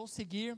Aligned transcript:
Vou 0.00 0.06
seguir, 0.06 0.56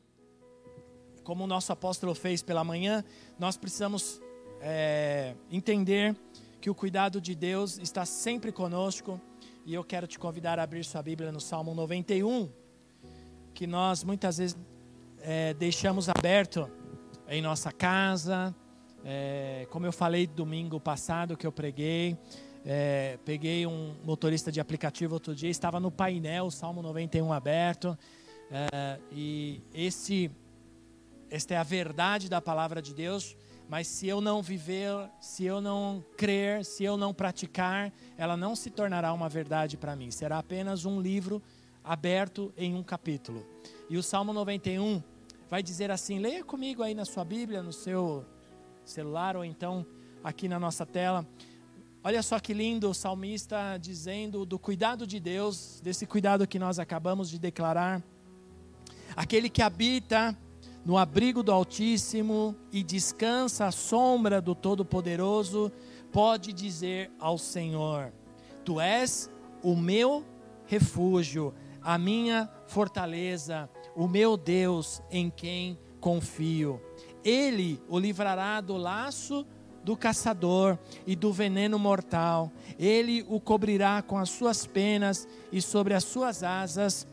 como 1.24 1.42
o 1.42 1.46
nosso 1.48 1.73
apóstolo 1.73 2.14
fez 2.14 2.45
pela 2.45 2.62
manhã, 2.62 3.05
nós 3.41 3.56
precisamos 3.56 4.23
é, 4.60 5.34
entender 5.51 6.15
que 6.60 6.70
o 6.70 6.74
cuidado 6.77 7.20
de 7.20 7.34
Deus 7.34 7.77
está 7.78 8.05
sempre 8.05 8.52
conosco. 8.52 9.20
E 9.66 9.74
eu 9.74 9.82
quero 9.82 10.06
te 10.06 10.16
convidar 10.16 10.60
a 10.60 10.62
abrir 10.62 10.84
sua 10.84 11.02
Bíblia 11.02 11.32
no 11.32 11.41
Salmo 11.41 11.74
91, 11.74 12.48
que 13.52 13.66
nós 13.66 14.05
muitas 14.05 14.38
vezes 14.38 14.56
é, 15.20 15.52
deixamos 15.54 16.09
aberto 16.09 16.70
em 17.27 17.43
nossa 17.43 17.73
casa. 17.73 18.54
É, 19.04 19.66
como 19.70 19.84
eu 19.84 19.93
falei 19.93 20.24
domingo 20.24 20.79
passado 20.79 21.37
que 21.37 21.48
eu 21.48 21.51
preguei, 21.51 22.16
é, 22.65 23.18
peguei 23.24 23.66
um 23.66 23.96
motorista 24.04 24.52
de 24.52 24.60
aplicativo 24.60 25.15
outro 25.15 25.34
dia, 25.34 25.51
estava 25.51 25.80
no 25.80 25.90
painel, 25.90 26.48
Salmo 26.48 26.80
91 26.80 27.32
aberto. 27.32 27.98
É, 28.54 29.00
e 29.10 29.62
esse, 29.72 30.30
esta 31.30 31.54
é 31.54 31.56
a 31.56 31.62
verdade 31.62 32.28
da 32.28 32.38
palavra 32.38 32.82
de 32.82 32.92
Deus, 32.92 33.34
mas 33.66 33.86
se 33.86 34.06
eu 34.06 34.20
não 34.20 34.42
viver, 34.42 35.08
se 35.22 35.46
eu 35.46 35.58
não 35.58 36.04
crer, 36.18 36.62
se 36.62 36.84
eu 36.84 36.98
não 36.98 37.14
praticar, 37.14 37.90
ela 38.18 38.36
não 38.36 38.54
se 38.54 38.68
tornará 38.68 39.10
uma 39.14 39.26
verdade 39.26 39.78
para 39.78 39.96
mim, 39.96 40.10
será 40.10 40.38
apenas 40.38 40.84
um 40.84 41.00
livro 41.00 41.42
aberto 41.82 42.52
em 42.54 42.74
um 42.74 42.82
capítulo. 42.82 43.46
E 43.88 43.96
o 43.96 44.02
Salmo 44.02 44.34
91 44.34 45.02
vai 45.48 45.62
dizer 45.62 45.90
assim: 45.90 46.18
leia 46.18 46.45
comigo 46.45 46.82
aí 46.82 46.95
na 46.95 47.06
sua 47.06 47.24
Bíblia, 47.24 47.62
no 47.62 47.73
seu 47.73 48.26
celular 48.84 49.34
ou 49.34 49.46
então 49.46 49.86
aqui 50.23 50.46
na 50.46 50.60
nossa 50.60 50.84
tela. 50.84 51.26
Olha 52.04 52.23
só 52.23 52.38
que 52.38 52.52
lindo 52.52 52.90
o 52.90 52.95
salmista 52.95 53.78
dizendo 53.78 54.45
do 54.45 54.58
cuidado 54.58 55.06
de 55.06 55.18
Deus, 55.18 55.80
desse 55.82 56.04
cuidado 56.04 56.46
que 56.46 56.58
nós 56.58 56.78
acabamos 56.78 57.30
de 57.30 57.38
declarar. 57.38 58.02
Aquele 59.16 59.49
que 59.49 59.63
habita 59.63 60.37
no 60.85 60.99
abrigo 60.99 61.43
do 61.43 61.52
Altíssimo 61.52 62.57
e 62.73 62.82
descansa 62.82 63.66
à 63.66 63.73
sombra 63.73 64.41
do 64.41 64.54
Todo-Poderoso, 64.54 65.71
pode 66.10 66.53
dizer 66.53 67.10
ao 67.19 67.38
Senhor: 67.38 68.12
Tu 68.65 68.81
és 68.81 69.31
o 69.62 69.77
meu 69.77 70.25
refúgio, 70.66 71.54
a 71.81 71.97
minha 71.99 72.50
fortaleza, 72.66 73.69
o 73.94 74.09
meu 74.09 74.37
Deus 74.37 75.03
em 75.10 75.31
quem 75.31 75.78
confio. 76.00 76.81
Ele 77.25 77.81
o 77.88 77.99
livrará 77.99 78.60
do 78.60 78.76
laço 78.76 79.47
do 79.84 79.97
caçador 79.97 80.78
e 81.06 81.16
do 81.16 81.32
veneno 81.32 81.78
mortal. 81.78 82.50
Ele 82.78 83.25
o 83.28 83.41
cobrirá 83.41 84.00
com 84.00 84.16
as 84.16 84.31
suas 84.31 84.66
penas 84.66 85.26
e 85.50 85.60
sobre 85.60 85.94
as 85.94 86.04
suas 86.04 86.43
asas 86.43 87.06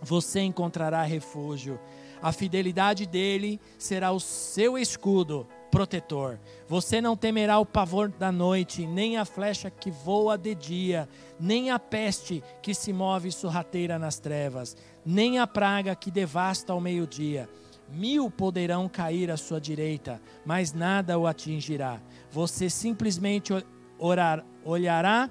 você 0.00 0.40
encontrará 0.40 1.02
refúgio. 1.02 1.78
A 2.22 2.32
fidelidade 2.32 3.06
dele 3.06 3.60
será 3.78 4.10
o 4.10 4.20
seu 4.20 4.78
escudo 4.78 5.46
protetor. 5.70 6.40
Você 6.66 7.00
não 7.00 7.16
temerá 7.16 7.58
o 7.58 7.66
pavor 7.66 8.08
da 8.08 8.32
noite, 8.32 8.86
nem 8.86 9.18
a 9.18 9.24
flecha 9.24 9.70
que 9.70 9.90
voa 9.90 10.38
de 10.38 10.54
dia, 10.54 11.08
nem 11.38 11.70
a 11.70 11.78
peste 11.78 12.42
que 12.62 12.72
se 12.72 12.92
move 12.92 13.30
sorrateira 13.30 13.98
nas 13.98 14.18
trevas, 14.18 14.76
nem 15.04 15.38
a 15.38 15.46
praga 15.46 15.94
que 15.94 16.10
devasta 16.10 16.72
ao 16.72 16.80
meio-dia. 16.80 17.48
Mil 17.88 18.30
poderão 18.30 18.88
cair 18.88 19.30
à 19.30 19.36
sua 19.36 19.60
direita, 19.60 20.20
mas 20.44 20.72
nada 20.72 21.18
o 21.18 21.26
atingirá. 21.26 22.00
Você 22.30 22.68
simplesmente 22.68 23.52
orar, 23.98 24.44
olhará 24.64 25.30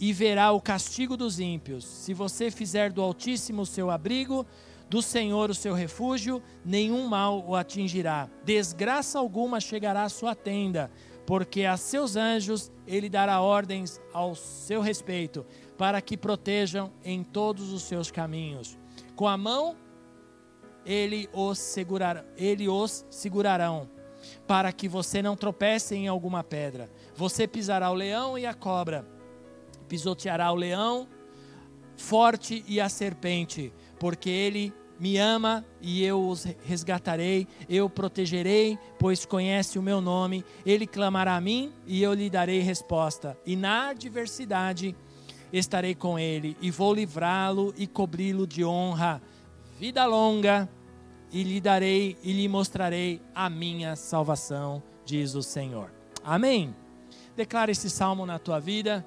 e 0.00 0.14
verá 0.14 0.50
o 0.50 0.60
castigo 0.60 1.14
dos 1.14 1.38
ímpios. 1.38 1.84
Se 1.84 2.14
você 2.14 2.50
fizer 2.50 2.90
do 2.90 3.02
Altíssimo 3.02 3.62
o 3.62 3.66
seu 3.66 3.90
abrigo, 3.90 4.46
do 4.88 5.02
Senhor 5.02 5.50
o 5.50 5.54
seu 5.54 5.74
refúgio, 5.74 6.42
nenhum 6.64 7.06
mal 7.06 7.44
o 7.46 7.54
atingirá. 7.54 8.28
Desgraça 8.42 9.18
alguma 9.18 9.60
chegará 9.60 10.04
à 10.04 10.08
sua 10.08 10.34
tenda, 10.34 10.90
porque 11.26 11.64
a 11.64 11.76
seus 11.76 12.16
anjos 12.16 12.72
ele 12.86 13.10
dará 13.10 13.42
ordens 13.42 14.00
ao 14.12 14.34
seu 14.34 14.80
respeito, 14.80 15.44
para 15.76 16.00
que 16.00 16.16
protejam 16.16 16.90
em 17.04 17.22
todos 17.22 17.70
os 17.70 17.82
seus 17.82 18.10
caminhos. 18.10 18.78
Com 19.14 19.28
a 19.28 19.36
mão 19.36 19.76
ele 20.84 21.28
os 21.30 21.58
segurará, 21.58 22.24
ele 22.38 22.70
os 22.70 23.04
segurarão, 23.10 23.88
para 24.46 24.72
que 24.72 24.88
você 24.88 25.20
não 25.20 25.36
tropece 25.36 25.94
em 25.94 26.08
alguma 26.08 26.42
pedra. 26.42 26.90
Você 27.14 27.46
pisará 27.46 27.90
o 27.90 27.94
leão 27.94 28.38
e 28.38 28.46
a 28.46 28.54
cobra 28.54 29.19
pisoteará 29.90 30.52
o 30.52 30.54
leão 30.54 31.08
forte 32.00 32.64
e 32.66 32.80
a 32.80 32.88
serpente, 32.88 33.72
porque 33.98 34.30
ele 34.30 34.72
me 34.98 35.18
ama 35.18 35.64
e 35.80 36.04
eu 36.04 36.28
os 36.28 36.44
resgatarei, 36.64 37.46
eu 37.68 37.88
protegerei, 37.90 38.78
pois 38.98 39.26
conhece 39.26 39.78
o 39.78 39.82
meu 39.82 40.00
nome. 40.00 40.44
Ele 40.64 40.86
clamará 40.86 41.36
a 41.36 41.40
mim 41.40 41.72
e 41.86 42.02
eu 42.02 42.12
lhe 42.14 42.30
darei 42.30 42.60
resposta. 42.60 43.36
E 43.44 43.56
na 43.56 43.88
adversidade 43.88 44.94
estarei 45.52 45.94
com 45.94 46.18
ele 46.18 46.56
e 46.60 46.70
vou 46.70 46.94
livrá-lo 46.94 47.74
e 47.76 47.86
cobri-lo 47.86 48.46
de 48.46 48.64
honra. 48.64 49.22
Vida 49.78 50.04
longa 50.06 50.68
e 51.32 51.42
lhe 51.42 51.60
darei 51.60 52.16
e 52.22 52.32
lhe 52.32 52.48
mostrarei 52.48 53.20
a 53.34 53.48
minha 53.48 53.96
salvação, 53.96 54.82
diz 55.04 55.34
o 55.34 55.42
Senhor. 55.42 55.92
Amém. 56.22 56.74
Declara 57.34 57.70
esse 57.70 57.88
salmo 57.88 58.26
na 58.26 58.38
tua 58.38 58.58
vida 58.58 59.04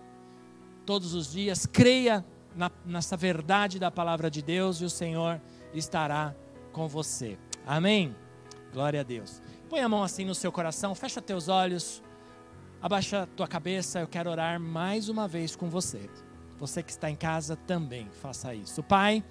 todos 0.85 1.13
os 1.13 1.31
dias, 1.31 1.65
creia 1.65 2.25
na, 2.55 2.71
nessa 2.85 3.17
verdade 3.17 3.79
da 3.79 3.89
palavra 3.89 4.29
de 4.29 4.41
Deus 4.41 4.81
e 4.81 4.85
o 4.85 4.89
Senhor 4.89 5.41
estará 5.73 6.35
com 6.71 6.87
você. 6.87 7.37
Amém? 7.65 8.15
Glória 8.71 9.01
a 9.01 9.03
Deus. 9.03 9.41
Põe 9.69 9.79
a 9.79 9.89
mão 9.89 10.03
assim 10.03 10.25
no 10.25 10.35
seu 10.35 10.51
coração, 10.51 10.93
fecha 10.93 11.21
teus 11.21 11.47
olhos, 11.47 12.01
abaixa 12.81 13.27
tua 13.35 13.47
cabeça. 13.47 13.99
Eu 13.99 14.07
quero 14.07 14.29
orar 14.29 14.59
mais 14.59 15.09
uma 15.09 15.27
vez 15.27 15.55
com 15.55 15.69
você. 15.69 16.09
Você 16.59 16.83
que 16.83 16.91
está 16.91 17.09
em 17.09 17.15
casa 17.15 17.55
também, 17.55 18.07
faça 18.21 18.53
isso. 18.53 18.83
Pai, 18.83 19.23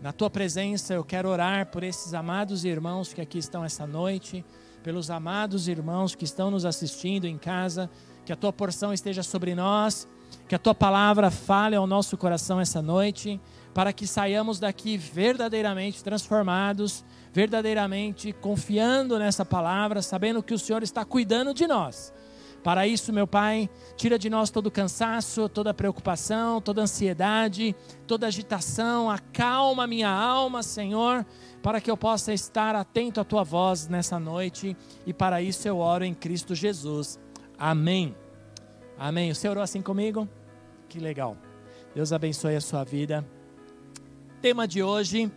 na 0.00 0.12
tua 0.12 0.30
presença 0.30 0.94
eu 0.94 1.04
quero 1.04 1.28
orar 1.28 1.66
por 1.66 1.82
esses 1.82 2.14
amados 2.14 2.64
irmãos 2.64 3.12
que 3.12 3.20
aqui 3.20 3.38
estão 3.38 3.64
essa 3.64 3.86
noite, 3.86 4.44
pelos 4.82 5.10
amados 5.10 5.68
irmãos 5.68 6.14
que 6.14 6.24
estão 6.24 6.50
nos 6.50 6.64
assistindo 6.64 7.26
em 7.26 7.38
casa, 7.38 7.90
que 8.24 8.32
a 8.32 8.36
tua 8.36 8.52
porção 8.52 8.92
esteja 8.92 9.22
sobre 9.22 9.54
nós 9.54 10.08
que 10.48 10.54
a 10.54 10.58
tua 10.58 10.74
palavra 10.74 11.30
fale 11.30 11.76
ao 11.76 11.86
nosso 11.86 12.16
coração 12.16 12.60
essa 12.60 12.80
noite, 12.82 13.40
para 13.72 13.92
que 13.92 14.06
saiamos 14.06 14.60
daqui 14.60 14.96
verdadeiramente 14.96 16.02
transformados, 16.02 17.04
verdadeiramente 17.32 18.32
confiando 18.32 19.18
nessa 19.18 19.44
palavra, 19.44 20.00
sabendo 20.00 20.42
que 20.42 20.54
o 20.54 20.58
Senhor 20.58 20.82
está 20.82 21.04
cuidando 21.04 21.52
de 21.52 21.66
nós. 21.66 22.12
Para 22.62 22.86
isso, 22.86 23.12
meu 23.12 23.26
Pai, 23.26 23.68
tira 23.94 24.18
de 24.18 24.30
nós 24.30 24.48
todo 24.48 24.70
cansaço, 24.70 25.50
toda 25.50 25.74
preocupação, 25.74 26.62
toda 26.62 26.80
ansiedade, 26.80 27.76
toda 28.06 28.26
agitação, 28.26 29.10
acalma 29.10 29.86
minha 29.86 30.08
alma, 30.08 30.62
Senhor, 30.62 31.26
para 31.62 31.78
que 31.78 31.90
eu 31.90 31.96
possa 31.96 32.32
estar 32.32 32.74
atento 32.74 33.20
à 33.20 33.24
tua 33.24 33.44
voz 33.44 33.86
nessa 33.86 34.18
noite, 34.18 34.74
e 35.06 35.12
para 35.12 35.42
isso 35.42 35.68
eu 35.68 35.76
oro 35.76 36.04
em 36.04 36.14
Cristo 36.14 36.54
Jesus. 36.54 37.18
Amém. 37.58 38.14
Amém. 38.98 39.34
Senhor 39.34 39.52
orou 39.52 39.64
assim 39.64 39.82
comigo? 39.82 40.28
Que 40.88 41.00
legal. 41.00 41.36
Deus 41.94 42.12
abençoe 42.12 42.54
a 42.54 42.60
sua 42.60 42.84
vida. 42.84 43.26
Tema 44.40 44.68
de 44.68 44.82
hoje: 44.82 45.30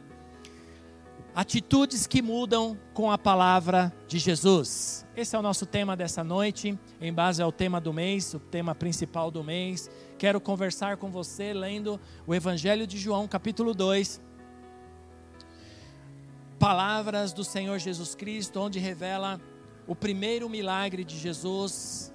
atitudes 1.36 2.06
que 2.06 2.22
mudam 2.22 2.78
com 2.94 3.12
a 3.12 3.18
palavra 3.18 3.92
de 4.08 4.20
Jesus. 4.20 5.06
Esse 5.16 5.36
é 5.36 5.40
o 5.40 5.42
nosso 5.42 5.66
tema 5.66 5.98
dessa 5.98 6.24
noite, 6.24 6.78
em 7.02 7.12
base 7.12 7.42
ao 7.42 7.52
tema 7.52 7.82
do 7.82 7.92
mês, 7.92 8.34
o 8.36 8.40
tema 8.40 8.76
principal 8.76 9.32
do 9.32 9.44
mês. 9.44 9.90
Quero 10.20 10.40
conversar 10.40 10.98
com 10.98 11.10
você 11.10 11.52
lendo 11.52 12.00
o 12.28 12.36
Evangelho 12.36 12.86
de 12.86 12.98
João, 13.00 13.28
capítulo 13.28 13.74
2. 13.74 14.22
Palavras 16.60 17.34
do 17.34 17.44
Senhor 17.44 17.80
Jesus 17.80 18.14
Cristo, 18.14 18.60
onde 18.60 18.78
revela 18.78 19.42
o 19.88 19.96
primeiro 19.96 20.48
milagre 20.48 21.04
de 21.04 21.18
Jesus 21.18 22.14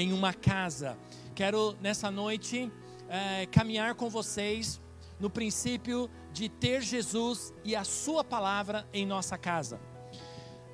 em 0.00 0.12
uma 0.14 0.32
casa 0.32 0.96
quero 1.40 1.74
nessa 1.80 2.10
noite 2.10 2.70
é, 3.08 3.46
caminhar 3.46 3.94
com 3.94 4.10
vocês 4.10 4.78
no 5.18 5.30
princípio 5.30 6.10
de 6.34 6.50
ter 6.50 6.82
Jesus 6.82 7.50
e 7.64 7.74
a 7.74 7.82
Sua 7.82 8.22
palavra 8.22 8.86
em 8.92 9.06
nossa 9.06 9.38
casa. 9.38 9.80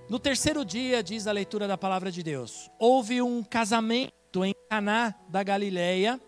No 0.09 0.19
terceiro 0.19 0.65
dia, 0.65 1.05
diz 1.05 1.29
a 1.29 1.33
leitura 1.33 1.69
da 1.69 1.79
palavra 1.79 2.11
de 2.11 2.21
Deus, 2.21 2.69
houve 2.81 3.23
um 3.23 3.45
casamento 3.45 4.45
em 4.45 4.53
Caná 4.69 5.15
da 5.29 5.45
Galileia. 5.45 6.21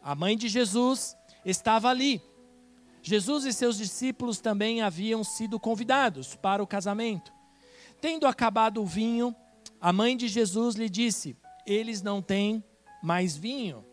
A 0.00 0.14
mãe 0.14 0.36
de 0.36 0.48
Jesus 0.48 1.16
estava 1.44 1.88
ali. 1.88 2.22
Jesus 3.02 3.44
e 3.44 3.52
seus 3.52 3.76
discípulos 3.76 4.38
também 4.38 4.82
haviam 4.82 5.24
sido 5.24 5.58
convidados 5.58 6.36
para 6.36 6.62
o 6.62 6.66
casamento. 6.66 7.32
Tendo 8.00 8.24
acabado 8.24 8.80
o 8.80 8.86
vinho, 8.86 9.34
a 9.80 9.92
mãe 9.92 10.16
de 10.16 10.28
Jesus 10.28 10.76
lhe 10.76 10.88
disse: 10.88 11.36
Eles 11.68 12.00
não 12.00 12.22
têm 12.22 12.64
mais 13.02 13.36
vinho. 13.36 13.84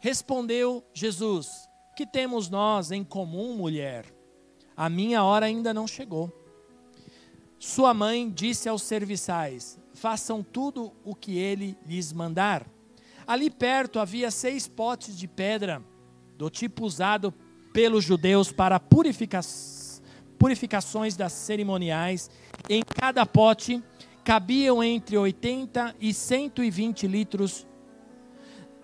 Respondeu 0.00 0.84
Jesus: 0.94 1.68
Que 1.96 2.06
temos 2.06 2.48
nós 2.48 2.92
em 2.92 3.02
comum, 3.02 3.56
mulher? 3.56 4.06
A 4.76 4.88
minha 4.88 5.24
hora 5.24 5.46
ainda 5.46 5.74
não 5.74 5.88
chegou. 5.88 6.32
Sua 7.58 7.92
mãe 7.92 8.30
disse 8.30 8.68
aos 8.68 8.82
serviçais: 8.82 9.78
Façam 9.92 10.44
tudo 10.44 10.92
o 11.04 11.14
que 11.14 11.36
ele 11.36 11.76
lhes 11.84 12.12
mandar. 12.12 12.64
Ali 13.26 13.50
perto 13.50 13.98
havia 13.98 14.30
seis 14.30 14.68
potes 14.68 15.18
de 15.18 15.26
pedra, 15.26 15.82
do 16.36 16.48
tipo 16.48 16.86
usado 16.86 17.34
pelos 17.72 18.04
judeus 18.04 18.52
para 18.52 18.78
purifica 18.78 19.40
purificações 20.38 21.16
das 21.16 21.32
cerimoniais. 21.32 22.30
Em 22.70 22.82
cada 22.82 23.26
pote 23.26 23.82
cabiam 24.28 24.84
entre 24.84 25.16
80 25.16 25.94
e 25.98 26.12
120 26.12 27.06
litros. 27.06 27.66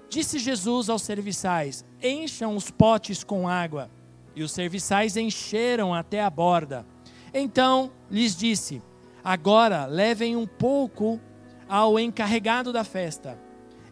Disse 0.08 0.38
Jesus 0.38 0.88
aos 0.88 1.02
serviçais: 1.02 1.84
Encham 2.02 2.56
os 2.56 2.70
potes 2.70 3.22
com 3.22 3.46
água. 3.46 3.90
E 4.34 4.42
os 4.42 4.52
serviçais 4.52 5.18
encheram 5.18 5.92
até 5.92 6.22
a 6.22 6.30
borda. 6.30 6.86
Então 7.34 7.92
lhes 8.10 8.34
disse: 8.34 8.80
Agora 9.22 9.84
levem 9.84 10.34
um 10.34 10.46
pouco 10.46 11.20
ao 11.68 12.00
encarregado 12.00 12.72
da 12.72 12.82
festa. 12.82 13.38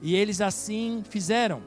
E 0.01 0.17
eles 0.17 0.41
assim 0.41 1.03
fizeram. 1.07 1.63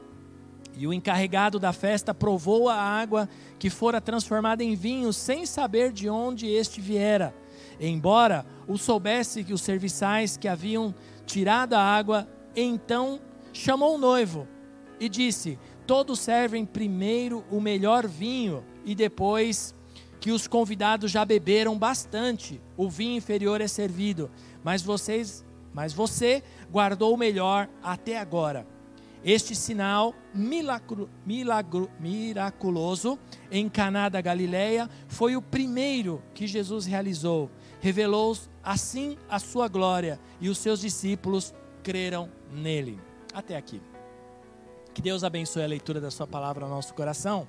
E 0.76 0.84
o 0.84 0.92
encarregado 0.92 1.60
da 1.60 1.72
festa 1.72 2.12
provou 2.12 2.68
a 2.68 2.74
água 2.74 3.28
que 3.56 3.70
fora 3.70 4.00
transformada 4.00 4.64
em 4.64 4.74
vinho, 4.74 5.12
sem 5.12 5.46
saber 5.46 5.92
de 5.92 6.10
onde 6.10 6.48
este 6.48 6.80
viera. 6.80 7.32
Embora 7.80 8.46
o 8.66 8.76
soubesse 8.78 9.44
que 9.44 9.52
os 9.52 9.60
serviçais 9.60 10.36
que 10.36 10.48
haviam 10.48 10.94
tirado 11.24 11.74
a 11.74 11.80
água, 11.80 12.28
então 12.54 13.20
chamou 13.52 13.94
o 13.94 13.98
noivo 13.98 14.46
e 14.98 15.08
disse: 15.08 15.58
Todos 15.86 16.20
servem 16.20 16.64
primeiro 16.64 17.44
o 17.50 17.60
melhor 17.60 18.06
vinho 18.06 18.64
e 18.84 18.94
depois 18.94 19.74
que 20.20 20.32
os 20.32 20.46
convidados 20.46 21.10
já 21.10 21.24
beberam 21.24 21.78
bastante, 21.78 22.60
o 22.76 22.88
vinho 22.88 23.16
inferior 23.16 23.60
é 23.60 23.68
servido, 23.68 24.30
mas 24.64 24.82
vocês, 24.82 25.44
mas 25.72 25.92
você 25.92 26.42
guardou 26.70 27.14
o 27.14 27.18
melhor 27.18 27.68
até 27.82 28.18
agora. 28.18 28.66
Este 29.24 29.54
sinal 29.54 30.14
milagro, 30.32 31.10
milagro, 31.24 31.90
miraculoso 31.98 33.18
em 33.50 33.68
Caná 33.68 34.08
da 34.08 34.20
Galileia 34.20 34.88
foi 35.08 35.36
o 35.36 35.42
primeiro 35.42 36.22
que 36.32 36.46
Jesus 36.46 36.86
realizou. 36.86 37.50
Revelou 37.80 38.36
assim 38.62 39.16
a 39.28 39.38
sua 39.38 39.68
glória 39.68 40.18
e 40.40 40.48
os 40.48 40.58
seus 40.58 40.80
discípulos 40.80 41.54
creram 41.82 42.30
nele. 42.50 43.00
Até 43.32 43.56
aqui. 43.56 43.80
Que 44.94 45.02
Deus 45.02 45.22
abençoe 45.22 45.62
a 45.62 45.66
leitura 45.66 46.00
da 46.00 46.10
sua 46.10 46.26
palavra 46.26 46.66
no 46.66 46.74
nosso 46.74 46.94
coração. 46.94 47.46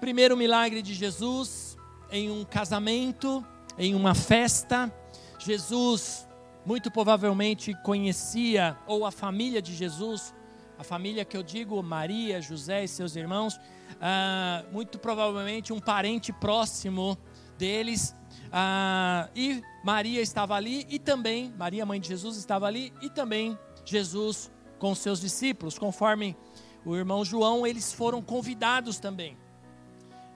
Primeiro 0.00 0.36
milagre 0.36 0.80
de 0.80 0.94
Jesus 0.94 1.76
em 2.10 2.30
um 2.30 2.44
casamento, 2.44 3.44
em 3.76 3.94
uma 3.94 4.14
festa. 4.14 4.92
Jesus 5.38 6.26
muito 6.64 6.90
provavelmente 6.90 7.74
conhecia, 7.82 8.76
ou 8.86 9.06
a 9.06 9.10
família 9.10 9.62
de 9.62 9.74
Jesus, 9.74 10.34
a 10.78 10.84
família 10.84 11.24
que 11.24 11.36
eu 11.36 11.42
digo, 11.42 11.82
Maria, 11.82 12.40
José 12.40 12.84
e 12.84 12.88
seus 12.88 13.16
irmãos, 13.16 13.58
ah, 14.00 14.64
muito 14.70 14.98
provavelmente 14.98 15.72
um 15.72 15.80
parente 15.80 16.32
próximo 16.32 17.18
deles. 17.56 18.14
Ah, 18.52 19.28
e 19.34 19.62
Maria 19.84 20.20
estava 20.20 20.54
ali, 20.54 20.86
e 20.88 20.98
também, 20.98 21.52
Maria, 21.56 21.84
mãe 21.84 22.00
de 22.00 22.08
Jesus, 22.08 22.36
estava 22.36 22.66
ali, 22.66 22.92
e 23.02 23.10
também 23.10 23.58
Jesus 23.84 24.50
com 24.78 24.94
seus 24.94 25.20
discípulos, 25.20 25.78
conforme 25.78 26.36
o 26.84 26.96
irmão 26.96 27.24
João, 27.24 27.66
eles 27.66 27.92
foram 27.92 28.22
convidados 28.22 28.98
também. 28.98 29.36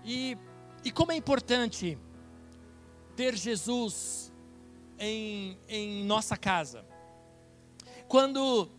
E, 0.05 0.37
e 0.85 0.91
como 0.91 1.13
é 1.13 1.17
importante 1.17 1.99
ter 3.17 3.37
Jesus 3.37 4.33
em, 4.99 5.59
em 5.69 6.05
nossa 6.05 6.37
casa. 6.37 6.85
Quando 8.09 8.71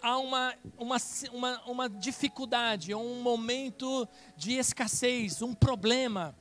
há 0.00 0.18
uma, 0.18 0.54
uma, 0.76 0.96
uma, 1.32 1.62
uma 1.64 1.88
dificuldade, 1.88 2.94
um 2.94 3.22
momento 3.22 4.08
de 4.36 4.52
escassez, 4.54 5.42
um 5.42 5.54
problema 5.54 6.36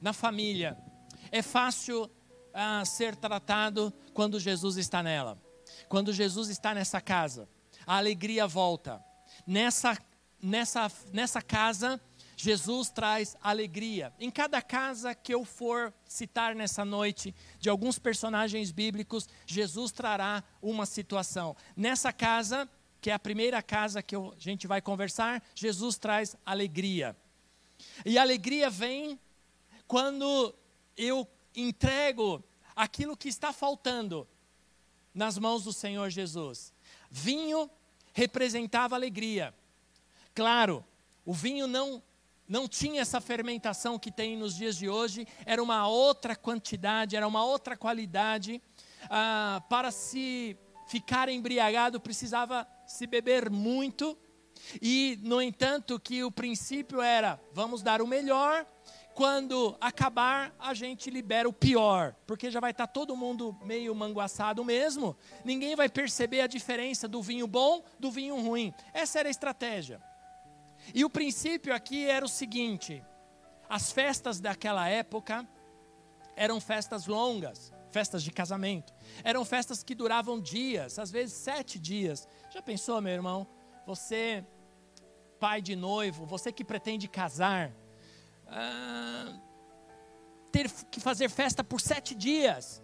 na 0.00 0.12
família, 0.12 0.76
é 1.34 1.42
fácil 1.42 2.08
ah, 2.52 2.84
ser 2.84 3.16
tratado 3.16 3.92
quando 4.12 4.38
Jesus 4.38 4.76
está 4.76 5.02
nela. 5.02 5.36
Quando 5.88 6.12
Jesus 6.12 6.48
está 6.48 6.72
nessa 6.72 7.00
casa, 7.00 7.48
a 7.84 7.96
alegria 7.96 8.46
volta. 8.46 9.04
Nessa, 9.44 9.98
nessa, 10.40 10.88
nessa 11.12 11.42
casa, 11.42 12.00
Jesus 12.36 12.88
traz 12.88 13.36
alegria. 13.42 14.12
Em 14.20 14.30
cada 14.30 14.62
casa 14.62 15.12
que 15.12 15.34
eu 15.34 15.44
for 15.44 15.92
citar 16.06 16.54
nessa 16.54 16.84
noite, 16.84 17.34
de 17.58 17.68
alguns 17.68 17.98
personagens 17.98 18.70
bíblicos, 18.70 19.28
Jesus 19.44 19.90
trará 19.90 20.44
uma 20.62 20.86
situação. 20.86 21.56
Nessa 21.76 22.12
casa, 22.12 22.70
que 23.00 23.10
é 23.10 23.12
a 23.12 23.18
primeira 23.18 23.60
casa 23.60 24.00
que 24.04 24.14
a 24.14 24.30
gente 24.38 24.68
vai 24.68 24.80
conversar, 24.80 25.42
Jesus 25.52 25.98
traz 25.98 26.36
alegria. 26.46 27.16
E 28.06 28.16
a 28.18 28.22
alegria 28.22 28.70
vem 28.70 29.18
quando 29.88 30.54
eu 30.96 31.28
entrego 31.54 32.42
aquilo 32.74 33.16
que 33.16 33.28
está 33.28 33.52
faltando 33.52 34.26
nas 35.14 35.38
mãos 35.38 35.64
do 35.64 35.72
Senhor 35.72 36.10
Jesus. 36.10 36.72
Vinho 37.10 37.70
representava 38.12 38.94
alegria. 38.94 39.54
Claro, 40.34 40.84
o 41.24 41.32
vinho 41.32 41.66
não 41.66 42.02
não 42.46 42.68
tinha 42.68 43.00
essa 43.00 43.22
fermentação 43.22 43.98
que 43.98 44.12
tem 44.12 44.36
nos 44.36 44.54
dias 44.54 44.76
de 44.76 44.86
hoje, 44.86 45.26
era 45.46 45.62
uma 45.62 45.88
outra 45.88 46.36
quantidade, 46.36 47.16
era 47.16 47.26
uma 47.26 47.42
outra 47.42 47.74
qualidade. 47.74 48.60
Ah, 49.08 49.62
para 49.70 49.90
se 49.90 50.54
ficar 50.86 51.30
embriagado 51.30 51.98
precisava 51.98 52.68
se 52.86 53.06
beber 53.06 53.48
muito, 53.48 54.16
e 54.80 55.18
no 55.22 55.40
entanto 55.40 55.98
que 55.98 56.22
o 56.22 56.30
princípio 56.30 57.00
era: 57.00 57.40
vamos 57.52 57.82
dar 57.82 58.02
o 58.02 58.06
melhor, 58.06 58.66
quando 59.14 59.76
acabar 59.80 60.52
a 60.58 60.74
gente 60.74 61.08
libera 61.08 61.48
o 61.48 61.52
pior, 61.52 62.14
porque 62.26 62.50
já 62.50 62.58
vai 62.58 62.72
estar 62.72 62.88
todo 62.88 63.16
mundo 63.16 63.56
meio 63.64 63.94
manguaçado 63.94 64.64
mesmo, 64.64 65.16
ninguém 65.44 65.76
vai 65.76 65.88
perceber 65.88 66.40
a 66.40 66.48
diferença 66.48 67.06
do 67.06 67.22
vinho 67.22 67.46
bom 67.46 67.82
do 67.98 68.10
vinho 68.10 68.40
ruim. 68.40 68.74
Essa 68.92 69.20
era 69.20 69.28
a 69.28 69.30
estratégia. 69.30 70.02
E 70.92 71.04
o 71.04 71.10
princípio 71.10 71.72
aqui 71.72 72.06
era 72.06 72.24
o 72.24 72.28
seguinte: 72.28 73.02
as 73.68 73.92
festas 73.92 74.40
daquela 74.40 74.88
época 74.88 75.48
eram 76.34 76.60
festas 76.60 77.06
longas, 77.06 77.72
festas 77.92 78.22
de 78.22 78.32
casamento. 78.32 78.92
Eram 79.22 79.44
festas 79.44 79.84
que 79.84 79.94
duravam 79.94 80.40
dias, 80.40 80.98
às 80.98 81.10
vezes 81.10 81.34
sete 81.36 81.78
dias. 81.78 82.26
Já 82.50 82.60
pensou, 82.60 83.00
meu 83.00 83.12
irmão? 83.12 83.46
Você, 83.86 84.44
pai 85.38 85.62
de 85.62 85.76
noivo, 85.76 86.26
você 86.26 86.50
que 86.50 86.64
pretende 86.64 87.06
casar, 87.06 87.72
ah, 88.46 89.38
ter 90.52 90.70
que 90.90 91.00
fazer 91.00 91.28
festa 91.28 91.64
por 91.64 91.80
sete 91.80 92.14
dias. 92.14 92.82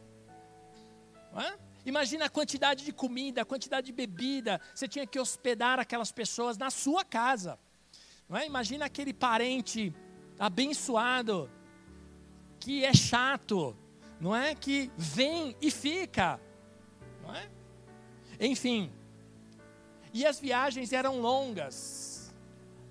Imagina 1.84 2.26
a 2.26 2.28
quantidade 2.28 2.84
de 2.84 2.92
comida, 2.92 3.42
a 3.42 3.44
quantidade 3.44 3.86
de 3.86 3.92
bebida. 3.92 4.60
Você 4.74 4.86
tinha 4.86 5.06
que 5.06 5.18
hospedar 5.18 5.78
aquelas 5.78 6.12
pessoas 6.12 6.58
na 6.58 6.70
sua 6.70 7.04
casa. 7.04 7.58
Não 8.28 8.36
é? 8.36 8.46
Imagina 8.46 8.84
aquele 8.84 9.12
parente 9.12 9.94
abençoado 10.38 11.50
que 12.58 12.84
é 12.84 12.92
chato, 12.92 13.76
não 14.20 14.36
é? 14.36 14.54
Que 14.54 14.90
vem 14.96 15.56
e 15.60 15.70
fica, 15.70 16.40
não 17.22 17.34
é? 17.34 17.50
Enfim. 18.38 18.92
E 20.12 20.26
as 20.26 20.38
viagens 20.38 20.92
eram 20.92 21.20
longas. 21.20 22.09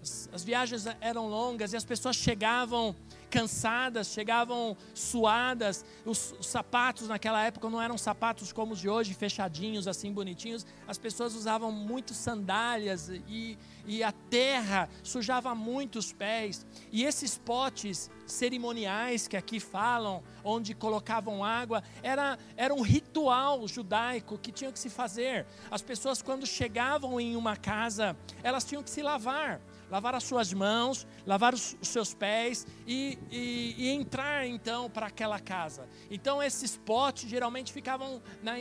As, 0.01 0.29
as 0.33 0.43
viagens 0.43 0.85
eram 1.01 1.27
longas 1.27 1.73
e 1.73 1.77
as 1.77 1.85
pessoas 1.85 2.15
chegavam 2.15 2.95
cansadas, 3.29 4.07
chegavam 4.07 4.75
suadas. 4.93 5.85
Os, 6.05 6.33
os, 6.39 6.47
sapatos 6.47 7.07
naquela 7.07 7.43
época 7.43 7.69
não 7.69 7.81
eram 7.81 7.97
sapatos 7.97 8.51
como 8.51 8.73
os 8.73 8.79
de 8.79 8.89
hoje, 8.89 9.13
fechadinhos, 9.13 9.87
assim 9.87 10.11
bonitinhos. 10.11 10.65
As 10.87 10.97
pessoas 10.97 11.35
usavam 11.35 11.71
muito 11.71 12.13
sandálias 12.13 13.09
e, 13.27 13.57
e 13.85 14.03
a 14.03 14.11
terra 14.11 14.89
sujava 15.03 15.53
muito 15.53 15.99
os 15.99 16.11
pés. 16.11 16.65
E 16.91 17.03
esses 17.03 17.37
potes 17.37 18.09
cerimoniais 18.25 19.27
que 19.27 19.37
aqui 19.37 19.59
falam, 19.59 20.23
onde 20.43 20.73
colocavam 20.73 21.43
água, 21.43 21.83
era, 22.01 22.37
era 22.57 22.73
um 22.73 22.81
ritual 22.81 23.67
judaico 23.67 24.37
que 24.37 24.51
tinha 24.51 24.71
que 24.71 24.79
se 24.79 24.89
fazer. 24.89 25.45
As 25.69 25.81
pessoas, 25.81 26.21
quando 26.21 26.45
chegavam 26.45 27.19
em 27.19 27.35
uma 27.35 27.55
casa, 27.55 28.15
elas 28.43 28.63
tinham 28.63 28.83
que 28.83 28.89
se 28.89 29.01
lavar 29.01 29.59
lavar 29.89 30.15
as 30.15 30.23
suas 30.23 30.53
mãos, 30.53 31.07
lavar 31.25 31.53
os, 31.53 31.77
os 31.81 31.87
seus 31.87 32.13
pés 32.13 32.65
e, 32.85 33.17
e, 33.31 33.75
e 33.77 33.89
entrar 33.89 34.45
então 34.45 34.89
para 34.89 35.07
aquela 35.07 35.39
casa. 35.39 35.87
Então 36.09 36.41
esses 36.41 36.77
potes 36.77 37.29
geralmente 37.29 37.73
ficavam 37.73 38.21
na, 38.41 38.53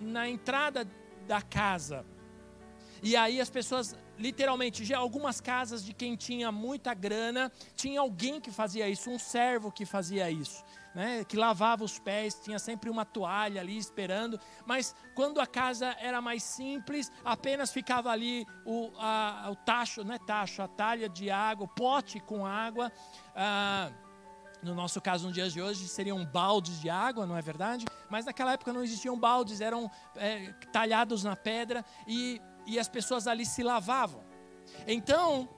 na 0.00 0.28
entrada 0.28 0.88
da 1.26 1.40
casa. 1.40 2.04
E 3.02 3.16
aí 3.16 3.40
as 3.40 3.50
pessoas, 3.50 3.96
literalmente, 4.18 4.84
já 4.84 4.98
algumas 4.98 5.40
casas 5.40 5.84
de 5.84 5.92
quem 5.92 6.14
tinha 6.14 6.52
muita 6.52 6.94
grana, 6.94 7.50
tinha 7.74 8.00
alguém 8.00 8.40
que 8.40 8.50
fazia 8.50 8.88
isso, 8.88 9.10
um 9.10 9.18
servo 9.18 9.72
que 9.72 9.84
fazia 9.84 10.30
isso 10.30 10.64
né, 10.94 11.24
que 11.24 11.36
lavava 11.36 11.84
os 11.84 11.98
pés, 11.98 12.38
tinha 12.42 12.58
sempre 12.58 12.90
uma 12.90 13.04
toalha 13.04 13.60
ali 13.60 13.76
esperando. 13.76 14.38
Mas 14.66 14.94
quando 15.14 15.40
a 15.40 15.46
casa 15.46 15.96
era 15.98 16.20
mais 16.20 16.42
simples, 16.42 17.10
apenas 17.24 17.72
ficava 17.72 18.10
ali 18.10 18.46
o, 18.64 18.90
a, 18.98 19.48
o 19.50 19.56
tacho, 19.56 20.04
não 20.04 20.14
é 20.14 20.18
tacho, 20.18 20.62
a 20.62 20.68
talha 20.68 21.08
de 21.08 21.30
água, 21.30 21.64
o 21.64 21.68
pote 21.68 22.20
com 22.20 22.46
água. 22.46 22.92
Ah, 23.34 23.90
no 24.62 24.74
nosso 24.74 25.00
caso, 25.00 25.26
nos 25.26 25.34
dias 25.34 25.52
de 25.52 25.60
hoje, 25.60 25.88
seriam 25.88 26.24
baldes 26.24 26.80
de 26.80 26.88
água, 26.88 27.26
não 27.26 27.36
é 27.36 27.42
verdade? 27.42 27.84
Mas 28.08 28.24
naquela 28.24 28.52
época 28.52 28.72
não 28.72 28.84
existiam 28.84 29.18
baldes, 29.18 29.60
eram 29.60 29.90
é, 30.14 30.52
talhados 30.72 31.24
na 31.24 31.34
pedra 31.34 31.84
e, 32.06 32.40
e 32.64 32.78
as 32.78 32.88
pessoas 32.88 33.26
ali 33.26 33.44
se 33.44 33.62
lavavam. 33.62 34.22
Então, 34.86 35.48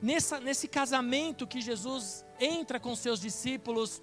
nessa, 0.00 0.38
nesse 0.38 0.68
casamento 0.68 1.48
que 1.48 1.60
Jesus 1.60 2.24
entra 2.38 2.78
com 2.78 2.94
seus 2.94 3.20
discípulos, 3.20 4.00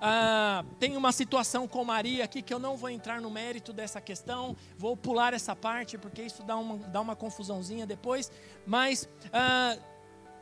ah, 0.00 0.64
tem 0.78 0.96
uma 0.96 1.12
situação 1.12 1.68
com 1.68 1.84
Maria 1.84 2.24
aqui 2.24 2.40
que 2.40 2.54
eu 2.54 2.58
não 2.58 2.76
vou 2.76 2.88
entrar 2.88 3.20
no 3.20 3.30
mérito 3.30 3.72
dessa 3.72 4.00
questão, 4.00 4.56
vou 4.78 4.96
pular 4.96 5.34
essa 5.34 5.54
parte 5.54 5.98
porque 5.98 6.22
isso 6.22 6.42
dá 6.42 6.56
uma, 6.56 6.76
dá 6.88 7.00
uma 7.00 7.14
confusãozinha 7.14 7.86
depois. 7.86 8.32
Mas 8.66 9.08
ah, 9.32 9.76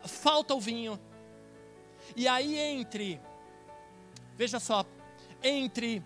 falta 0.04 0.54
o 0.54 0.60
vinho. 0.60 0.98
E 2.14 2.28
aí 2.28 2.56
entre, 2.56 3.20
veja 4.36 4.60
só, 4.60 4.84
entre 5.42 6.02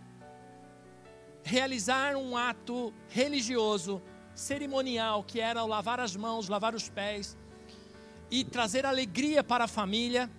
realizar 1.45 2.17
um 2.17 2.37
ato 2.37 2.93
religioso, 3.09 4.01
cerimonial, 4.35 5.23
que 5.23 5.41
era 5.41 5.63
o 5.63 5.67
lavar 5.67 6.01
as 6.01 6.17
mãos, 6.17 6.49
lavar 6.49 6.75
os 6.75 6.89
pés, 6.89 7.37
e 8.31 8.45
trazer 8.45 8.87
alegria 8.87 9.45
para 9.45 9.65
a 9.65 9.69
família, 9.69 10.31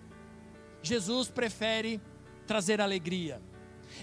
Jesus 0.81 1.29
prefere 1.29 2.01
trazer 2.43 2.81
alegria. 2.81 3.41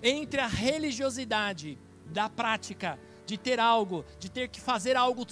Entre 0.03 0.41
a 0.41 0.47
religiosidade 0.47 1.79
da 2.07 2.29
prática 2.29 2.99
de 3.31 3.39
ter 3.39 3.61
algo, 3.61 4.05
de 4.19 4.29
ter 4.29 4.49
que 4.49 4.61
fazer 4.61 4.97
algo 4.97 5.25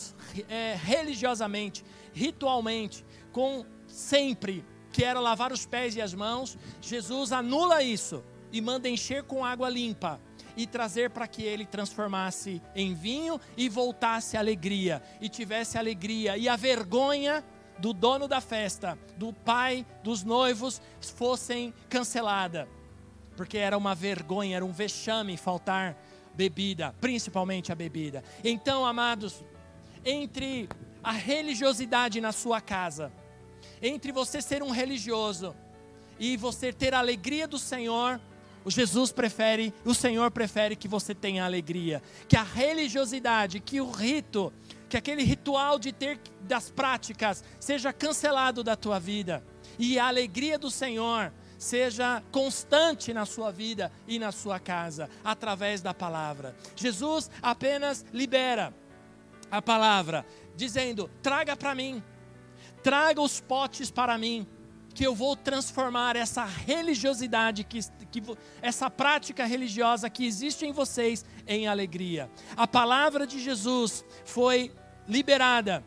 é, 0.48 0.76
religiosamente, 0.80 1.84
ritualmente, 2.12 3.04
com 3.32 3.66
sempre 3.86 4.64
que 4.92 5.04
era 5.04 5.20
lavar 5.20 5.52
os 5.52 5.66
pés 5.66 5.96
e 5.96 6.00
as 6.00 6.14
mãos, 6.14 6.56
Jesus 6.80 7.32
anula 7.32 7.82
isso 7.82 8.24
e 8.52 8.60
manda 8.60 8.88
encher 8.88 9.24
com 9.24 9.44
água 9.44 9.68
limpa 9.68 10.20
e 10.56 10.66
trazer 10.66 11.10
para 11.10 11.26
que 11.26 11.42
ele 11.42 11.66
transformasse 11.66 12.62
em 12.74 12.94
vinho 12.94 13.40
e 13.56 13.68
voltasse 13.68 14.36
a 14.36 14.40
alegria 14.40 15.02
e 15.20 15.28
tivesse 15.28 15.76
alegria 15.76 16.36
e 16.36 16.48
a 16.48 16.56
vergonha 16.56 17.44
do 17.78 17.92
dono 17.92 18.26
da 18.26 18.40
festa, 18.40 18.98
do 19.16 19.32
pai 19.32 19.86
dos 20.02 20.24
noivos 20.24 20.80
fossem 21.00 21.72
cancelada 21.88 22.68
porque 23.38 23.56
era 23.56 23.78
uma 23.78 23.94
vergonha, 23.94 24.56
era 24.56 24.64
um 24.64 24.72
vexame 24.72 25.36
faltar 25.36 25.96
bebida, 26.34 26.92
principalmente 27.00 27.70
a 27.70 27.74
bebida. 27.76 28.24
Então, 28.42 28.84
amados, 28.84 29.44
entre 30.04 30.68
a 31.04 31.12
religiosidade 31.12 32.20
na 32.20 32.32
sua 32.32 32.60
casa, 32.60 33.12
entre 33.80 34.10
você 34.10 34.42
ser 34.42 34.60
um 34.60 34.70
religioso 34.70 35.54
e 36.18 36.36
você 36.36 36.72
ter 36.72 36.94
a 36.94 36.98
alegria 36.98 37.46
do 37.46 37.60
Senhor, 37.60 38.20
o 38.64 38.72
Jesus 38.72 39.12
prefere, 39.12 39.72
o 39.84 39.94
Senhor 39.94 40.32
prefere 40.32 40.74
que 40.74 40.88
você 40.88 41.14
tenha 41.14 41.44
alegria, 41.44 42.02
que 42.26 42.36
a 42.36 42.42
religiosidade, 42.42 43.60
que 43.60 43.80
o 43.80 43.88
rito, 43.88 44.52
que 44.88 44.96
aquele 44.96 45.22
ritual 45.22 45.78
de 45.78 45.92
ter 45.92 46.18
das 46.40 46.72
práticas 46.72 47.44
seja 47.60 47.92
cancelado 47.92 48.64
da 48.64 48.74
tua 48.74 48.98
vida. 48.98 49.44
E 49.78 49.96
a 49.96 50.08
alegria 50.08 50.58
do 50.58 50.72
Senhor 50.72 51.32
seja 51.58 52.22
constante 52.30 53.12
na 53.12 53.26
sua 53.26 53.50
vida 53.50 53.92
e 54.06 54.18
na 54.18 54.30
sua 54.32 54.60
casa, 54.60 55.10
através 55.24 55.82
da 55.82 55.92
palavra. 55.92 56.56
Jesus 56.76 57.28
apenas 57.42 58.06
libera 58.12 58.72
a 59.50 59.60
palavra, 59.60 60.24
dizendo: 60.54 61.10
traga 61.20 61.56
para 61.56 61.74
mim, 61.74 62.02
traga 62.82 63.20
os 63.20 63.40
potes 63.40 63.90
para 63.90 64.16
mim, 64.16 64.46
que 64.94 65.06
eu 65.06 65.14
vou 65.14 65.36
transformar 65.36 66.16
essa 66.16 66.44
religiosidade, 66.44 67.64
que, 67.64 67.80
que, 68.10 68.22
essa 68.62 68.88
prática 68.88 69.44
religiosa 69.44 70.08
que 70.08 70.26
existe 70.26 70.64
em 70.64 70.72
vocês, 70.72 71.24
em 71.46 71.66
alegria. 71.66 72.30
A 72.56 72.66
palavra 72.66 73.26
de 73.26 73.40
Jesus 73.40 74.04
foi 74.24 74.72
liberada 75.06 75.84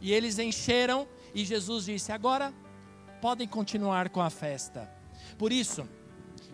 e 0.00 0.12
eles 0.12 0.38
encheram, 0.38 1.06
e 1.34 1.44
Jesus 1.44 1.84
disse: 1.84 2.10
agora 2.10 2.52
podem 3.20 3.46
continuar 3.46 4.08
com 4.08 4.20
a 4.20 4.30
festa. 4.30 4.99
Por 5.40 5.54
isso, 5.54 5.88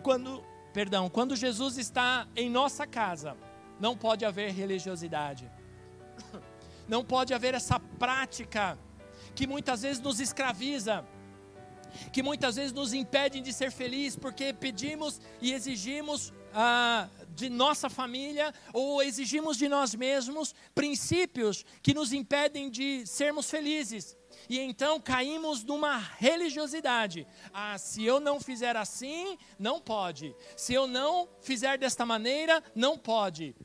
quando, 0.01 0.41
perdão, 0.71 1.09
quando 1.09 1.35
Jesus 1.35 1.77
está 1.77 2.25
em 2.37 2.49
nossa 2.49 2.87
casa, 2.87 3.35
não 3.81 3.97
pode 3.97 4.23
haver 4.23 4.53
religiosidade. 4.53 5.51
Não 6.87 7.03
pode 7.03 7.33
haver 7.33 7.53
essa 7.53 7.81
prática 7.81 8.79
que 9.35 9.45
muitas 9.45 9.81
vezes 9.81 10.01
nos 10.01 10.21
escraviza, 10.21 11.05
que 12.13 12.23
muitas 12.23 12.55
vezes 12.55 12.71
nos 12.71 12.93
impede 12.93 13.41
de 13.41 13.51
ser 13.51 13.71
felizes, 13.71 14.17
porque 14.17 14.53
pedimos 14.53 15.19
e 15.41 15.51
exigimos 15.51 16.31
ah, 16.53 17.09
de 17.35 17.49
nossa 17.49 17.89
família 17.89 18.53
ou 18.71 19.03
exigimos 19.03 19.57
de 19.57 19.67
nós 19.67 19.93
mesmos 19.93 20.55
princípios 20.73 21.65
que 21.81 21.93
nos 21.93 22.13
impedem 22.13 22.69
de 22.69 23.05
sermos 23.05 23.49
felizes 23.49 24.15
e 24.49 24.59
então 24.59 24.99
caímos 24.99 25.63
numa 25.63 25.97
religiosidade. 25.97 27.27
Ah, 27.53 27.77
se 27.77 28.03
eu 28.03 28.19
não 28.19 28.39
fizer 28.39 28.75
assim, 28.75 29.37
não 29.57 29.79
pode. 29.79 30.35
Se 30.55 30.73
eu 30.73 30.87
não 30.87 31.27
fizer 31.41 31.77
desta 31.77 32.05
maneira, 32.05 32.63
não 32.75 32.97
pode. 32.97 33.55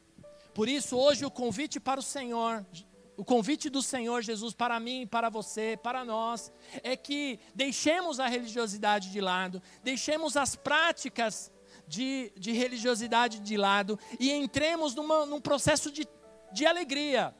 Por 0.55 0.69
isso, 0.69 0.97
hoje, 0.97 1.25
o 1.25 1.31
convite 1.31 1.81
para 1.81 2.01
o 2.01 2.03
Senhor, 2.03 2.67
o 3.17 3.25
convite 3.25 3.71
do 3.71 3.83
Senhor 3.83 4.23
Jesus 4.23 4.55
para 4.55 4.79
mim, 4.79 5.07
para 5.07 5.29
você, 5.29 5.79
para 5.83 6.05
nós, 6.05 6.53
é 6.83 6.97
que 6.97 7.39
deixemos 7.55 8.21
a 8.21 8.27
religiosidade 8.27 9.11
de 9.11 9.21
lado, 9.21 9.63
deixemos 9.83 10.37
as 10.37 10.57
práticas 10.57 11.51
de, 11.87 12.33
de 12.37 12.53
religiosidade 12.53 13.41
de 13.41 13.57
lado 13.57 13.99
e 14.19 14.31
entremos 14.31 14.95
numa, 14.95 15.27
num 15.27 15.41
processo 15.41 15.91
de, 15.91 16.07
de 16.53 16.67
alegria 16.67 17.35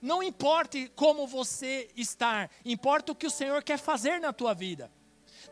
não 0.00 0.22
importa 0.22 0.78
como 0.94 1.26
você 1.26 1.88
está, 1.96 2.48
importa 2.64 3.12
o 3.12 3.14
que 3.14 3.26
o 3.26 3.30
Senhor 3.30 3.62
quer 3.62 3.78
fazer 3.78 4.18
na 4.20 4.32
tua 4.32 4.54
vida. 4.54 4.90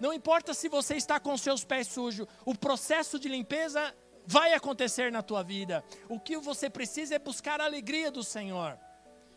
Não 0.01 0.13
importa 0.13 0.55
se 0.55 0.69
você 0.69 0.95
está 0.95 1.21
com 1.21 1.37
seus 1.37 1.65
pés 1.65 1.89
sujos, 1.89 2.27
o 2.45 2.55
processo 2.55 3.19
de 3.19 3.29
limpeza 3.29 3.95
vai 4.27 4.55
acontecer 4.55 5.13
na 5.13 5.23
tua 5.23 5.43
vida. 5.43 5.85
O 6.09 6.19
que 6.19 6.37
você 6.39 6.71
precisa 6.71 7.15
é 7.15 7.19
buscar 7.19 7.61
a 7.61 7.65
alegria 7.65 8.11
do 8.11 8.23
Senhor. 8.23 8.79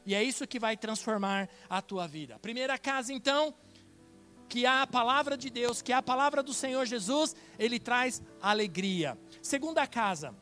E 0.05 0.15
é 0.15 0.23
isso 0.23 0.47
que 0.47 0.59
vai 0.59 0.77
transformar 0.77 1.49
a 1.69 1.81
tua 1.81 2.07
vida. 2.07 2.39
Primeira 2.39 2.77
casa, 2.77 3.11
então, 3.11 3.53
que 4.47 4.65
há 4.65 4.83
a 4.83 4.87
palavra 4.87 5.37
de 5.37 5.49
Deus, 5.49 5.81
que 5.81 5.93
a 5.93 6.01
palavra 6.01 6.41
do 6.41 6.53
Senhor 6.53 6.85
Jesus, 6.85 7.35
ele 7.59 7.79
traz 7.79 8.21
alegria. 8.41 9.17
Segunda 9.41 9.85
casa, 9.85 10.33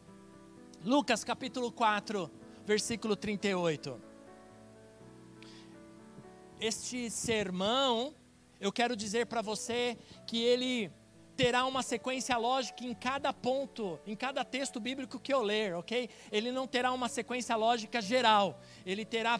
Lucas 0.83 1.23
capítulo 1.23 1.71
4, 1.71 2.29
versículo 2.65 3.15
38 3.15 4.08
este 6.59 7.09
sermão, 7.09 8.13
eu 8.59 8.71
quero 8.71 8.95
dizer 8.95 9.25
para 9.27 9.41
você 9.41 9.97
que 10.27 10.43
ele 10.43 10.91
terá 11.35 11.65
uma 11.65 11.81
sequência 11.81 12.35
lógica 12.37 12.83
em 12.83 12.93
cada 12.93 13.31
ponto, 13.31 13.97
em 14.05 14.15
cada 14.15 14.43
texto 14.43 14.77
bíblico 14.79 15.17
que 15.17 15.33
eu 15.33 15.41
ler, 15.41 15.73
ok? 15.75 16.09
Ele 16.29 16.51
não 16.51 16.67
terá 16.67 16.91
uma 16.91 17.07
sequência 17.07 17.55
lógica 17.55 18.01
geral, 18.01 18.59
ele 18.85 19.05
terá 19.05 19.39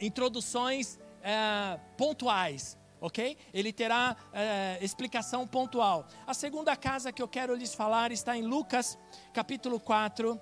introduções 0.00 0.98
é, 1.22 1.78
pontuais. 1.96 2.76
ok? 3.00 3.36
Ele 3.52 3.72
terá 3.72 4.16
é, 4.32 4.78
explicação 4.80 5.46
pontual. 5.46 6.06
A 6.26 6.34
segunda 6.34 6.74
casa 6.76 7.12
que 7.12 7.22
eu 7.22 7.28
quero 7.28 7.54
lhes 7.54 7.74
falar 7.74 8.10
está 8.10 8.36
em 8.36 8.42
Lucas, 8.42 8.98
capítulo 9.32 9.78
4. 9.78 10.40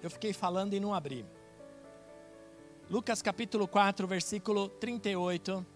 Eu 0.00 0.10
fiquei 0.10 0.32
falando 0.32 0.74
e 0.74 0.80
não 0.80 0.94
abri. 0.94 1.26
Lucas 2.90 3.22
capítulo 3.22 3.66
4, 3.66 4.06
versículo 4.06 4.68
38. 4.68 5.66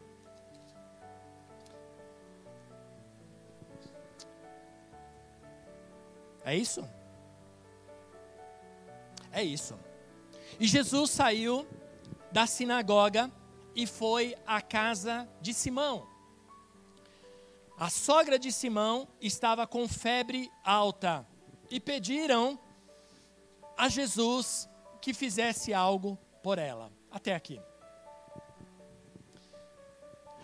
É 6.45 6.55
isso? 6.55 6.87
É 9.33 9.43
isso. 9.43 9.79
E 10.61 10.67
Jesus 10.67 11.11
saiu 11.11 11.67
da 12.31 12.47
sinagoga 12.47 13.33
e 13.75 13.87
foi 13.87 14.37
à 14.47 14.61
casa 14.61 15.27
de 15.41 15.55
Simão. 15.55 16.07
A 17.79 17.89
sogra 17.89 18.39
de 18.39 18.53
Simão 18.53 19.09
estava 19.19 19.67
com 19.67 19.89
febre 19.89 20.51
alta 20.63 21.27
e 21.71 21.81
pediram 21.81 22.59
a 23.79 23.89
Jesus 23.89 24.69
que 25.01 25.15
fizesse 25.15 25.73
algo 25.73 26.19
por 26.43 26.59
ela. 26.59 26.93
Até 27.11 27.35
aqui. 27.35 27.61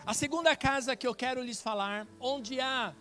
A 0.06 0.12
segunda 0.12 0.54
casa 0.54 0.94
que 0.94 1.06
eu 1.06 1.14
quero 1.14 1.42
lhes 1.42 1.62
falar, 1.62 2.06
onde 2.20 2.60
há 2.60 2.94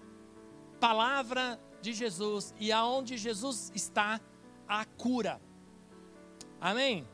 palavra 0.79 1.59
de 1.81 1.91
Jesus 1.93 2.53
e 2.57 2.71
aonde 2.71 3.17
Jesus 3.17 3.71
está, 3.75 4.21
a 4.67 4.85
cura. 4.85 5.41
Amém? 6.61 7.05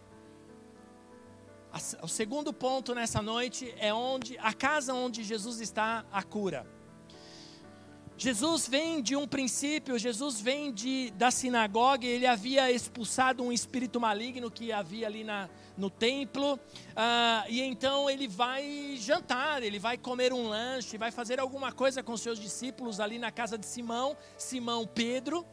O 2.01 2.07
segundo 2.07 2.53
ponto 2.53 2.93
nessa 2.93 3.21
noite 3.21 3.74
é 3.77 3.93
onde 3.93 4.38
a 4.39 4.53
casa 4.53 4.93
onde 4.93 5.24
Jesus 5.24 5.59
está, 5.59 6.05
a 6.12 6.21
cura. 6.21 6.65
Jesus 8.22 8.68
vem 8.68 9.02
de 9.02 9.16
um 9.16 9.26
princípio, 9.26 9.98
Jesus 9.98 10.42
vem 10.42 10.74
de, 10.74 11.10
da 11.12 11.32
sinagoga, 11.32 12.06
ele 12.06 12.28
havia 12.28 12.70
expulsado 12.70 13.42
um 13.42 13.50
espírito 13.50 13.98
maligno 13.98 14.52
que 14.52 14.74
havia 14.74 15.08
ali 15.08 15.24
na, 15.24 15.50
no 15.78 15.90
templo, 15.90 16.56
uh, 16.56 17.48
e 17.48 17.62
então 17.62 18.10
ele 18.10 18.28
vai 18.28 18.98
jantar, 18.98 19.64
ele 19.64 19.80
vai 19.80 19.98
comer 19.98 20.34
um 20.34 20.50
lanche, 20.50 20.98
vai 20.98 21.12
fazer 21.12 21.40
alguma 21.40 21.72
coisa 21.72 22.04
com 22.04 22.18
seus 22.18 22.38
discípulos 22.38 23.00
ali 23.00 23.18
na 23.18 23.32
casa 23.32 23.58
de 23.58 23.66
Simão, 23.66 24.18
Simão 24.38 24.86
Pedro, 24.86 25.46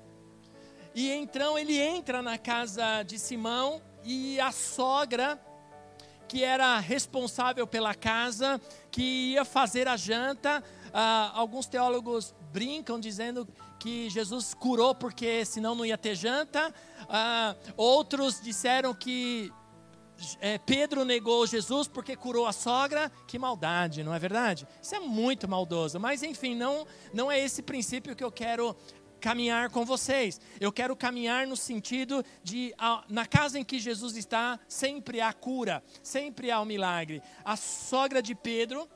e 0.93 1.09
então 1.13 1.57
ele 1.57 1.79
entra 1.79 2.21
na 2.21 2.37
casa 2.37 3.05
de 3.05 3.17
Simão 3.17 3.81
e 4.03 4.41
a 4.41 4.51
sogra 4.51 5.41
que 6.27 6.43
era 6.43 6.79
responsável 6.79 7.67
pela 7.67 7.95
casa, 7.95 8.61
que 8.91 9.33
ia 9.33 9.45
fazer 9.45 9.87
a 9.89 9.97
janta. 9.97 10.63
Ah, 10.99 11.31
alguns 11.35 11.67
teólogos 11.67 12.35
brincam 12.55 12.99
dizendo 12.99 13.47
que 13.79 14.09
Jesus 14.09 14.55
curou 14.55 14.95
porque 14.95 15.45
senão 15.45 15.75
não 15.75 15.85
ia 15.85 15.99
ter 15.99 16.15
janta. 16.15 16.75
Ah, 17.07 17.55
outros 17.77 18.41
disseram 18.41 18.95
que 18.95 19.53
é, 20.41 20.57
Pedro 20.57 21.05
negou 21.05 21.47
Jesus 21.47 21.87
porque 21.87 22.17
curou 22.17 22.47
a 22.47 22.53
sogra. 22.53 23.13
Que 23.27 23.39
maldade, 23.39 24.03
não 24.03 24.15
é 24.15 24.19
verdade? 24.19 24.67
Isso 24.81 24.95
é 24.95 24.99
muito 24.99 25.47
maldoso. 25.47 26.01
Mas 26.01 26.23
enfim, 26.23 26.55
não, 26.55 26.87
não 27.13 27.31
é 27.31 27.39
esse 27.39 27.63
princípio 27.63 28.17
que 28.17 28.25
eu 28.25 28.33
quero 28.33 28.75
caminhar 29.21 29.69
com 29.69 29.85
vocês. 29.85 30.41
Eu 30.59 30.73
quero 30.73 30.97
caminhar 30.97 31.47
no 31.47 31.59
sentido 31.59 32.25
de, 32.43 32.75
na 33.07 33.27
casa 33.27 33.59
em 33.59 33.65
que 33.65 33.79
Jesus 33.79 34.17
está, 34.17 34.59
sempre 34.67 35.21
há 35.21 35.31
cura, 35.31 35.85
sempre 36.03 36.51
há 36.51 36.59
um 36.59 36.65
milagre. 36.65 37.23
A 37.45 37.55
sogra 37.55 38.23
de 38.23 38.35
Pedro, 38.35 38.89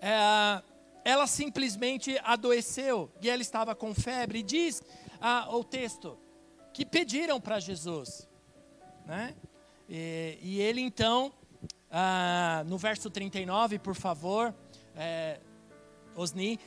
é, 0.00 0.62
ela 1.04 1.26
simplesmente 1.26 2.18
adoeceu 2.22 3.10
e 3.20 3.28
ela 3.28 3.42
estava 3.42 3.74
com 3.74 3.94
febre. 3.94 4.42
Diz 4.42 4.82
ah, 5.20 5.48
o 5.50 5.64
texto 5.64 6.18
que 6.72 6.84
pediram 6.84 7.40
para 7.40 7.58
Jesus, 7.58 8.28
né? 9.06 9.34
E, 9.88 10.38
e 10.40 10.60
ele 10.60 10.80
então, 10.80 11.32
ah, 11.90 12.62
no 12.66 12.78
verso 12.78 13.10
39, 13.10 13.78
por 13.78 13.94
favor, 13.94 14.54
é, 14.94 15.40
Osni, 16.14 16.60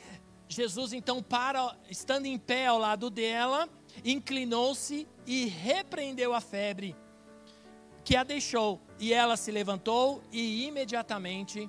Jesus 0.48 0.92
então 0.92 1.22
para, 1.22 1.76
estando 1.88 2.26
em 2.26 2.38
pé 2.38 2.66
ao 2.66 2.78
lado 2.78 3.08
dela, 3.08 3.68
inclinou-se 4.04 5.08
e 5.26 5.46
repreendeu 5.46 6.34
a 6.34 6.40
febre 6.40 6.94
que 8.04 8.14
a 8.14 8.22
deixou. 8.22 8.80
E 8.98 9.12
ela 9.12 9.36
se 9.36 9.50
levantou 9.50 10.22
e 10.30 10.66
imediatamente 10.66 11.68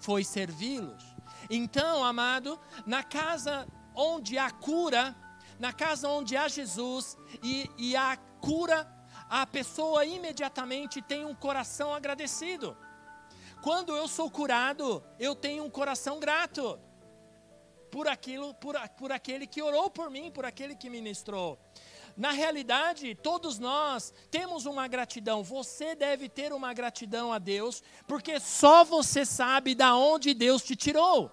foi 0.00 0.24
servi-los. 0.24 1.15
Então, 1.48 2.04
amado, 2.04 2.58
na 2.84 3.02
casa 3.02 3.66
onde 3.94 4.36
há 4.38 4.50
cura, 4.50 5.14
na 5.58 5.72
casa 5.72 6.08
onde 6.08 6.36
há 6.36 6.48
Jesus 6.48 7.16
e, 7.42 7.70
e 7.78 7.96
há 7.96 8.16
cura, 8.40 8.86
a 9.28 9.46
pessoa 9.46 10.04
imediatamente 10.04 11.02
tem 11.02 11.24
um 11.24 11.34
coração 11.34 11.94
agradecido. 11.94 12.76
Quando 13.62 13.96
eu 13.96 14.06
sou 14.06 14.30
curado, 14.30 15.02
eu 15.18 15.34
tenho 15.34 15.64
um 15.64 15.70
coração 15.70 16.20
grato 16.20 16.78
por 17.90 18.06
aquilo, 18.06 18.54
por, 18.54 18.76
por 18.90 19.10
aquele 19.10 19.46
que 19.46 19.62
orou 19.62 19.90
por 19.90 20.10
mim, 20.10 20.30
por 20.30 20.44
aquele 20.44 20.76
que 20.76 20.90
ministrou. 20.90 21.58
Na 22.16 22.30
realidade, 22.30 23.14
todos 23.14 23.58
nós 23.58 24.12
temos 24.30 24.64
uma 24.64 24.88
gratidão. 24.88 25.42
Você 25.42 25.94
deve 25.94 26.28
ter 26.28 26.52
uma 26.52 26.72
gratidão 26.72 27.32
a 27.32 27.38
Deus, 27.38 27.82
porque 28.06 28.40
só 28.40 28.84
você 28.84 29.26
sabe 29.26 29.74
da 29.74 29.94
onde 29.94 30.32
Deus 30.32 30.62
te 30.62 30.74
tirou. 30.74 31.30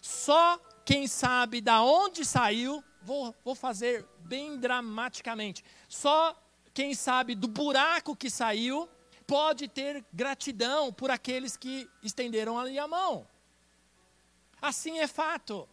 Só 0.00 0.58
quem 0.84 1.08
sabe 1.08 1.60
da 1.60 1.82
onde 1.82 2.24
saiu, 2.24 2.82
vou, 3.02 3.34
vou 3.44 3.56
fazer 3.56 4.06
bem 4.20 4.56
dramaticamente. 4.56 5.64
Só 5.88 6.36
quem 6.72 6.94
sabe 6.94 7.34
do 7.34 7.48
buraco 7.48 8.14
que 8.14 8.30
saiu 8.30 8.88
pode 9.26 9.66
ter 9.66 10.04
gratidão 10.12 10.92
por 10.92 11.10
aqueles 11.10 11.56
que 11.56 11.90
estenderam 12.02 12.56
ali 12.56 12.78
a 12.78 12.86
mão. 12.86 13.26
Assim 14.62 15.00
é 15.00 15.08
fato. 15.08 15.68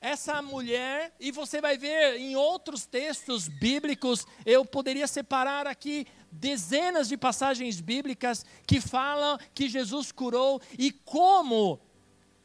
Essa 0.00 0.40
mulher, 0.40 1.14
e 1.18 1.30
você 1.30 1.60
vai 1.60 1.76
ver 1.76 2.16
em 2.18 2.36
outros 2.36 2.86
textos 2.86 3.48
bíblicos, 3.48 4.26
eu 4.44 4.64
poderia 4.64 5.06
separar 5.06 5.66
aqui 5.66 6.06
dezenas 6.30 7.08
de 7.08 7.16
passagens 7.16 7.80
bíblicas 7.80 8.44
que 8.66 8.80
falam 8.80 9.38
que 9.54 9.68
Jesus 9.68 10.10
curou 10.10 10.60
e 10.78 10.90
como 10.90 11.80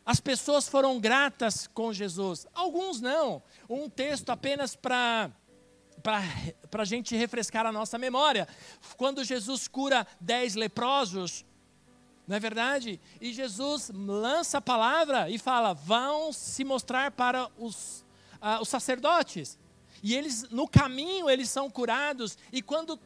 as 0.06 0.20
pessoas 0.20 0.68
foram 0.68 1.00
gratas 1.00 1.68
com 1.68 1.92
Jesus. 1.92 2.48
Alguns 2.54 3.02
não. 3.02 3.44
Um 3.70 3.90
texto 3.90 4.30
apenas 4.30 4.76
para 4.76 5.32
para 6.70 6.84
a 6.84 6.86
gente 6.86 7.16
refrescar 7.16 7.66
a 7.66 7.72
nossa 7.72 7.98
memória. 7.98 8.48
Quando 8.96 9.24
Jesus 9.24 9.68
cura 9.68 10.08
dez 10.22 10.56
leprosos, 10.56 11.44
não 12.28 12.36
é 12.36 12.40
verdade? 12.40 13.00
E 13.22 13.32
Jesus 13.32 13.90
lança 13.94 14.58
a 14.58 14.62
palavra 14.62 15.30
e 15.30 15.38
fala: 15.38 15.74
vão 15.74 16.34
se 16.34 16.66
mostrar 16.66 17.12
para 17.12 17.50
os, 17.58 18.06
uh, 18.42 18.62
os 18.62 18.68
sacerdotes. 18.68 19.58
E 20.04 20.14
eles, 20.14 20.44
no 20.50 20.68
caminho, 20.68 21.30
eles 21.30 21.50
são 21.50 21.70
curados. 21.70 22.38
E 22.52 22.62
quando 22.62 23.00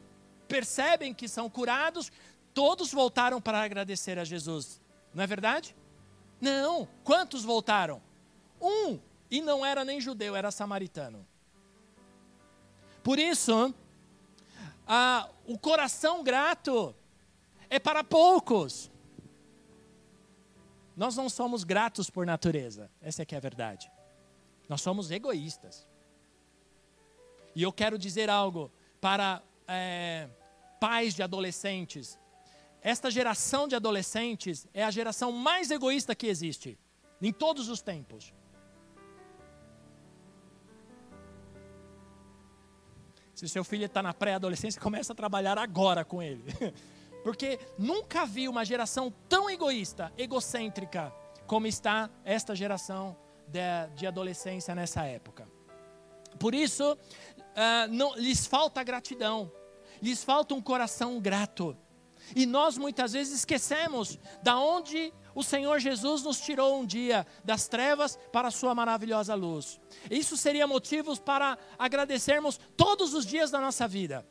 percebem 0.48 1.14
que 1.14 1.28
são 1.28 1.48
curados, 1.48 2.10
todos 2.52 2.92
voltaram 2.92 3.40
para 3.40 3.62
agradecer 3.62 4.18
a 4.18 4.24
Jesus. 4.24 4.80
Não 5.14 5.22
é 5.22 5.26
verdade? 5.26 5.74
Não. 6.40 6.88
Quantos 7.04 7.44
voltaram? 7.44 8.02
Um. 8.60 8.98
E 9.30 9.40
não 9.40 9.64
era 9.64 9.84
nem 9.84 10.00
judeu, 10.00 10.34
era 10.34 10.50
samaritano. 10.50 11.26
Por 13.04 13.18
isso, 13.18 13.68
uh, 13.68 15.30
o 15.46 15.56
coração 15.58 16.22
grato 16.24 16.94
é 17.70 17.78
para 17.78 18.04
poucos. 18.04 18.91
Nós 20.96 21.16
não 21.16 21.28
somos 21.28 21.64
gratos 21.64 22.10
por 22.10 22.26
natureza, 22.26 22.90
essa 23.00 23.22
é 23.22 23.24
que 23.24 23.34
é 23.34 23.38
a 23.38 23.40
verdade. 23.40 23.90
Nós 24.68 24.80
somos 24.80 25.10
egoístas. 25.10 25.86
E 27.54 27.62
eu 27.62 27.72
quero 27.72 27.98
dizer 27.98 28.30
algo 28.30 28.70
para 29.00 29.42
é, 29.66 30.28
pais 30.80 31.14
de 31.14 31.22
adolescentes. 31.22 32.18
Esta 32.80 33.10
geração 33.10 33.68
de 33.68 33.74
adolescentes 33.74 34.66
é 34.72 34.84
a 34.84 34.90
geração 34.90 35.32
mais 35.32 35.70
egoísta 35.70 36.14
que 36.14 36.26
existe, 36.26 36.78
em 37.20 37.32
todos 37.32 37.68
os 37.68 37.80
tempos. 37.80 38.32
Se 43.34 43.48
seu 43.48 43.64
filho 43.64 43.86
está 43.86 44.02
na 44.02 44.12
pré-adolescência, 44.12 44.80
começa 44.80 45.12
a 45.12 45.16
trabalhar 45.16 45.58
agora 45.58 46.04
com 46.04 46.22
ele. 46.22 46.44
Porque 47.22 47.58
nunca 47.78 48.26
vi 48.26 48.48
uma 48.48 48.64
geração 48.64 49.12
tão 49.28 49.48
egoísta, 49.48 50.12
egocêntrica, 50.18 51.12
como 51.46 51.66
está 51.66 52.10
esta 52.24 52.54
geração 52.54 53.16
de, 53.46 53.60
de 53.94 54.06
adolescência 54.06 54.74
nessa 54.74 55.04
época. 55.04 55.46
Por 56.38 56.54
isso, 56.54 56.92
uh, 56.92 57.88
não, 57.90 58.14
lhes 58.16 58.46
falta 58.46 58.82
gratidão, 58.82 59.52
lhes 60.00 60.24
falta 60.24 60.54
um 60.54 60.60
coração 60.60 61.20
grato. 61.20 61.76
E 62.34 62.46
nós 62.46 62.78
muitas 62.78 63.12
vezes 63.12 63.40
esquecemos 63.40 64.18
da 64.42 64.56
onde 64.56 65.12
o 65.34 65.42
Senhor 65.42 65.78
Jesus 65.80 66.22
nos 66.22 66.40
tirou 66.40 66.80
um 66.80 66.86
dia 66.86 67.26
das 67.44 67.68
trevas 67.68 68.18
para 68.32 68.48
a 68.48 68.50
sua 68.50 68.74
maravilhosa 68.74 69.34
luz. 69.34 69.80
Isso 70.10 70.36
seria 70.36 70.66
motivos 70.66 71.18
para 71.18 71.58
agradecermos 71.78 72.58
todos 72.76 73.12
os 73.14 73.26
dias 73.26 73.50
da 73.50 73.60
nossa 73.60 73.88
vida. 73.88 74.26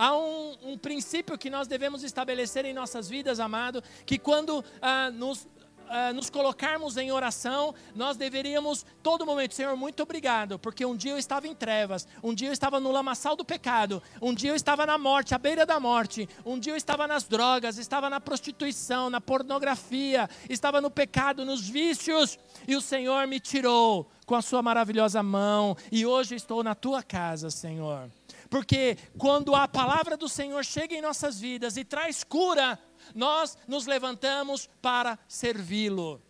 Há 0.00 0.16
um, 0.16 0.56
um 0.62 0.78
princípio 0.78 1.36
que 1.36 1.50
nós 1.50 1.68
devemos 1.68 2.02
estabelecer 2.02 2.64
em 2.64 2.72
nossas 2.72 3.06
vidas, 3.06 3.38
amado, 3.38 3.84
que 4.06 4.18
quando 4.18 4.64
ah, 4.80 5.10
nos 5.10 5.46
uh, 5.90 6.14
nos 6.14 6.30
colocarmos 6.30 6.96
em 6.96 7.12
oração, 7.12 7.74
nós 7.94 8.16
deveríamos 8.16 8.86
todo 9.02 9.26
momento, 9.26 9.54
Senhor, 9.54 9.76
muito 9.76 10.02
obrigado, 10.02 10.58
porque 10.58 10.86
um 10.86 10.96
dia 10.96 11.12
eu 11.12 11.18
estava 11.18 11.46
em 11.46 11.54
trevas, 11.54 12.08
um 12.22 12.32
dia 12.32 12.48
eu 12.48 12.52
estava 12.52 12.80
no 12.80 12.90
lamaçal 12.90 13.36
do 13.36 13.44
pecado, 13.44 14.02
um 14.22 14.32
dia 14.32 14.52
eu 14.52 14.56
estava 14.56 14.86
na 14.86 14.96
morte, 14.96 15.34
à 15.34 15.38
beira 15.38 15.66
da 15.66 15.78
morte, 15.78 16.26
um 16.46 16.58
dia 16.58 16.72
eu 16.72 16.78
estava 16.78 17.06
nas 17.06 17.24
drogas, 17.24 17.76
estava 17.76 18.08
na 18.08 18.20
prostituição, 18.20 19.10
na 19.10 19.20
pornografia, 19.20 20.30
estava 20.48 20.80
no 20.80 20.90
pecado, 20.90 21.44
nos 21.44 21.68
vícios, 21.68 22.38
e 22.66 22.74
o 22.74 22.80
Senhor 22.80 23.26
me 23.26 23.38
tirou 23.38 24.10
com 24.24 24.34
a 24.34 24.40
sua 24.40 24.62
maravilhosa 24.62 25.22
mão, 25.22 25.76
e 25.92 26.06
hoje 26.06 26.36
estou 26.36 26.62
na 26.62 26.74
tua 26.74 27.02
casa, 27.02 27.50
Senhor. 27.50 28.08
Porque 28.50 28.98
quando 29.16 29.54
a 29.54 29.68
palavra 29.68 30.16
do 30.16 30.28
Senhor 30.28 30.64
chega 30.64 30.96
em 30.96 31.00
nossas 31.00 31.38
vidas 31.38 31.76
e 31.76 31.84
traz 31.84 32.24
cura, 32.24 32.76
nós 33.14 33.56
nos 33.68 33.86
levantamos 33.86 34.68
para 34.82 35.16
servi-lo. 35.28 36.20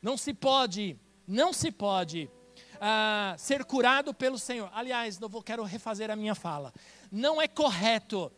Não 0.00 0.16
se 0.16 0.32
pode, 0.32 0.96
não 1.26 1.52
se 1.52 1.72
pode 1.72 2.30
ah, 2.80 3.34
ser 3.36 3.64
curado 3.64 4.14
pelo 4.14 4.38
Senhor. 4.38 4.70
Aliás, 4.72 5.20
eu 5.20 5.28
vou, 5.28 5.42
quero 5.42 5.64
refazer 5.64 6.08
a 6.08 6.14
minha 6.14 6.36
fala. 6.36 6.72
Não 7.10 7.42
é 7.42 7.48
correto, 7.48 8.30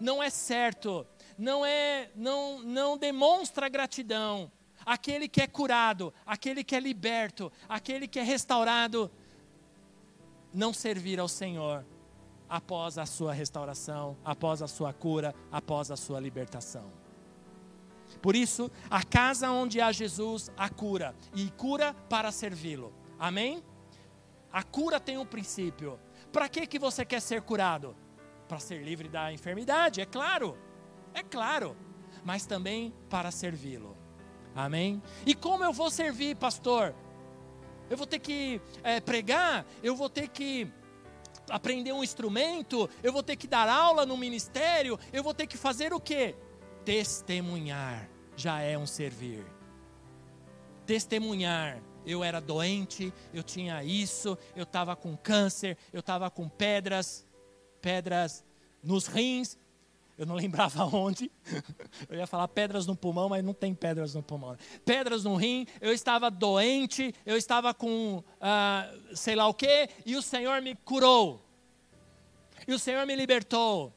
não 0.00 0.20
é 0.20 0.28
certo, 0.28 1.06
não 1.38 1.64
é, 1.64 2.10
não, 2.16 2.58
não 2.58 2.98
demonstra 2.98 3.68
gratidão. 3.68 4.50
Aquele 4.84 5.28
que 5.28 5.40
é 5.40 5.46
curado, 5.46 6.12
aquele 6.26 6.64
que 6.64 6.74
é 6.74 6.80
liberto, 6.80 7.50
aquele 7.68 8.08
que 8.08 8.18
é 8.18 8.24
restaurado, 8.24 9.08
não 10.52 10.72
servir 10.72 11.20
ao 11.20 11.28
Senhor 11.28 11.86
após 12.48 12.98
a 12.98 13.06
sua 13.06 13.32
restauração, 13.32 14.16
após 14.24 14.62
a 14.62 14.68
sua 14.68 14.92
cura, 14.92 15.34
após 15.50 15.90
a 15.90 15.96
sua 15.96 16.20
libertação. 16.20 16.90
Por 18.20 18.36
isso, 18.36 18.70
a 18.88 19.02
casa 19.02 19.50
onde 19.50 19.80
há 19.80 19.90
Jesus, 19.92 20.50
a 20.56 20.68
cura, 20.68 21.14
e 21.34 21.50
cura 21.50 21.94
para 22.08 22.30
servi-lo. 22.30 22.92
Amém? 23.18 23.62
A 24.52 24.62
cura 24.62 25.00
tem 25.00 25.18
um 25.18 25.26
princípio. 25.26 25.98
Para 26.32 26.48
que 26.48 26.66
que 26.66 26.78
você 26.78 27.04
quer 27.04 27.20
ser 27.20 27.42
curado? 27.42 27.96
Para 28.48 28.58
ser 28.58 28.82
livre 28.82 29.08
da 29.08 29.32
enfermidade, 29.32 30.00
é 30.00 30.06
claro. 30.06 30.56
É 31.12 31.22
claro. 31.22 31.76
Mas 32.24 32.46
também 32.46 32.94
para 33.10 33.30
servi-lo. 33.30 33.96
Amém? 34.54 35.02
E 35.26 35.34
como 35.34 35.64
eu 35.64 35.72
vou 35.72 35.90
servir, 35.90 36.36
pastor? 36.36 36.94
Eu 37.90 37.96
vou 37.96 38.06
ter 38.06 38.18
que 38.18 38.60
é, 38.82 39.00
pregar? 39.00 39.66
Eu 39.82 39.96
vou 39.96 40.08
ter 40.08 40.28
que 40.28 40.72
aprender 41.50 41.92
um 41.92 42.02
instrumento, 42.02 42.88
eu 43.02 43.12
vou 43.12 43.22
ter 43.22 43.36
que 43.36 43.46
dar 43.46 43.68
aula 43.68 44.06
no 44.06 44.16
ministério, 44.16 44.98
eu 45.12 45.22
vou 45.22 45.34
ter 45.34 45.46
que 45.46 45.56
fazer 45.56 45.92
o 45.92 46.00
quê? 46.00 46.34
Testemunhar 46.84 48.08
já 48.36 48.60
é 48.60 48.76
um 48.76 48.86
servir. 48.86 49.44
Testemunhar. 50.86 51.80
Eu 52.06 52.22
era 52.22 52.38
doente, 52.38 53.10
eu 53.32 53.42
tinha 53.42 53.82
isso, 53.82 54.36
eu 54.54 54.64
estava 54.64 54.94
com 54.94 55.16
câncer, 55.16 55.78
eu 55.90 56.00
estava 56.00 56.30
com 56.30 56.46
pedras, 56.46 57.26
pedras 57.80 58.44
nos 58.82 59.06
rins, 59.06 59.56
eu 60.16 60.26
não 60.26 60.34
lembrava 60.36 60.84
onde. 60.84 61.30
Eu 62.08 62.18
ia 62.18 62.26
falar 62.26 62.48
pedras 62.48 62.86
no 62.86 62.94
pulmão, 62.96 63.28
mas 63.28 63.44
não 63.44 63.54
tem 63.54 63.74
pedras 63.74 64.14
no 64.14 64.22
pulmão. 64.22 64.56
Pedras 64.84 65.24
no 65.24 65.36
rim, 65.36 65.66
eu 65.80 65.92
estava 65.92 66.30
doente, 66.30 67.14
eu 67.24 67.36
estava 67.36 67.72
com 67.72 68.22
ah, 68.40 68.92
sei 69.14 69.34
lá 69.34 69.46
o 69.46 69.54
que, 69.54 69.88
e 70.04 70.16
o 70.16 70.22
Senhor 70.22 70.60
me 70.60 70.74
curou. 70.74 71.44
E 72.66 72.72
o 72.72 72.78
Senhor 72.78 73.06
me 73.06 73.14
libertou. 73.14 73.92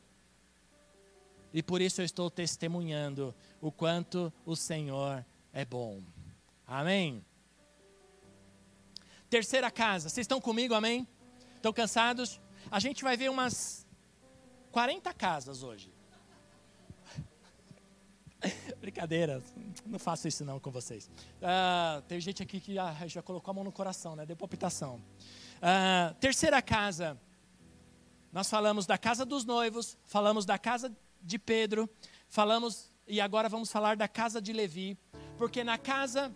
E 1.54 1.64
por 1.64 1.82
isso 1.82 2.02
eu 2.02 2.06
estou 2.06 2.30
testemunhando 2.30 3.34
o 3.62 3.72
quanto 3.72 4.32
o 4.46 4.56
Senhor 4.56 5.26
é 5.54 5.66
bom. 5.66 6.02
Amém? 6.66 7.26
Terceira 9.30 9.70
casa, 9.72 10.10
vocês 10.10 10.24
estão 10.24 10.40
comigo, 10.40 10.74
amém? 10.74 11.08
Estão 11.56 11.74
cansados? 11.74 12.40
A 12.70 12.80
gente 12.80 13.04
vai 13.04 13.18
ver 13.18 13.30
umas 13.30 13.86
40 14.72 15.14
casas 15.14 15.64
hoje. 15.64 15.97
Brincadeira, 18.88 19.44
não 19.86 20.00
faço 20.00 20.30
isso 20.30 20.46
não 20.46 20.62
com 20.62 20.72
vocês. 20.72 21.12
Uh, 21.42 22.02
tem 22.04 22.22
gente 22.22 22.42
aqui 22.42 22.62
que 22.62 22.74
já, 22.74 22.94
já, 23.06 23.22
colocou 23.22 23.52
a 23.52 23.54
mão 23.54 23.66
no 23.66 23.72
coração, 23.72 24.16
né? 24.16 24.26
Deu 24.26 24.38
palpitação. 24.38 25.02
Uh, 25.58 26.14
terceira 26.22 26.62
casa, 26.62 27.20
nós 28.32 28.50
falamos 28.50 28.86
da 28.86 28.98
casa 28.98 29.26
dos 29.26 29.44
noivos, 29.44 29.98
falamos 30.06 30.46
da 30.46 30.58
casa 30.58 30.90
de 31.22 31.38
Pedro, 31.38 31.90
falamos 32.30 32.90
e 33.06 33.20
agora 33.20 33.50
vamos 33.50 33.70
falar 33.70 33.98
da 33.98 34.08
casa 34.08 34.42
de 34.42 34.54
Levi, 34.54 34.98
porque 35.38 35.66
na 35.66 35.78
casa 35.78 36.34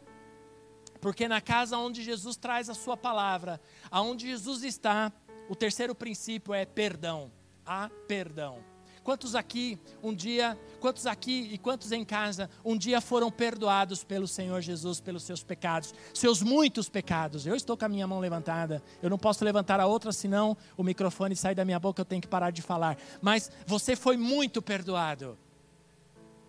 porque 1.00 1.30
na 1.30 1.40
casa 1.40 1.78
onde 1.78 2.04
Jesus 2.04 2.36
traz 2.36 2.70
a 2.70 2.74
sua 2.74 2.98
palavra, 2.98 3.62
aonde 3.90 4.28
Jesus 4.28 4.66
está, 4.66 5.10
o 5.48 5.56
terceiro 5.56 5.96
princípio 5.96 6.54
é 6.54 6.66
perdão. 6.66 7.32
Há 7.66 7.90
perdão. 8.10 8.71
Quantos 9.04 9.34
aqui 9.34 9.80
um 10.04 10.14
dia, 10.14 10.58
quantos 10.80 11.08
aqui 11.08 11.50
e 11.52 11.58
quantos 11.58 11.92
em 11.92 12.06
casa 12.06 12.50
um 12.64 12.78
dia 12.78 13.02
foram 13.02 13.32
perdoados 13.32 14.04
pelo 14.04 14.28
Senhor 14.28 14.62
Jesus 14.62 15.00
pelos 15.00 15.24
seus 15.24 15.44
pecados, 15.44 15.94
seus 16.14 16.44
muitos 16.44 16.88
pecados? 16.88 17.48
Eu 17.48 17.56
estou 17.56 17.76
com 17.76 17.86
a 17.86 17.90
minha 17.90 18.06
mão 18.06 18.20
levantada. 18.20 18.84
Eu 19.02 19.10
não 19.10 19.18
posso 19.18 19.44
levantar 19.44 19.80
a 19.80 19.88
outra 19.88 20.12
senão 20.12 20.56
o 20.78 20.84
microfone 20.84 21.36
sai 21.36 21.56
da 21.56 21.66
minha 21.66 21.80
boca, 21.80 22.02
eu 22.02 22.06
tenho 22.06 22.22
que 22.22 22.28
parar 22.28 22.52
de 22.52 22.62
falar. 22.62 22.96
Mas 23.22 23.50
você 23.66 23.96
foi 23.96 24.18
muito 24.18 24.62
perdoado 24.62 25.36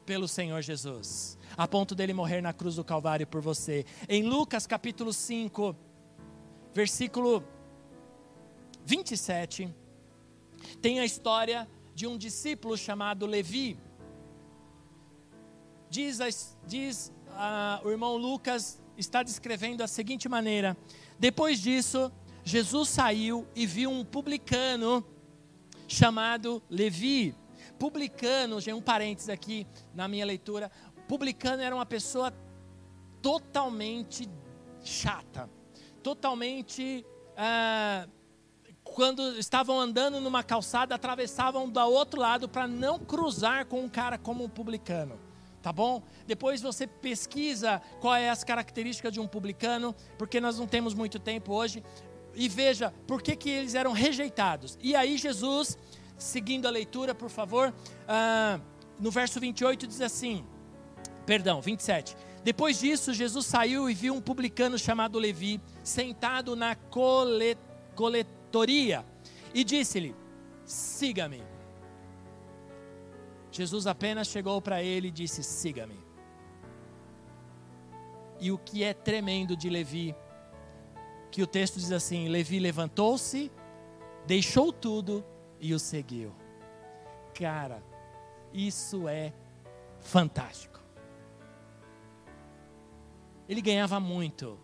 pelo 0.04 0.28
Senhor 0.28 0.60
Jesus, 0.60 1.38
a 1.56 1.66
ponto 1.66 1.94
dele 1.94 2.12
morrer 2.12 2.42
na 2.42 2.52
cruz 2.52 2.74
do 2.74 2.84
Calvário 2.84 3.26
por 3.26 3.40
você. 3.40 3.86
Em 4.06 4.24
Lucas 4.24 4.66
capítulo 4.66 5.12
5, 5.12 5.74
versículo 6.74 7.42
27, 8.84 9.72
tem 10.82 11.00
a 11.00 11.04
história 11.04 11.68
de 11.94 12.06
um 12.06 12.16
discípulo 12.16 12.76
chamado 12.76 13.26
Levi. 13.26 13.78
Diz, 15.90 16.56
diz 16.66 17.12
uh, 17.28 17.86
o 17.86 17.90
irmão 17.90 18.16
Lucas, 18.16 18.80
está 18.96 19.22
descrevendo 19.22 19.78
da 19.78 19.86
seguinte 19.86 20.28
maneira: 20.28 20.76
Depois 21.18 21.60
disso, 21.60 22.10
Jesus 22.44 22.88
saiu 22.88 23.46
e 23.54 23.66
viu 23.66 23.90
um 23.90 24.04
publicano 24.04 25.04
chamado 25.86 26.62
Levi. 26.70 27.34
Publicano, 27.78 28.60
já 28.60 28.74
um 28.74 28.80
parênteses 28.80 29.28
aqui 29.28 29.66
na 29.94 30.08
minha 30.08 30.24
leitura. 30.24 30.70
Publicano 31.08 31.62
era 31.62 31.74
uma 31.74 31.86
pessoa 31.86 32.32
totalmente 33.20 34.28
chata, 34.82 35.48
totalmente 36.02 37.04
uh, 37.32 38.10
quando 38.84 39.38
estavam 39.38 39.80
andando 39.80 40.20
numa 40.20 40.42
calçada, 40.42 40.94
atravessavam 40.94 41.68
do 41.68 41.80
outro 41.80 42.20
lado 42.20 42.48
para 42.48 42.66
não 42.66 42.98
cruzar 42.98 43.66
com 43.66 43.80
um 43.82 43.88
cara 43.88 44.18
como 44.18 44.44
um 44.44 44.48
publicano. 44.48 45.18
Tá 45.62 45.72
bom? 45.72 46.02
Depois 46.26 46.60
você 46.60 46.86
pesquisa 46.86 47.80
qual 48.00 48.16
é 48.16 48.28
as 48.28 48.42
características 48.42 49.12
de 49.12 49.20
um 49.20 49.28
publicano, 49.28 49.94
porque 50.18 50.40
nós 50.40 50.58
não 50.58 50.66
temos 50.66 50.92
muito 50.92 51.20
tempo 51.20 51.54
hoje. 51.54 51.82
E 52.34 52.48
veja 52.48 52.92
por 53.06 53.22
que, 53.22 53.36
que 53.36 53.48
eles 53.48 53.74
eram 53.74 53.92
rejeitados. 53.92 54.76
E 54.82 54.96
aí 54.96 55.16
Jesus, 55.16 55.78
seguindo 56.18 56.66
a 56.66 56.70
leitura, 56.70 57.14
por 57.14 57.30
favor, 57.30 57.72
ah, 58.08 58.58
no 58.98 59.10
verso 59.10 59.38
28 59.38 59.86
diz 59.86 60.00
assim: 60.00 60.44
perdão, 61.24 61.60
27. 61.60 62.16
Depois 62.42 62.80
disso, 62.80 63.14
Jesus 63.14 63.46
saiu 63.46 63.88
e 63.88 63.94
viu 63.94 64.14
um 64.14 64.20
publicano 64.20 64.76
chamado 64.76 65.16
Levi 65.16 65.60
sentado 65.84 66.56
na 66.56 66.74
e 69.54 69.64
disse-lhe: 69.64 70.14
Siga-me. 70.64 71.42
Jesus 73.50 73.86
apenas 73.86 74.28
chegou 74.28 74.60
para 74.60 74.82
ele 74.82 75.08
e 75.08 75.10
disse: 75.10 75.42
Siga-me. 75.42 75.98
E 78.40 78.50
o 78.50 78.58
que 78.58 78.82
é 78.82 78.92
tremendo 78.92 79.56
de 79.56 79.68
Levi, 79.68 80.14
que 81.30 81.42
o 81.42 81.46
texto 81.46 81.78
diz 81.78 81.92
assim: 81.92 82.28
Levi 82.28 82.58
levantou-se, 82.58 83.50
deixou 84.26 84.72
tudo 84.72 85.24
e 85.60 85.74
o 85.74 85.78
seguiu. 85.78 86.34
Cara, 87.34 87.82
isso 88.52 89.08
é 89.08 89.32
fantástico. 90.00 90.80
Ele 93.48 93.60
ganhava 93.60 94.00
muito. 94.00 94.58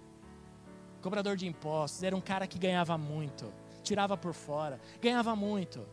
Cobrador 1.03 1.37
de 1.37 1.47
impostos, 1.47 2.03
era 2.03 2.17
um 2.17 2.21
cara 2.21 2.47
que 2.47 2.59
ganhava 2.59 2.99
muito 2.99 3.53
tirava 3.89 4.17
por 4.17 4.35
fora, 4.35 4.81
ganhava 5.01 5.35
muito. 5.35 5.87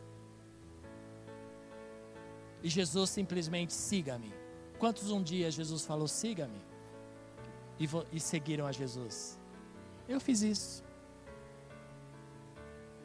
E 2.62 2.68
Jesus 2.68 3.10
simplesmente 3.10 3.72
siga-me. 3.72 4.32
Quantos 4.78 5.10
um 5.10 5.22
dia 5.22 5.50
Jesus 5.50 5.84
falou 5.84 6.06
siga-me? 6.06 6.60
E, 7.78 7.88
e 8.12 8.20
seguiram 8.20 8.66
a 8.66 8.72
Jesus? 8.72 9.38
Eu 10.08 10.20
fiz 10.20 10.42
isso. 10.42 10.84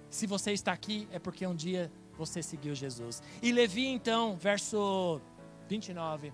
Se 0.10 0.28
você 0.28 0.52
está 0.52 0.74
aqui, 0.74 1.08
é 1.12 1.20
porque 1.20 1.48
um 1.48 1.56
dia 1.56 1.90
você 2.18 2.44
seguiu 2.44 2.76
Jesus. 2.76 3.24
E 3.42 3.52
Levi, 3.52 3.88
então, 3.88 4.36
verso 4.36 5.22
29. 5.70 6.34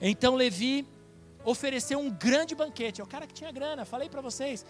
Então 0.00 0.36
Levi 0.36 0.86
ofereceu 1.44 1.98
um 1.98 2.10
grande 2.10 2.54
banquete. 2.54 3.00
É 3.00 3.04
o 3.04 3.06
cara 3.06 3.26
que 3.26 3.34
tinha 3.34 3.50
grana, 3.50 3.84
falei 3.84 4.08
para 4.08 4.20
vocês. 4.20 4.64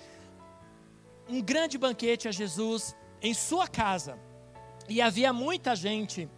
Um 1.28 1.42
grande 1.42 1.76
banquete 1.76 2.28
a 2.28 2.32
Jesus 2.32 2.94
em 3.20 3.34
sua 3.34 3.66
casa. 3.66 4.18
E 4.88 5.00
havia 5.00 5.32
muita 5.32 5.74
gente 5.74 6.28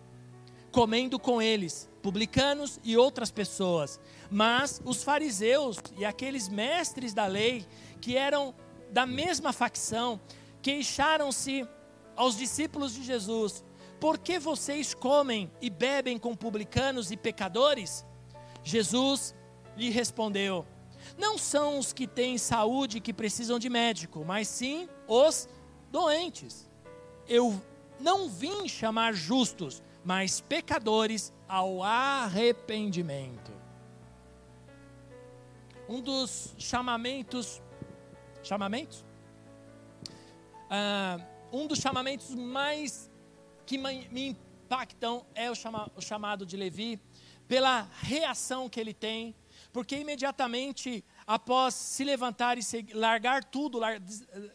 comendo 0.71 1.19
com 1.19 1.41
eles, 1.41 1.91
publicanos 2.03 2.79
e 2.83 2.97
outras 2.97 3.31
pessoas. 3.31 4.01
Mas 4.31 4.81
os 4.85 5.03
fariseus 5.03 5.79
e 5.97 6.05
aqueles 6.05 6.49
mestres 6.49 7.13
da 7.13 7.27
lei, 7.27 7.67
que 8.01 8.17
eram 8.17 8.55
da 8.91 9.05
mesma 9.05 9.53
facção, 9.53 10.21
queixaram-se 10.63 11.67
aos 12.17 12.37
discípulos 12.37 12.95
de 12.95 13.03
Jesus: 13.03 13.65
Por 14.01 14.19
que 14.19 14.39
vocês 14.39 14.95
comem 14.95 15.51
e 15.61 15.69
bebem 15.69 16.19
com 16.19 16.35
publicanos 16.35 17.11
e 17.11 17.17
pecadores? 17.17 18.05
Jesus 18.63 19.35
lhe 19.77 19.91
respondeu: 19.91 20.67
Não 21.19 21.37
são 21.37 21.81
os 21.81 21.93
que 21.93 22.07
têm 22.07 22.39
saúde 22.39 23.01
que 23.01 23.13
precisam 23.13 23.59
de 23.59 23.69
médico, 23.69 24.25
mas 24.25 24.47
sim 24.47 24.89
os 25.09 25.49
doentes. 25.91 26.71
Eu 27.27 27.61
não 27.99 28.29
vim 28.29 28.69
chamar 28.69 29.13
justos, 29.13 29.83
mas 30.05 30.41
pecadores 30.41 31.33
ao 31.49 31.83
arrependimento. 31.83 33.51
Um 35.89 36.01
dos 36.01 36.55
chamamentos, 36.57 37.61
chamamentos? 38.41 39.05
Ah, 40.71 41.19
um 41.53 41.67
dos 41.67 41.81
chamamentos 41.81 42.33
mais 42.33 43.11
que 43.67 43.77
me 43.77 44.29
impactam 44.29 45.27
é 45.35 45.51
o, 45.51 45.55
chama, 45.55 45.91
o 45.97 46.01
chamado 46.01 46.47
de 46.47 46.57
Levi, 46.57 47.01
pela 47.49 47.89
reação 48.03 48.69
que 48.69 48.79
ele 48.79 48.95
tem, 48.95 49.35
porque 49.73 49.97
imediatamente 49.97 51.05
após 51.27 51.75
se 51.75 52.05
levantar 52.05 52.59
e 52.59 52.63
se, 52.63 52.87
largar 52.93 53.45
tudo, 53.45 53.79
lar, 53.79 54.01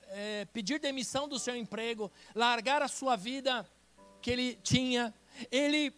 é, 0.07 0.45
pedir 0.45 0.79
demissão 0.79 1.27
do 1.27 1.37
seu 1.37 1.55
emprego, 1.55 2.11
largar 2.33 2.81
a 2.81 2.87
sua 2.87 3.15
vida 3.15 3.69
que 4.21 4.31
ele 4.31 4.55
tinha, 4.63 5.13
ele 5.51 5.93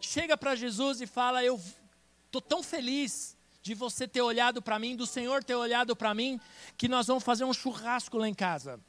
chega 0.00 0.36
para 0.36 0.54
Jesus 0.54 1.00
e 1.00 1.06
fala: 1.06 1.44
Eu 1.44 1.60
estou 2.26 2.40
tão 2.40 2.62
feliz 2.62 3.36
de 3.62 3.74
você 3.74 4.08
ter 4.08 4.22
olhado 4.22 4.62
para 4.62 4.78
mim, 4.78 4.96
do 4.96 5.06
Senhor 5.06 5.44
ter 5.44 5.54
olhado 5.54 5.94
para 5.94 6.14
mim, 6.14 6.40
que 6.76 6.88
nós 6.88 7.06
vamos 7.06 7.22
fazer 7.22 7.44
um 7.44 7.52
churrasco 7.52 8.16
lá 8.16 8.28
em 8.28 8.34
casa. 8.34 8.80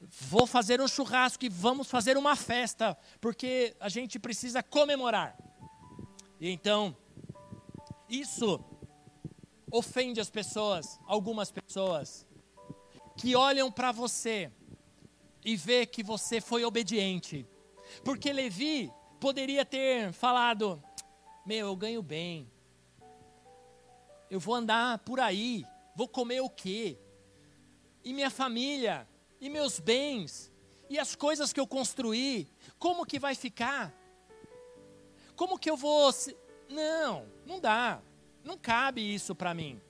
Vou 0.00 0.46
fazer 0.46 0.80
um 0.80 0.88
churrasco 0.88 1.44
e 1.44 1.48
vamos 1.48 1.88
fazer 1.88 2.16
uma 2.16 2.36
festa, 2.36 2.96
porque 3.20 3.74
a 3.80 3.88
gente 3.88 4.18
precisa 4.18 4.62
comemorar. 4.62 5.36
E 6.40 6.50
então, 6.50 6.96
isso 8.08 8.62
ofende 9.70 10.20
as 10.20 10.30
pessoas, 10.30 10.98
algumas 11.06 11.50
pessoas, 11.50 12.26
que 13.16 13.34
olham 13.34 13.70
para 13.70 13.92
você 13.92 14.50
e 15.44 15.56
vê 15.56 15.86
que 15.86 16.02
você 16.02 16.40
foi 16.40 16.64
obediente. 16.64 17.46
Porque 18.04 18.32
Levi 18.32 18.92
poderia 19.20 19.64
ter 19.64 20.12
falado: 20.12 20.82
Meu, 21.44 21.68
eu 21.68 21.76
ganho 21.76 22.02
bem, 22.02 22.50
eu 24.30 24.40
vou 24.40 24.54
andar 24.54 24.98
por 25.00 25.20
aí, 25.20 25.64
vou 25.94 26.08
comer 26.08 26.40
o 26.40 26.50
quê? 26.50 26.98
E 28.04 28.12
minha 28.12 28.30
família, 28.30 29.08
e 29.40 29.48
meus 29.48 29.78
bens, 29.78 30.52
e 30.88 30.98
as 30.98 31.14
coisas 31.14 31.52
que 31.52 31.60
eu 31.60 31.66
construí, 31.66 32.48
como 32.78 33.06
que 33.06 33.18
vai 33.18 33.34
ficar? 33.34 33.92
Como 35.34 35.58
que 35.58 35.68
eu 35.68 35.76
vou. 35.76 36.12
Não, 36.68 37.26
não 37.44 37.60
dá. 37.60 38.00
Não 38.46 38.56
cabe 38.56 39.00
isso 39.02 39.34
para 39.34 39.52
mim. 39.52 39.80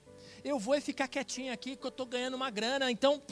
Eu 0.43 0.59
vou 0.59 0.81
ficar 0.81 1.09
quietinho 1.09 1.53
aqui 1.53 1.77
que 1.77 1.85
eu 1.85 1.91
estou 1.91 2.07
ganhando 2.07 2.35
uma 2.35 2.49
grana, 2.49 2.91
então 2.91 3.23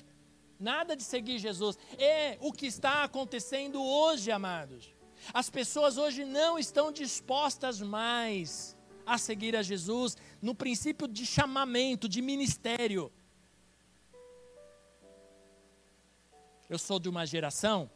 nada 0.61 0.95
de 0.95 1.03
seguir 1.03 1.39
Jesus. 1.39 1.79
É 1.99 2.37
o 2.43 2.53
que 2.53 2.67
está 2.67 3.05
acontecendo 3.05 3.83
hoje, 3.83 4.31
amados. 4.31 4.95
As 5.33 5.49
pessoas 5.49 5.97
hoje 5.97 6.27
não 6.27 6.59
estão 6.59 6.93
dispostas 6.93 7.81
mais 7.81 8.77
a 9.07 9.17
seguir 9.17 9.57
a 9.57 9.63
Jesus 9.63 10.15
no 10.43 10.55
princípio 10.55 11.09
de 11.09 11.25
chamamento, 11.25 12.07
de 12.07 12.21
ministério. 12.21 13.11
Eu 16.69 16.79
sou 16.79 17.01
de 17.01 17.09
uma 17.09 17.25
geração 17.25 17.91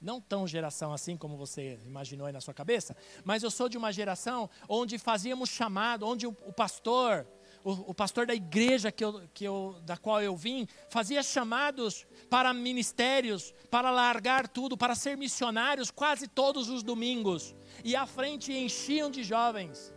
não 0.00 0.20
tão 0.20 0.46
geração 0.46 0.92
assim 0.92 1.16
como 1.16 1.36
você 1.36 1.78
imaginou 1.84 2.26
aí 2.26 2.32
na 2.32 2.40
sua 2.40 2.54
cabeça, 2.54 2.96
mas 3.24 3.42
eu 3.42 3.50
sou 3.50 3.68
de 3.68 3.78
uma 3.78 3.92
geração 3.92 4.48
onde 4.68 4.98
fazíamos 4.98 5.48
chamado, 5.48 6.06
onde 6.06 6.26
o, 6.26 6.32
pastor, 6.32 7.26
o, 7.64 7.90
o, 7.90 7.94
pastor 7.94 8.26
da 8.26 8.34
igreja 8.34 8.92
que 8.92 9.04
eu, 9.04 9.22
que 9.32 9.44
eu, 9.44 9.76
da 9.84 9.96
qual 9.96 10.22
eu 10.22 10.36
vim, 10.36 10.68
fazia 10.88 11.22
chamados 11.22 12.06
para 12.28 12.52
ministérios, 12.52 13.54
para 13.70 13.90
largar 13.90 14.48
tudo, 14.48 14.76
para 14.76 14.94
ser 14.94 15.16
missionários 15.16 15.90
quase 15.90 16.28
todos 16.28 16.68
os 16.68 16.82
domingos. 16.82 17.54
E 17.84 17.96
à 17.96 18.06
frente 18.06 18.52
enchiam 18.52 19.10
de 19.10 19.22
jovens. 19.22 19.94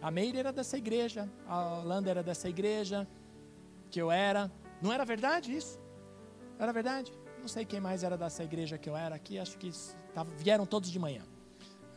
A 0.00 0.10
Meire 0.10 0.38
era 0.38 0.52
dessa 0.52 0.76
igreja, 0.76 1.28
a 1.46 1.78
Holanda 1.78 2.10
era 2.10 2.22
dessa 2.22 2.48
igreja, 2.48 3.08
que 3.90 4.00
eu 4.00 4.10
era. 4.10 4.50
Não 4.80 4.92
era 4.92 5.04
verdade 5.04 5.56
isso? 5.56 5.80
Era 6.58 6.72
verdade? 6.72 7.12
Não 7.46 7.48
sei 7.48 7.64
quem 7.64 7.78
mais 7.78 8.02
era 8.02 8.18
dessa 8.18 8.42
igreja 8.42 8.76
que 8.76 8.90
eu 8.90 8.96
era 8.96 9.14
aqui, 9.14 9.38
acho 9.38 9.56
que 9.56 9.70
vieram 10.36 10.66
todos 10.66 10.90
de 10.90 10.98
manhã. 10.98 11.22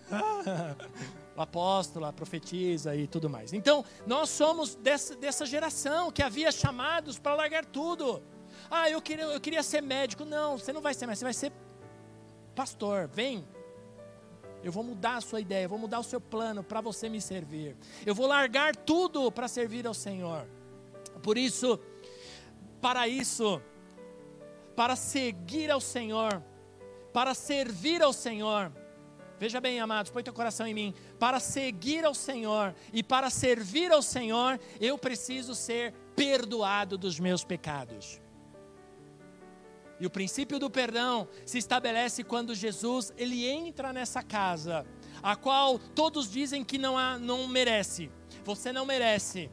o 1.35 1.41
apóstolo, 1.41 2.05
a 2.05 2.13
profetiza 2.13 2.95
e 2.95 3.07
tudo 3.07 3.27
mais. 3.27 3.51
Então, 3.51 3.83
nós 4.05 4.29
somos 4.29 4.75
dessa, 4.75 5.15
dessa 5.15 5.47
geração 5.47 6.11
que 6.11 6.21
havia 6.21 6.51
chamados 6.51 7.17
para 7.17 7.33
largar 7.33 7.65
tudo. 7.65 8.21
Ah, 8.69 8.91
eu 8.91 9.01
queria, 9.01 9.23
eu 9.23 9.41
queria 9.41 9.63
ser 9.63 9.81
médico. 9.81 10.23
Não, 10.23 10.55
você 10.55 10.71
não 10.71 10.81
vai 10.81 10.93
ser 10.93 11.07
médico, 11.07 11.17
você 11.17 11.25
vai 11.25 11.33
ser 11.33 11.51
pastor. 12.53 13.07
Vem. 13.07 13.43
Eu 14.63 14.71
vou 14.71 14.83
mudar 14.83 15.15
a 15.15 15.21
sua 15.21 15.41
ideia, 15.41 15.63
eu 15.65 15.69
vou 15.69 15.79
mudar 15.79 15.97
o 15.97 16.03
seu 16.03 16.21
plano 16.21 16.63
para 16.63 16.79
você 16.79 17.09
me 17.09 17.19
servir. 17.19 17.75
Eu 18.05 18.13
vou 18.13 18.27
largar 18.27 18.75
tudo 18.75 19.31
para 19.31 19.47
servir 19.47 19.87
ao 19.87 19.95
Senhor. 19.95 20.45
Por 21.23 21.39
isso, 21.39 21.79
para 22.79 23.07
isso, 23.07 23.59
para 24.79 24.95
seguir 24.95 25.69
ao 25.69 25.81
Senhor, 25.81 26.41
para 27.11 27.33
servir 27.33 28.01
ao 28.01 28.13
Senhor. 28.13 28.71
Veja 29.37 29.59
bem, 29.59 29.77
amados, 29.77 30.09
põe 30.09 30.23
teu 30.23 30.33
coração 30.33 30.65
em 30.65 30.73
mim. 30.73 30.93
Para 31.19 31.37
seguir 31.41 32.05
ao 32.05 32.15
Senhor 32.15 32.73
e 32.93 33.03
para 33.03 33.29
servir 33.29 33.91
ao 33.91 34.01
Senhor, 34.01 34.57
eu 34.79 34.97
preciso 34.97 35.53
ser 35.53 35.91
perdoado 36.15 36.97
dos 36.97 37.19
meus 37.19 37.43
pecados. 37.43 38.21
E 39.99 40.05
o 40.05 40.09
princípio 40.09 40.57
do 40.57 40.69
perdão 40.69 41.27
se 41.45 41.57
estabelece 41.57 42.23
quando 42.23 42.55
Jesus 42.55 43.11
ele 43.17 43.45
entra 43.49 43.91
nessa 43.91 44.23
casa, 44.23 44.85
a 45.21 45.35
qual 45.35 45.77
todos 45.77 46.31
dizem 46.31 46.63
que 46.63 46.77
não, 46.77 46.97
há, 46.97 47.19
não 47.19 47.49
merece. 47.49 48.09
Você 48.45 48.71
não 48.71 48.85
merece. 48.85 49.51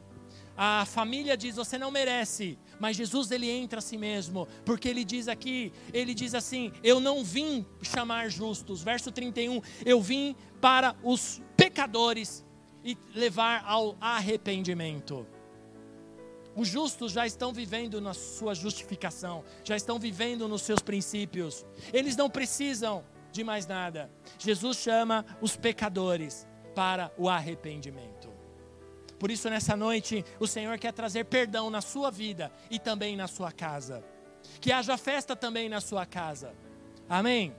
A 0.55 0.85
família 0.85 1.37
diz: 1.37 1.57
você 1.57 1.77
não 1.77 1.91
merece. 1.91 2.57
Mas 2.79 2.95
Jesus 2.95 3.31
ele 3.31 3.49
entra 3.49 3.79
a 3.79 3.81
si 3.81 3.97
mesmo, 3.97 4.47
porque 4.65 4.87
ele 4.87 5.03
diz 5.03 5.27
aqui, 5.27 5.71
ele 5.93 6.13
diz 6.13 6.33
assim: 6.33 6.71
"Eu 6.83 6.99
não 6.99 7.23
vim 7.23 7.65
chamar 7.81 8.29
justos". 8.29 8.83
Verso 8.83 9.11
31, 9.11 9.61
eu 9.85 10.01
vim 10.01 10.35
para 10.61 10.95
os 11.03 11.41
pecadores 11.55 12.45
e 12.83 12.97
levar 13.13 13.63
ao 13.65 13.97
arrependimento. 13.99 15.25
Os 16.55 16.67
justos 16.67 17.11
já 17.11 17.27
estão 17.27 17.53
vivendo 17.53 18.01
na 18.01 18.15
sua 18.15 18.55
justificação, 18.55 19.43
já 19.63 19.75
estão 19.75 19.99
vivendo 19.99 20.47
nos 20.47 20.63
seus 20.63 20.79
princípios. 20.79 21.63
Eles 21.93 22.15
não 22.15 22.31
precisam 22.31 23.03
de 23.31 23.43
mais 23.43 23.67
nada. 23.67 24.09
Jesus 24.39 24.77
chama 24.77 25.23
os 25.39 25.55
pecadores 25.55 26.47
para 26.73 27.11
o 27.15 27.29
arrependimento. 27.29 28.16
Por 29.19 29.31
isso, 29.31 29.49
nessa 29.49 29.75
noite, 29.75 30.23
o 30.39 30.47
Senhor 30.47 30.77
quer 30.77 30.93
trazer 30.93 31.25
perdão 31.25 31.69
na 31.69 31.81
sua 31.81 32.11
vida 32.11 32.51
e 32.69 32.77
também 32.77 33.15
na 33.15 33.27
sua 33.27 33.51
casa. 33.51 34.03
Que 34.61 34.71
haja 34.71 34.97
festa 34.97 35.35
também 35.35 35.67
na 35.67 35.81
sua 35.81 36.05
casa. 36.05 36.53
Amém? 37.09 37.55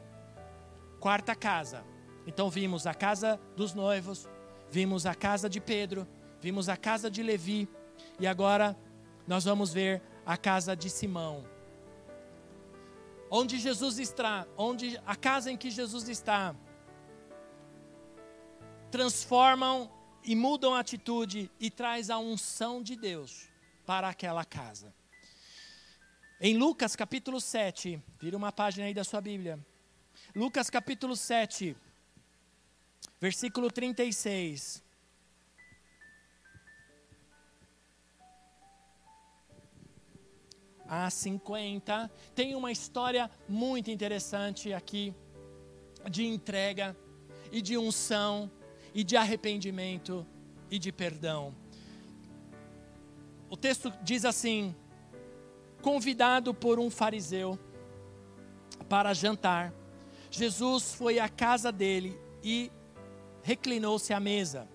Quarta 1.00 1.34
casa. 1.34 1.84
Então, 2.26 2.48
vimos 2.48 2.86
a 2.86 2.94
casa 2.94 3.40
dos 3.56 3.74
noivos, 3.74 4.28
vimos 4.70 5.06
a 5.06 5.14
casa 5.14 5.48
de 5.48 5.60
Pedro, 5.60 6.06
vimos 6.40 6.68
a 6.68 6.76
casa 6.76 7.10
de 7.10 7.22
Levi, 7.22 7.68
e 8.20 8.26
agora 8.26 8.76
nós 9.26 9.44
vamos 9.44 9.72
ver 9.72 10.02
a 10.24 10.36
casa 10.36 10.76
de 10.76 10.88
Simão. 10.88 11.44
Onde 13.30 13.58
Jesus 13.58 13.98
está, 13.98 14.46
onde 14.56 14.98
a 15.04 15.16
casa 15.16 15.50
em 15.50 15.56
que 15.56 15.70
Jesus 15.70 16.08
está, 16.08 16.54
transformam 18.90 19.90
e 20.24 20.36
mudam 20.36 20.74
a 20.74 20.80
atitude 20.80 21.50
e 21.58 21.70
traz 21.70 22.10
a 22.10 22.18
unção 22.18 22.82
de 22.82 22.96
Deus 22.96 23.48
para 23.86 24.08
aquela 24.08 24.44
casa. 24.44 24.94
Em 26.40 26.56
Lucas 26.56 26.94
capítulo 26.94 27.40
7, 27.40 28.00
vira 28.20 28.36
uma 28.36 28.52
página 28.52 28.86
aí 28.86 28.94
da 28.94 29.02
sua 29.02 29.20
Bíblia. 29.20 29.58
Lucas 30.34 30.70
capítulo 30.70 31.16
7, 31.16 31.76
versículo 33.20 33.70
36. 33.70 34.82
A 40.86 41.10
50, 41.10 42.10
tem 42.34 42.54
uma 42.54 42.72
história 42.72 43.30
muito 43.48 43.90
interessante 43.90 44.72
aqui 44.72 45.14
de 46.08 46.24
entrega 46.24 46.96
e 47.50 47.60
de 47.60 47.76
unção 47.76 48.50
e 48.98 49.04
de 49.04 49.16
arrependimento 49.16 50.26
e 50.68 50.76
de 50.76 50.90
perdão. 50.90 51.54
O 53.48 53.56
texto 53.56 53.92
diz 54.02 54.24
assim: 54.24 54.74
convidado 55.80 56.52
por 56.52 56.80
um 56.80 56.90
fariseu 56.90 57.56
para 58.88 59.14
jantar, 59.14 59.72
Jesus 60.32 60.96
foi 60.96 61.20
à 61.20 61.28
casa 61.28 61.70
dele 61.70 62.18
e 62.42 62.72
reclinou-se 63.40 64.12
à 64.12 64.18
mesa. 64.18 64.68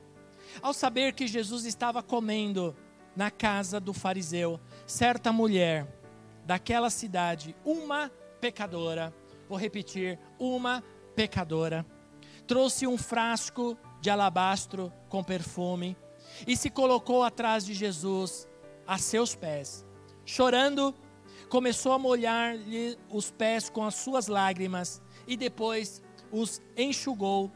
Ao 0.61 0.73
saber 0.73 1.11
que 1.11 1.27
Jesus 1.27 1.65
estava 1.65 2.01
comendo 2.01 2.73
na 3.17 3.29
casa 3.29 3.77
do 3.77 3.91
fariseu, 3.91 4.57
certa 4.87 5.33
mulher 5.33 5.85
daquela 6.45 6.89
cidade, 6.89 7.53
uma 7.65 8.09
pecadora, 8.39 9.13
vou 9.49 9.57
repetir, 9.57 10.17
uma 10.39 10.81
pecadora, 11.13 11.85
trouxe 12.47 12.87
um 12.87 12.97
frasco 12.97 13.77
de 14.03 14.09
alabastro 14.09 14.91
com 15.07 15.23
perfume 15.23 15.95
e 16.45 16.57
se 16.57 16.69
colocou 16.69 17.23
atrás 17.23 17.65
de 17.65 17.73
Jesus 17.73 18.45
a 18.85 18.97
seus 18.97 19.33
pés. 19.33 19.85
Chorando, 20.25 20.93
começou 21.47 21.93
a 21.93 21.97
molhar-lhe 21.97 22.97
os 23.09 23.31
pés 23.31 23.69
com 23.69 23.81
as 23.85 23.95
suas 23.95 24.27
lágrimas 24.27 25.01
e 25.25 25.37
depois 25.37 26.01
os 26.33 26.61
enxugou 26.75 27.49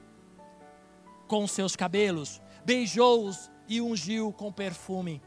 com 1.27 1.45
seus 1.45 1.75
cabelos, 1.75 2.41
beijou-os 2.63 3.51
e 3.67 3.81
ungiu 3.81 4.31
com 4.31 4.49
perfume. 4.49 5.21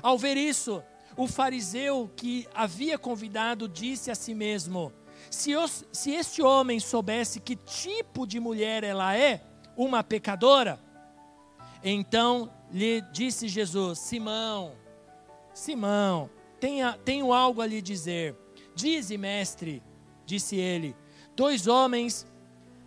Ao 0.00 0.16
ver 0.16 0.36
isso, 0.36 0.80
o 1.16 1.26
fariseu 1.26 2.08
que 2.14 2.46
havia 2.54 2.96
convidado 2.96 3.68
disse 3.68 4.12
a 4.12 4.14
si 4.14 4.32
mesmo: 4.32 4.92
se, 5.28 5.56
os, 5.56 5.84
se 5.90 6.12
este 6.12 6.40
homem 6.40 6.78
soubesse 6.78 7.40
que 7.40 7.56
tipo 7.56 8.24
de 8.28 8.38
mulher 8.38 8.84
ela 8.84 9.16
é, 9.16 9.42
uma 9.76 10.02
pecadora, 10.02 10.80
então 11.82 12.50
lhe 12.72 13.00
disse 13.12 13.48
Jesus: 13.48 13.98
Simão, 13.98 14.72
Simão, 15.54 16.30
tenha, 16.58 16.98
tenho 17.04 17.32
algo 17.32 17.60
a 17.60 17.66
lhe 17.66 17.80
dizer. 17.80 18.34
Dize, 18.74 19.16
mestre, 19.16 19.82
disse 20.24 20.56
ele: 20.56 20.96
dois 21.34 21.66
homens 21.66 22.26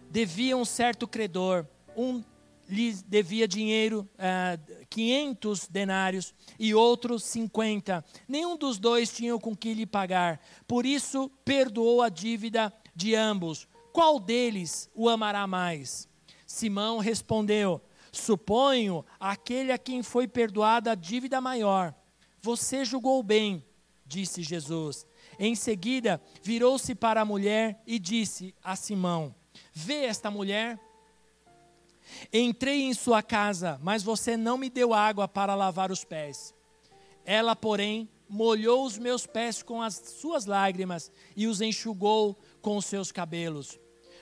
deviam 0.10 0.62
um 0.62 0.66
certo 0.66 1.08
credor. 1.08 1.66
Um 1.96 2.24
lhes 2.70 3.02
devia 3.02 3.48
dinheiro, 3.48 4.08
uh, 4.16 4.86
500 4.90 5.68
denários, 5.68 6.34
e 6.60 6.74
outro 6.74 7.20
50. 7.20 8.04
Nenhum 8.28 8.56
dos 8.56 8.78
dois 8.78 9.12
tinha 9.12 9.38
com 9.40 9.56
que 9.56 9.74
lhe 9.74 9.86
pagar. 9.86 10.40
Por 10.68 10.86
isso, 10.86 11.32
perdoou 11.44 12.02
a 12.02 12.10
dívida 12.10 12.72
de 12.96 13.16
ambos. 13.16 13.68
Qual 13.92 14.20
deles 14.20 14.90
o 14.94 15.10
amará 15.10 15.48
mais? 15.48 16.09
Simão 16.50 16.98
respondeu: 16.98 17.80
Suponho 18.12 19.06
aquele 19.20 19.72
a 19.72 19.78
quem 19.78 20.02
foi 20.02 20.28
perdoada 20.28 20.92
a 20.92 20.96
dívida 20.96 21.40
maior. 21.40 21.94
Você 22.42 22.84
julgou 22.84 23.22
bem, 23.22 23.64
disse 24.04 24.42
Jesus. 24.42 25.06
Em 25.38 25.54
seguida, 25.54 26.20
virou-se 26.42 26.96
para 26.96 27.22
a 27.22 27.26
mulher 27.26 27.80
e 27.86 28.00
disse 28.00 28.56
a 28.64 28.76
Simão: 28.76 29.36
Vê 29.72 30.06
esta 30.06 30.32
mulher? 30.32 30.80
Entrei 32.34 32.82
em 32.82 32.96
sua 32.96 33.22
casa, 33.22 33.80
mas 33.84 34.02
você 34.02 34.36
não 34.36 34.58
me 34.58 34.72
deu 34.72 34.92
água 34.92 35.28
para 35.28 35.54
lavar 35.54 35.92
os 35.92 36.04
pés. 36.04 36.56
Ela, 37.24 37.56
porém, 37.56 38.10
molhou 38.28 38.84
os 38.88 38.98
meus 38.98 39.28
pés 39.28 39.62
com 39.62 39.84
as 39.84 39.94
suas 39.94 40.48
lágrimas 40.48 41.12
e 41.36 41.46
os 41.46 41.62
enxugou 41.62 42.36
com 42.60 42.76
os 42.76 42.88
seus 42.88 43.12
cabelos. 43.12 43.80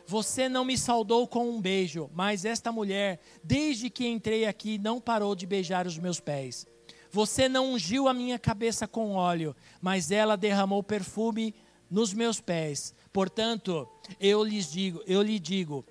Você 0.08 0.48
não 0.48 0.64
me 0.64 0.78
saudou 0.78 1.28
com 1.28 1.50
um 1.50 1.60
beijo, 1.60 2.10
mas 2.14 2.46
esta 2.46 2.72
mulher, 2.72 3.20
desde 3.44 3.90
que 3.90 4.08
entrei 4.08 4.46
aqui, 4.46 4.78
não 4.78 5.02
parou 5.02 5.36
de 5.36 5.46
beijar 5.46 5.86
os 5.86 5.98
meus 5.98 6.18
pés. 6.18 6.66
Você 7.12 7.50
não 7.50 7.74
ungiu 7.74 8.08
a 8.08 8.14
minha 8.14 8.40
cabeça 8.40 8.88
com 8.88 9.16
óleo, 9.16 9.54
mas 9.82 10.10
ela 10.10 10.38
derramou 10.38 10.82
perfume 10.82 11.54
nos 11.92 12.14
meus 12.14 12.40
pés. 12.40 12.96
Portanto, 13.12 13.86
eu 14.18 14.46
lhes 14.46 14.72
digo, 14.72 15.02
eu 15.06 15.22
lhe 15.22 15.38
digo, 15.40 15.86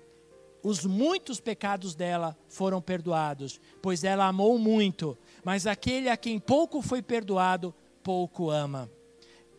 os 0.63 0.83
muitos 0.83 1.39
pecados 1.39 1.93
dela 1.93 2.35
foram 2.47 2.81
perdoados, 2.81 3.61
pois 3.83 4.03
ela 4.03 4.25
amou 4.25 4.57
muito, 4.57 5.15
mas 5.43 5.67
aquele 5.67 6.09
a 6.09 6.17
quem 6.17 6.39
pouco 6.39 6.81
foi 6.81 7.03
perdoado, 7.03 7.73
pouco 8.01 8.49
ama. 8.49 8.89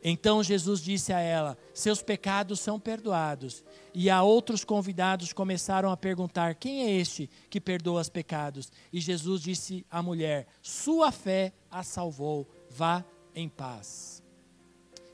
Então 0.03 0.43
Jesus 0.43 0.81
disse 0.81 1.13
a 1.13 1.21
ela: 1.21 1.59
Seus 1.75 2.03
pecados 2.03 2.61
são 2.61 2.79
perdoados. 2.79 3.65
E 3.93 4.09
a 4.09 4.23
outros 4.23 4.65
convidados 4.65 5.33
começaram 5.33 5.91
a 5.91 5.97
perguntar: 5.97 6.55
Quem 6.55 6.85
é 6.85 6.91
este 6.93 7.29
que 7.51 7.61
perdoa 7.61 8.01
os 8.01 8.09
pecados? 8.09 8.71
E 8.93 9.01
Jesus 9.01 9.43
disse 9.43 9.85
à 9.91 10.03
mulher: 10.03 10.47
Sua 10.63 11.11
fé 11.11 11.53
a 11.71 11.83
salvou, 11.83 12.49
vá 12.71 13.05
em 13.35 13.49
paz. 13.49 14.23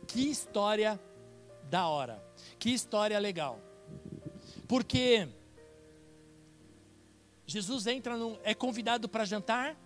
Que 0.07 0.29
história 0.29 1.01
da 1.70 1.88
hora, 1.88 2.23
que 2.59 2.70
história 2.70 3.18
legal. 3.18 3.59
Porque 4.68 5.29
Jesus 7.47 7.87
entra 7.87 8.16
num, 8.16 8.38
é 8.42 8.55
convidado 8.55 9.09
para 9.09 9.25
jantar. 9.25 9.77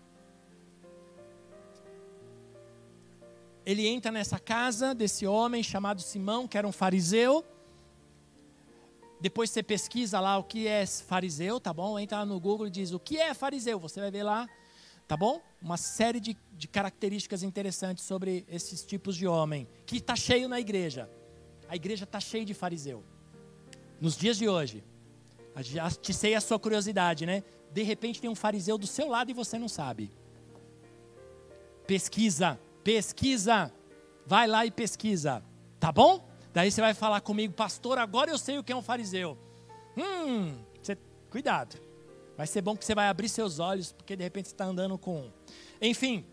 Ele 3.68 3.86
entra 3.86 4.10
nessa 4.10 4.38
casa 4.38 4.94
desse 4.94 5.26
homem 5.26 5.62
chamado 5.62 6.00
Simão, 6.00 6.48
que 6.48 6.56
era 6.56 6.66
um 6.66 6.72
fariseu. 6.72 7.44
Depois 9.20 9.50
você 9.50 9.62
pesquisa 9.62 10.18
lá 10.20 10.38
o 10.38 10.44
que 10.44 10.66
é 10.66 10.86
fariseu, 10.86 11.60
tá 11.60 11.70
bom? 11.70 11.98
Entra 11.98 12.20
lá 12.20 12.24
no 12.24 12.40
Google 12.40 12.68
e 12.68 12.70
diz 12.70 12.92
o 12.92 12.98
que 12.98 13.18
é 13.18 13.34
fariseu. 13.34 13.78
Você 13.78 14.00
vai 14.00 14.10
ver 14.10 14.22
lá, 14.22 14.48
tá 15.06 15.18
bom? 15.18 15.42
Uma 15.60 15.76
série 15.76 16.18
de, 16.18 16.34
de 16.50 16.66
características 16.66 17.42
interessantes 17.42 18.04
sobre 18.04 18.46
esses 18.48 18.82
tipos 18.86 19.14
de 19.14 19.26
homem. 19.26 19.68
Que 19.84 19.98
está 19.98 20.16
cheio 20.16 20.48
na 20.48 20.58
igreja. 20.58 21.06
A 21.68 21.76
igreja 21.76 22.04
está 22.04 22.20
cheia 22.20 22.46
de 22.46 22.54
fariseu. 22.54 23.04
Nos 24.00 24.16
dias 24.16 24.38
de 24.38 24.48
hoje. 24.48 24.82
Já 25.58 25.90
te 25.90 26.14
sei 26.14 26.34
a 26.34 26.40
sua 26.40 26.58
curiosidade, 26.58 27.26
né? 27.26 27.44
De 27.70 27.82
repente 27.82 28.18
tem 28.18 28.30
um 28.30 28.34
fariseu 28.34 28.78
do 28.78 28.86
seu 28.86 29.08
lado 29.08 29.30
e 29.30 29.34
você 29.34 29.58
não 29.58 29.68
sabe. 29.68 30.10
Pesquisa, 31.86 32.58
pesquisa. 32.88 33.70
Vai 34.24 34.46
lá 34.46 34.64
e 34.64 34.70
pesquisa. 34.70 35.42
Tá 35.78 35.92
bom? 35.92 36.26
Daí 36.54 36.72
você 36.72 36.80
vai 36.80 36.94
falar 36.94 37.20
comigo, 37.20 37.52
pastor, 37.52 37.98
agora 37.98 38.30
eu 38.30 38.38
sei 38.38 38.56
o 38.56 38.64
que 38.64 38.72
é 38.72 38.76
um 38.76 38.80
fariseu. 38.80 39.36
Hum, 39.94 40.56
você, 40.80 40.96
cuidado. 41.28 41.78
Vai 42.34 42.46
ser 42.46 42.62
bom 42.62 42.74
que 42.74 42.82
você 42.86 42.94
vai 42.94 43.08
abrir 43.08 43.28
seus 43.28 43.58
olhos, 43.58 43.92
porque 43.92 44.16
de 44.16 44.24
repente 44.24 44.48
você 44.48 44.54
está 44.54 44.64
andando 44.64 44.96
com. 44.96 45.30
Enfim. 45.82 46.24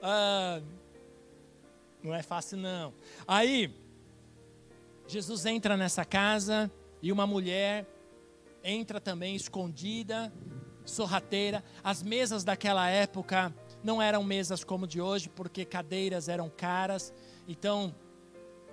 uh, 0.00 0.64
não 2.00 2.14
é 2.14 2.22
fácil, 2.22 2.58
não. 2.58 2.94
Aí, 3.26 3.74
Jesus 5.08 5.44
entra 5.44 5.76
nessa 5.76 6.04
casa 6.04 6.70
e 7.02 7.10
uma 7.10 7.26
mulher 7.26 7.84
entra 8.62 9.00
também 9.00 9.34
escondida, 9.34 10.32
sorrateira. 10.84 11.64
As 11.82 12.00
mesas 12.00 12.44
daquela 12.44 12.88
época 12.88 13.52
não 13.84 14.00
eram 14.00 14.24
mesas 14.24 14.64
como 14.64 14.86
de 14.86 15.00
hoje, 15.00 15.28
porque 15.28 15.64
cadeiras 15.64 16.28
eram 16.28 16.48
caras. 16.48 17.12
Então, 17.46 17.94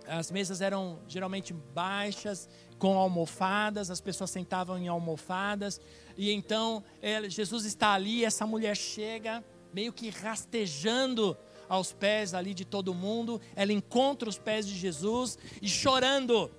as 0.08 0.32
mesas 0.32 0.62
eram 0.62 1.00
geralmente 1.08 1.54
baixas, 1.54 2.50
com 2.80 2.98
almofadas, 2.98 3.92
as 3.92 4.02
pessoas 4.02 4.32
sentavam 4.32 4.78
em 4.78 4.88
almofadas. 4.88 5.80
E 6.18 6.32
então, 6.32 6.84
Jesus 7.28 7.66
está 7.66 7.92
ali, 7.92 8.24
essa 8.24 8.48
mulher 8.48 8.76
chega, 8.76 9.44
meio 9.74 9.92
que 9.94 10.10
rastejando 10.10 11.38
aos 11.68 11.92
pés 11.92 12.34
ali 12.34 12.54
de 12.54 12.66
todo 12.66 12.94
mundo. 12.94 13.40
Ela 13.56 13.74
encontra 13.74 14.30
os 14.30 14.40
pés 14.40 14.66
de 14.66 14.76
Jesus 14.76 15.38
e 15.62 15.68
chorando 15.68 16.50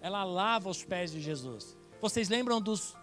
ela 0.00 0.24
lava 0.24 0.70
os 0.70 0.84
pés 0.84 1.10
de 1.12 1.20
Jesus. 1.20 1.76
Vocês 2.00 2.28
lembram 2.28 2.60
dos, 2.60 2.94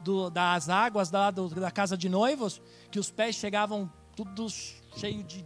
do, 0.00 0.30
das 0.30 0.68
águas 0.68 1.10
da, 1.10 1.30
do, 1.30 1.48
da 1.48 1.70
casa 1.70 1.96
de 1.96 2.08
noivos? 2.08 2.60
Que 2.90 2.98
os 2.98 3.10
pés 3.10 3.36
chegavam 3.36 3.90
tudo 4.16 4.48
cheio 4.96 5.22
de. 5.22 5.44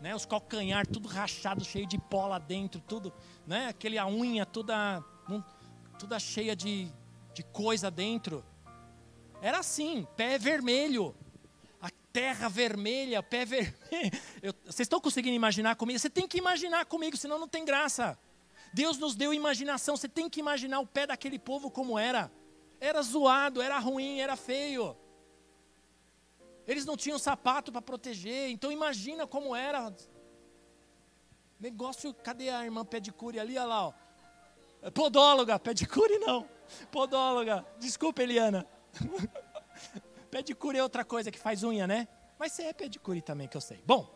Né, 0.00 0.14
os 0.14 0.24
calcanhar 0.24 0.86
tudo 0.86 1.08
rachado, 1.08 1.62
cheio 1.62 1.86
de 1.86 1.98
pó 1.98 2.26
lá 2.26 2.38
dentro, 2.38 2.80
tudo, 2.80 3.12
né, 3.46 3.66
aquele 3.66 3.98
a 3.98 4.06
unha 4.06 4.46
toda, 4.46 5.04
toda 5.98 6.18
cheia 6.18 6.56
de, 6.56 6.90
de 7.34 7.42
coisa 7.42 7.90
dentro. 7.90 8.42
Era 9.42 9.58
assim, 9.58 10.06
pé 10.16 10.38
vermelho. 10.38 11.14
A 11.82 11.90
terra 12.12 12.48
vermelha, 12.48 13.22
pé 13.22 13.44
vermelho. 13.44 13.74
Vocês 14.64 14.80
estão 14.80 15.00
conseguindo 15.00 15.36
imaginar 15.36 15.76
comigo? 15.76 15.98
Você 15.98 16.08
tem 16.08 16.26
que 16.26 16.38
imaginar 16.38 16.86
comigo, 16.86 17.16
senão 17.16 17.38
não 17.38 17.48
tem 17.48 17.64
graça. 17.64 18.18
Deus 18.72 18.98
nos 18.98 19.14
deu 19.14 19.34
imaginação, 19.34 19.96
você 19.96 20.08
tem 20.08 20.28
que 20.28 20.38
imaginar 20.38 20.78
o 20.80 20.86
pé 20.86 21.06
daquele 21.06 21.38
povo 21.38 21.70
como 21.70 21.98
era. 21.98 22.30
Era 22.80 23.02
zoado, 23.02 23.60
era 23.60 23.78
ruim, 23.78 24.20
era 24.20 24.36
feio. 24.36 24.96
Eles 26.66 26.84
não 26.84 26.96
tinham 26.96 27.18
sapato 27.18 27.70
para 27.70 27.82
proteger, 27.82 28.50
então 28.50 28.72
imagina 28.72 29.26
como 29.26 29.54
era. 29.54 29.94
Negócio, 31.58 32.14
cadê 32.14 32.48
a 32.48 32.64
irmã 32.64 32.84
pedicure 32.84 33.38
ali, 33.38 33.58
olha 33.58 33.66
lá, 33.66 33.88
ó. 33.88 33.92
Podóloga, 34.92 35.58
pedicure 35.58 36.18
não. 36.18 36.48
Podóloga, 36.90 37.66
desculpa 37.78 38.22
Eliana. 38.22 38.66
pedicure 40.30 40.78
é 40.78 40.82
outra 40.82 41.04
coisa 41.04 41.30
que 41.30 41.38
faz 41.38 41.62
unha, 41.62 41.86
né? 41.86 42.08
Mas 42.38 42.52
você 42.52 42.62
é 42.62 42.72
pedicure 42.72 43.20
também, 43.20 43.46
que 43.46 43.56
eu 43.56 43.60
sei. 43.60 43.82
Bom, 43.84 44.08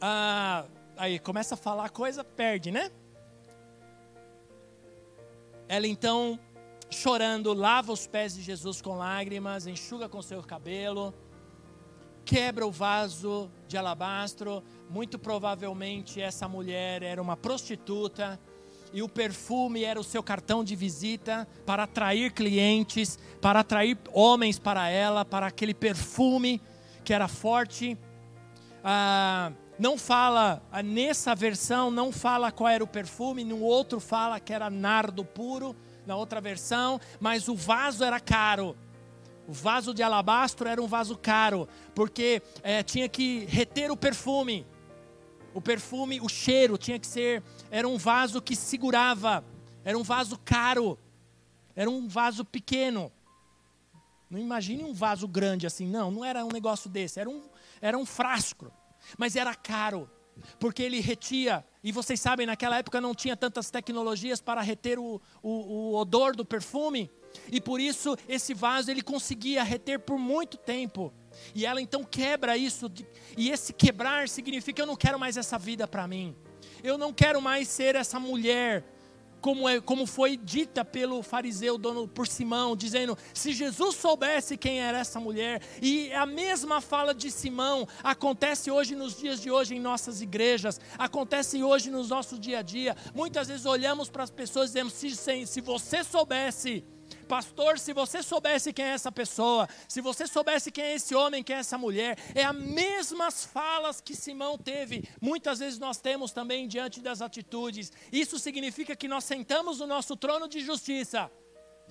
ah, 0.00 0.66
aí 0.96 1.18
começa 1.18 1.54
a 1.54 1.58
falar 1.58 1.88
coisa, 1.90 2.22
perde, 2.22 2.70
né? 2.70 2.90
Ela 5.68 5.86
então, 5.86 6.38
chorando, 6.90 7.52
lava 7.52 7.92
os 7.92 8.06
pés 8.06 8.34
de 8.34 8.42
Jesus 8.42 8.80
com 8.80 8.96
lágrimas, 8.96 9.66
enxuga 9.66 10.08
com 10.08 10.22
seu 10.22 10.42
cabelo, 10.42 11.12
quebra 12.24 12.66
o 12.66 12.70
vaso 12.70 13.50
de 13.66 13.76
alabastro. 13.76 14.62
Muito 14.88 15.18
provavelmente 15.18 16.20
essa 16.20 16.46
mulher 16.46 17.02
era 17.02 17.20
uma 17.20 17.36
prostituta 17.36 18.38
e 18.92 19.02
o 19.02 19.08
perfume 19.08 19.84
era 19.84 19.98
o 19.98 20.04
seu 20.04 20.22
cartão 20.22 20.62
de 20.62 20.76
visita 20.76 21.46
para 21.66 21.82
atrair 21.82 22.32
clientes, 22.32 23.18
para 23.40 23.60
atrair 23.60 23.98
homens 24.12 24.58
para 24.58 24.88
ela, 24.88 25.24
para 25.24 25.46
aquele 25.46 25.74
perfume 25.74 26.62
que 27.04 27.12
era 27.12 27.28
forte. 27.28 27.98
Ah, 28.82 29.52
não 29.78 29.98
fala, 29.98 30.62
ah, 30.72 30.82
nessa 30.82 31.34
versão, 31.34 31.90
não 31.90 32.10
fala 32.10 32.50
qual 32.50 32.68
era 32.68 32.82
o 32.82 32.86
perfume, 32.86 33.44
no 33.44 33.60
outro 33.60 34.00
fala 34.00 34.40
que 34.40 34.52
era 34.52 34.70
nardo 34.70 35.24
puro, 35.24 35.76
na 36.06 36.16
outra 36.16 36.40
versão, 36.40 37.00
mas 37.20 37.48
o 37.48 37.54
vaso 37.54 38.02
era 38.02 38.18
caro. 38.18 38.76
O 39.46 39.52
vaso 39.52 39.92
de 39.92 40.02
alabastro 40.02 40.66
era 40.66 40.82
um 40.82 40.86
vaso 40.86 41.16
caro, 41.16 41.68
porque 41.94 42.42
é, 42.62 42.82
tinha 42.82 43.08
que 43.08 43.44
reter 43.44 43.90
o 43.90 43.96
perfume. 43.96 44.66
O 45.52 45.60
perfume, 45.60 46.20
o 46.20 46.28
cheiro 46.28 46.78
tinha 46.78 46.98
que 46.98 47.06
ser, 47.06 47.42
era 47.70 47.86
um 47.86 47.98
vaso 47.98 48.40
que 48.40 48.56
segurava, 48.56 49.44
era 49.84 49.96
um 49.96 50.02
vaso 50.02 50.38
caro, 50.44 50.98
era 51.74 51.88
um 51.88 52.08
vaso 52.08 52.44
pequeno. 52.44 53.12
Não 54.28 54.38
imagine 54.38 54.84
um 54.84 54.94
vaso 54.94 55.28
grande 55.28 55.66
assim, 55.66 55.86
não, 55.86 56.10
não 56.10 56.24
era 56.24 56.44
um 56.44 56.48
negócio 56.48 56.90
desse, 56.90 57.20
era 57.20 57.28
um, 57.28 57.42
era 57.80 57.96
um 57.96 58.06
frasco 58.06 58.72
mas 59.18 59.36
era 59.36 59.54
caro, 59.54 60.10
porque 60.58 60.82
ele 60.82 61.00
retia, 61.00 61.64
e 61.82 61.92
vocês 61.92 62.20
sabem, 62.20 62.46
naquela 62.46 62.78
época 62.78 63.00
não 63.00 63.14
tinha 63.14 63.36
tantas 63.36 63.70
tecnologias 63.70 64.40
para 64.40 64.60
reter 64.60 64.98
o, 64.98 65.20
o, 65.42 65.50
o 65.50 65.94
odor 65.96 66.34
do 66.34 66.44
perfume, 66.44 67.10
e 67.50 67.60
por 67.60 67.80
isso 67.80 68.16
esse 68.28 68.54
vaso 68.54 68.90
ele 68.90 69.02
conseguia 69.02 69.62
reter 69.62 70.00
por 70.00 70.18
muito 70.18 70.56
tempo. 70.56 71.12
E 71.54 71.66
ela 71.66 71.80
então 71.80 72.02
quebra 72.02 72.56
isso, 72.56 72.90
e 73.36 73.50
esse 73.50 73.72
quebrar 73.72 74.28
significa 74.28 74.82
eu 74.82 74.86
não 74.86 74.96
quero 74.96 75.18
mais 75.18 75.36
essa 75.36 75.58
vida 75.58 75.86
para 75.86 76.06
mim. 76.06 76.34
Eu 76.82 76.98
não 76.98 77.12
quero 77.12 77.40
mais 77.40 77.68
ser 77.68 77.94
essa 77.94 78.20
mulher 78.20 78.84
como, 79.46 79.68
é, 79.68 79.80
como 79.80 80.06
foi 80.08 80.36
dita 80.36 80.84
pelo 80.84 81.22
fariseu 81.22 81.78
dono 81.78 82.08
por 82.08 82.26
Simão, 82.26 82.74
dizendo: 82.74 83.16
se 83.32 83.52
Jesus 83.52 83.94
soubesse 83.94 84.56
quem 84.56 84.80
era 84.80 84.98
essa 84.98 85.20
mulher, 85.20 85.62
e 85.80 86.12
a 86.14 86.26
mesma 86.26 86.80
fala 86.80 87.14
de 87.14 87.30
Simão 87.30 87.86
acontece 88.02 88.72
hoje 88.72 88.96
nos 88.96 89.16
dias 89.16 89.40
de 89.40 89.48
hoje 89.48 89.76
em 89.76 89.80
nossas 89.80 90.20
igrejas, 90.20 90.80
acontece 90.98 91.62
hoje 91.62 91.92
no 91.92 92.04
nosso 92.04 92.36
dia 92.40 92.58
a 92.58 92.62
dia. 92.62 92.96
Muitas 93.14 93.46
vezes 93.46 93.66
olhamos 93.66 94.10
para 94.10 94.24
as 94.24 94.32
pessoas 94.32 94.70
e 94.70 94.72
dizemos: 94.72 94.94
se, 94.94 95.46
se 95.46 95.60
você 95.60 96.02
soubesse 96.02 96.84
Pastor, 97.28 97.78
se 97.78 97.92
você 97.92 98.22
soubesse 98.22 98.72
quem 98.72 98.84
é 98.84 98.90
essa 98.90 99.10
pessoa, 99.10 99.68
se 99.88 100.00
você 100.00 100.26
soubesse 100.26 100.70
quem 100.70 100.84
é 100.84 100.94
esse 100.94 101.14
homem, 101.14 101.42
quem 101.42 101.56
é 101.56 101.58
essa 101.58 101.76
mulher, 101.76 102.16
é 102.34 102.44
as 102.44 102.54
mesmas 102.54 103.44
falas 103.44 104.00
que 104.00 104.14
Simão 104.14 104.56
teve, 104.56 105.08
muitas 105.20 105.58
vezes 105.58 105.78
nós 105.78 105.98
temos 105.98 106.30
também 106.30 106.68
diante 106.68 107.00
das 107.00 107.20
atitudes. 107.20 107.92
Isso 108.12 108.38
significa 108.38 108.94
que 108.94 109.08
nós 109.08 109.24
sentamos 109.24 109.80
no 109.80 109.86
nosso 109.86 110.16
trono 110.16 110.48
de 110.48 110.60
justiça 110.60 111.30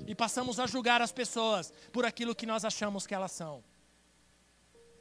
e 0.08 0.16
passamos 0.16 0.60
a 0.60 0.68
julgar 0.68 1.02
as 1.02 1.12
pessoas 1.12 1.72
por 1.92 2.06
aquilo 2.06 2.36
que 2.36 2.46
nós 2.46 2.64
achamos 2.64 3.06
que 3.06 3.14
elas 3.14 3.32
são. 3.32 3.64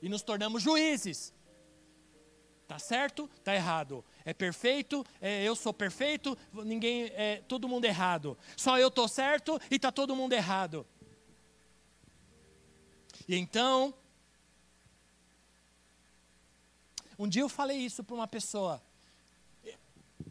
E 0.02 0.08
nos 0.08 0.22
tornamos 0.22 0.62
juízes. 0.62 1.32
Tá 2.66 2.78
certo? 2.78 3.28
Tá 3.42 3.54
errado. 3.54 4.04
É 4.24 4.32
perfeito? 4.32 5.04
É, 5.20 5.42
eu 5.42 5.54
sou 5.54 5.72
perfeito? 5.72 6.36
Ninguém 6.52 7.04
é 7.14 7.42
todo 7.46 7.68
mundo 7.68 7.84
errado. 7.84 8.38
Só 8.56 8.78
eu 8.78 8.90
tô 8.90 9.06
certo 9.06 9.60
e 9.70 9.78
tá 9.78 9.92
todo 9.92 10.16
mundo 10.16 10.32
errado. 10.32 10.86
E 13.28 13.36
então, 13.36 13.92
um 17.18 17.28
dia 17.28 17.42
eu 17.42 17.48
falei 17.48 17.78
isso 17.78 18.02
para 18.02 18.14
uma 18.14 18.26
pessoa. 18.26 18.82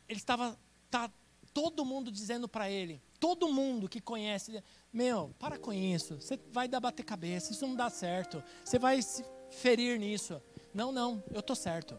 Ele 0.10 0.20
estava 0.20 0.58
tá 0.90 1.12
todo 1.54 1.86
mundo 1.86 2.12
dizendo 2.12 2.48
para 2.48 2.70
ele, 2.70 3.00
todo 3.20 3.52
mundo 3.54 3.88
que 3.88 4.02
conhece, 4.02 4.64
meu, 4.92 5.34
para 5.38 5.60
com 5.60 5.72
isso. 5.72 6.16
Você 6.16 6.40
vai 6.52 6.68
dar 6.68 6.80
bater 6.80 7.04
cabeça, 7.04 7.52
isso 7.52 7.68
não 7.68 7.76
dá 7.76 7.92
certo. 7.92 8.44
Você 8.66 8.80
vai 8.80 9.02
se 9.04 9.24
ferir 9.52 10.00
nisso. 10.00 10.42
Não, 10.74 10.92
não, 10.92 11.24
eu 11.32 11.44
tô 11.44 11.54
certo 11.54 11.96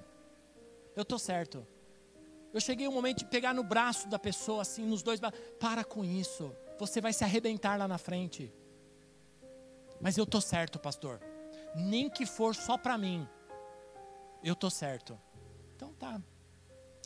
eu 0.95 1.03
estou 1.03 1.19
certo. 1.19 1.67
Eu 2.55 2.61
cheguei 2.61 2.87
um 2.87 2.93
momento 2.93 3.19
de 3.19 3.25
pegar 3.25 3.53
no 3.53 3.65
braço 3.65 4.07
da 4.07 4.17
pessoa, 4.17 4.63
assim, 4.63 4.87
nos 4.87 5.03
dois 5.03 5.19
braços. 5.19 5.41
Para 5.59 5.83
com 5.83 6.05
isso. 6.05 6.55
Você 6.79 7.01
vai 7.01 7.13
se 7.13 7.25
arrebentar 7.25 7.77
lá 7.77 7.89
na 7.89 7.99
frente. 7.99 8.53
Mas 10.01 10.17
eu 10.17 10.23
estou 10.23 10.41
certo, 10.41 10.79
pastor. 10.79 11.21
Nem 11.75 12.09
que 12.09 12.25
for 12.25 12.55
só 12.55 12.79
para 12.79 12.97
mim. 12.97 13.29
Eu 14.41 14.53
estou 14.53 14.71
certo. 14.71 15.21
Então 15.75 15.93
tá. 15.95 16.23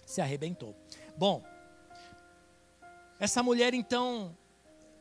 Se 0.04 0.20
arrebentou. 0.20 0.76
Bom, 1.16 1.42
essa 3.18 3.42
mulher 3.42 3.72
então 3.72 4.36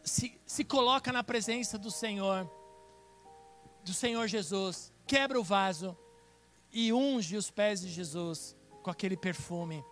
se, 0.02 0.40
se 0.46 0.64
coloca 0.64 1.12
na 1.12 1.26
presença 1.26 1.78
do 1.78 1.92
Senhor, 1.92 2.50
do 3.84 3.94
Senhor 3.94 4.26
Jesus, 4.28 4.94
quebra 5.06 5.38
o 5.38 5.44
vaso 5.44 5.98
e 6.72 6.94
unge 6.94 7.36
os 7.36 7.52
pés 7.52 7.82
de 7.82 7.90
Jesus 7.90 8.56
com 8.82 8.90
aquele 8.90 9.18
perfume. 9.18 9.84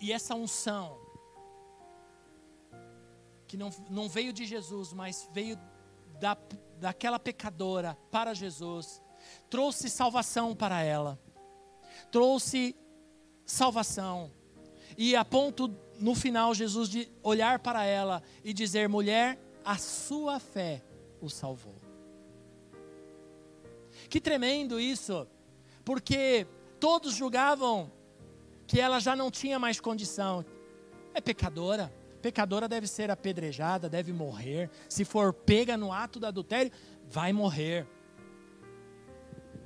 E 0.00 0.12
essa 0.12 0.34
unção, 0.34 0.98
que 3.46 3.56
não, 3.56 3.70
não 3.90 4.08
veio 4.08 4.32
de 4.32 4.46
Jesus, 4.46 4.92
mas 4.92 5.28
veio 5.32 5.58
da, 6.18 6.36
daquela 6.78 7.18
pecadora 7.18 7.96
para 8.10 8.32
Jesus, 8.32 9.02
trouxe 9.50 9.90
salvação 9.90 10.56
para 10.56 10.82
ela, 10.82 11.20
trouxe 12.10 12.74
salvação. 13.44 14.32
E 14.96 15.14
a 15.14 15.24
ponto, 15.24 15.68
no 15.98 16.14
final, 16.14 16.54
Jesus 16.54 16.88
de 16.88 17.10
olhar 17.22 17.58
para 17.58 17.84
ela 17.84 18.22
e 18.42 18.52
dizer: 18.52 18.88
mulher, 18.88 19.38
a 19.64 19.76
sua 19.76 20.40
fé 20.40 20.82
o 21.20 21.28
salvou. 21.28 21.76
Que 24.08 24.20
tremendo 24.20 24.80
isso, 24.80 25.28
porque 25.84 26.46
todos 26.80 27.14
julgavam 27.14 27.92
que 28.70 28.78
ela 28.78 29.00
já 29.00 29.16
não 29.16 29.32
tinha 29.32 29.58
mais 29.58 29.80
condição. 29.80 30.44
É 31.12 31.20
pecadora, 31.20 31.92
pecadora 32.22 32.68
deve 32.68 32.86
ser 32.86 33.10
apedrejada, 33.10 33.88
deve 33.88 34.12
morrer. 34.12 34.70
Se 34.88 35.04
for 35.04 35.32
pega 35.32 35.76
no 35.76 35.92
ato 35.92 36.20
do 36.20 36.26
adultério, 36.26 36.70
vai 37.04 37.32
morrer. 37.32 37.84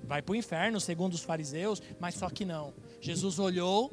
Vai 0.04 0.22
para 0.22 0.32
o 0.32 0.34
inferno, 0.34 0.80
segundo 0.80 1.12
os 1.12 1.22
fariseus, 1.22 1.82
mas 2.00 2.14
só 2.14 2.30
que 2.30 2.46
não. 2.46 2.72
Jesus 2.98 3.38
olhou 3.38 3.92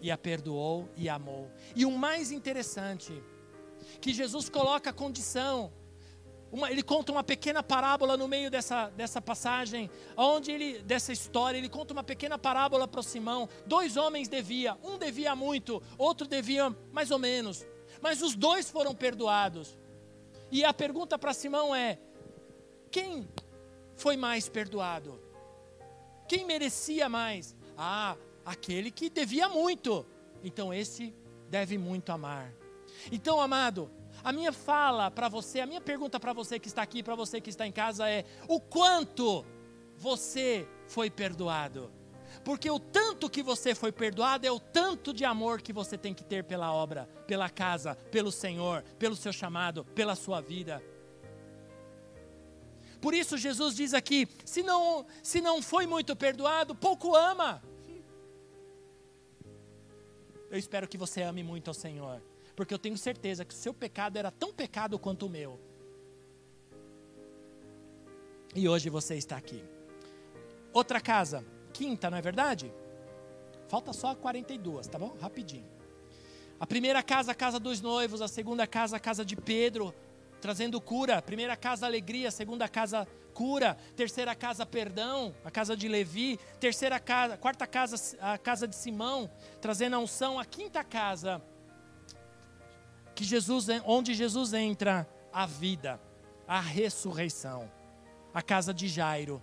e 0.00 0.08
a 0.08 0.16
perdoou 0.16 0.88
e 0.96 1.08
amou. 1.08 1.50
E 1.74 1.84
o 1.84 1.90
mais 1.90 2.30
interessante, 2.30 3.12
que 4.00 4.14
Jesus 4.14 4.48
coloca 4.48 4.90
a 4.90 4.92
condição 4.92 5.72
uma, 6.50 6.70
ele 6.70 6.82
conta 6.82 7.12
uma 7.12 7.22
pequena 7.22 7.62
parábola 7.62 8.16
no 8.16 8.26
meio 8.26 8.50
dessa, 8.50 8.88
dessa 8.90 9.20
passagem, 9.20 9.90
onde 10.16 10.50
ele, 10.50 10.78
dessa 10.80 11.12
história, 11.12 11.58
ele 11.58 11.68
conta 11.68 11.92
uma 11.92 12.02
pequena 12.02 12.38
parábola 12.38 12.88
para 12.88 13.02
Simão. 13.02 13.48
Dois 13.66 13.96
homens 13.96 14.28
deviam, 14.28 14.78
um 14.82 14.98
devia 14.98 15.36
muito, 15.36 15.82
outro 15.96 16.26
devia 16.26 16.74
mais 16.92 17.10
ou 17.10 17.18
menos, 17.18 17.66
mas 18.00 18.22
os 18.22 18.34
dois 18.34 18.70
foram 18.70 18.94
perdoados. 18.94 19.78
E 20.50 20.64
a 20.64 20.72
pergunta 20.72 21.18
para 21.18 21.34
Simão 21.34 21.74
é: 21.74 21.98
quem 22.90 23.28
foi 23.96 24.16
mais 24.16 24.48
perdoado? 24.48 25.20
Quem 26.26 26.44
merecia 26.44 27.08
mais? 27.08 27.54
Ah, 27.76 28.16
aquele 28.44 28.90
que 28.90 29.10
devia 29.10 29.48
muito. 29.48 30.06
Então 30.42 30.72
esse 30.72 31.14
deve 31.48 31.76
muito 31.76 32.10
amar. 32.10 32.52
Então, 33.12 33.40
amado, 33.40 33.90
a 34.22 34.32
minha 34.32 34.52
fala 34.52 35.10
para 35.10 35.28
você, 35.28 35.60
a 35.60 35.66
minha 35.66 35.80
pergunta 35.80 36.18
para 36.18 36.32
você 36.32 36.58
que 36.58 36.68
está 36.68 36.82
aqui, 36.82 37.02
para 37.02 37.14
você 37.14 37.40
que 37.40 37.50
está 37.50 37.66
em 37.66 37.72
casa 37.72 38.08
é: 38.08 38.24
o 38.46 38.60
quanto 38.60 39.44
você 39.96 40.68
foi 40.86 41.10
perdoado? 41.10 41.92
Porque 42.44 42.70
o 42.70 42.78
tanto 42.78 43.28
que 43.28 43.42
você 43.42 43.74
foi 43.74 43.90
perdoado 43.90 44.46
é 44.46 44.50
o 44.50 44.60
tanto 44.60 45.12
de 45.12 45.24
amor 45.24 45.60
que 45.60 45.72
você 45.72 45.96
tem 45.96 46.14
que 46.14 46.24
ter 46.24 46.44
pela 46.44 46.72
obra, 46.72 47.08
pela 47.26 47.48
casa, 47.48 47.94
pelo 48.10 48.30
Senhor, 48.30 48.82
pelo 48.98 49.16
seu 49.16 49.32
chamado, 49.32 49.84
pela 49.84 50.14
sua 50.14 50.40
vida. 50.40 50.82
Por 53.00 53.14
isso 53.14 53.36
Jesus 53.36 53.76
diz 53.76 53.94
aqui: 53.94 54.28
se 54.44 54.62
não, 54.62 55.06
se 55.22 55.40
não 55.40 55.62
foi 55.62 55.86
muito 55.86 56.14
perdoado, 56.16 56.74
pouco 56.74 57.14
ama. 57.14 57.62
Eu 60.50 60.58
espero 60.58 60.88
que 60.88 60.96
você 60.96 61.22
ame 61.22 61.42
muito 61.42 61.68
ao 61.68 61.74
Senhor, 61.74 62.22
porque 62.58 62.74
eu 62.74 62.78
tenho 62.78 62.98
certeza 62.98 63.44
que 63.44 63.54
o 63.54 63.56
seu 63.56 63.72
pecado 63.72 64.16
era 64.16 64.32
tão 64.32 64.52
pecado 64.52 64.98
quanto 64.98 65.26
o 65.26 65.28
meu. 65.28 65.60
E 68.52 68.68
hoje 68.68 68.90
você 68.90 69.14
está 69.14 69.36
aqui. 69.36 69.62
Outra 70.72 71.00
casa, 71.00 71.44
quinta, 71.72 72.10
não 72.10 72.18
é 72.18 72.20
verdade? 72.20 72.74
Falta 73.68 73.92
só 73.92 74.12
42, 74.12 74.88
tá 74.88 74.98
bom? 74.98 75.16
Rapidinho. 75.20 75.70
A 76.58 76.66
primeira 76.66 77.00
casa, 77.00 77.30
a 77.30 77.34
casa 77.34 77.60
dos 77.60 77.80
noivos, 77.80 78.20
a 78.20 78.26
segunda 78.26 78.66
casa, 78.66 78.96
a 78.96 79.00
casa 79.00 79.24
de 79.24 79.36
Pedro, 79.36 79.94
trazendo 80.40 80.80
cura. 80.80 81.22
Primeira 81.22 81.56
casa, 81.56 81.86
alegria. 81.86 82.28
Segunda 82.32 82.68
casa, 82.68 83.06
cura. 83.34 83.76
Terceira 83.94 84.34
casa, 84.34 84.66
perdão. 84.66 85.32
A 85.44 85.50
casa 85.52 85.76
de 85.76 85.86
Levi. 85.86 86.40
Terceira 86.58 86.98
casa, 86.98 87.36
quarta 87.36 87.68
casa, 87.68 87.94
a 88.20 88.36
casa 88.36 88.66
de 88.66 88.74
Simão, 88.74 89.30
trazendo 89.60 89.94
a 89.94 90.00
unção. 90.00 90.40
A 90.40 90.44
quinta 90.44 90.82
casa, 90.82 91.40
que 93.18 93.24
Jesus, 93.24 93.66
onde 93.84 94.14
Jesus 94.14 94.52
entra, 94.52 95.04
a 95.32 95.44
vida, 95.44 96.00
a 96.46 96.60
ressurreição. 96.60 97.68
A 98.32 98.40
casa 98.40 98.72
de 98.72 98.86
Jairo. 98.86 99.42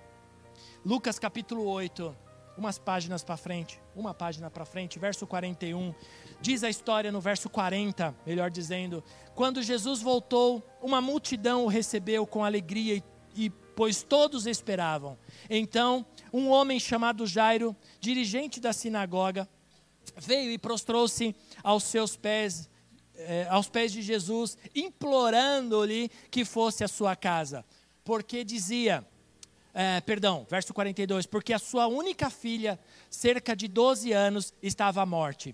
Lucas 0.86 1.20
capítulo 1.20 1.66
8, 1.66 2.16
umas 2.58 2.80
páginas 2.80 3.22
para 3.22 3.36
frente, 3.36 3.82
uma 3.94 4.14
página 4.14 4.50
para 4.50 4.64
frente, 4.64 4.98
verso 4.98 5.28
41. 5.28 5.94
Diz 6.40 6.64
a 6.64 6.70
história 6.70 7.12
no 7.12 7.20
verso 7.20 7.50
40, 7.50 8.16
melhor 8.26 8.50
dizendo: 8.50 9.04
Quando 9.34 9.62
Jesus 9.62 10.02
voltou, 10.02 10.64
uma 10.82 11.02
multidão 11.02 11.66
o 11.66 11.68
recebeu 11.68 12.26
com 12.26 12.46
alegria, 12.46 12.96
e, 12.96 13.04
e 13.36 13.50
pois 13.50 14.04
todos 14.04 14.48
esperavam. 14.48 15.18
Então, 15.50 16.06
um 16.32 16.48
homem 16.48 16.80
chamado 16.80 17.28
Jairo, 17.28 17.76
dirigente 18.00 18.62
da 18.62 18.72
sinagoga, 18.72 19.50
veio 20.16 20.50
e 20.50 20.58
prostrou-se 20.58 21.36
aos 21.62 21.84
seus 21.84 22.16
pés, 22.16 22.70
eh, 23.18 23.48
aos 23.50 23.68
pés 23.68 23.92
de 23.92 24.02
Jesus, 24.02 24.58
implorando-lhe 24.74 26.10
que 26.30 26.46
fosse 26.46 26.84
à 26.84 26.88
sua 26.88 27.16
casa, 27.16 27.66
porque 28.04 28.44
dizia: 28.44 29.06
é, 29.78 30.00
perdão, 30.00 30.48
verso 30.50 30.74
42, 30.74 31.26
porque 31.26 31.52
a 31.52 31.60
sua 31.60 31.86
única 31.86 32.30
filha, 32.30 32.80
cerca 33.10 33.54
de 33.54 33.68
12 33.68 34.14
anos, 34.14 34.54
estava 34.64 35.02
à 35.02 35.06
morte. 35.06 35.54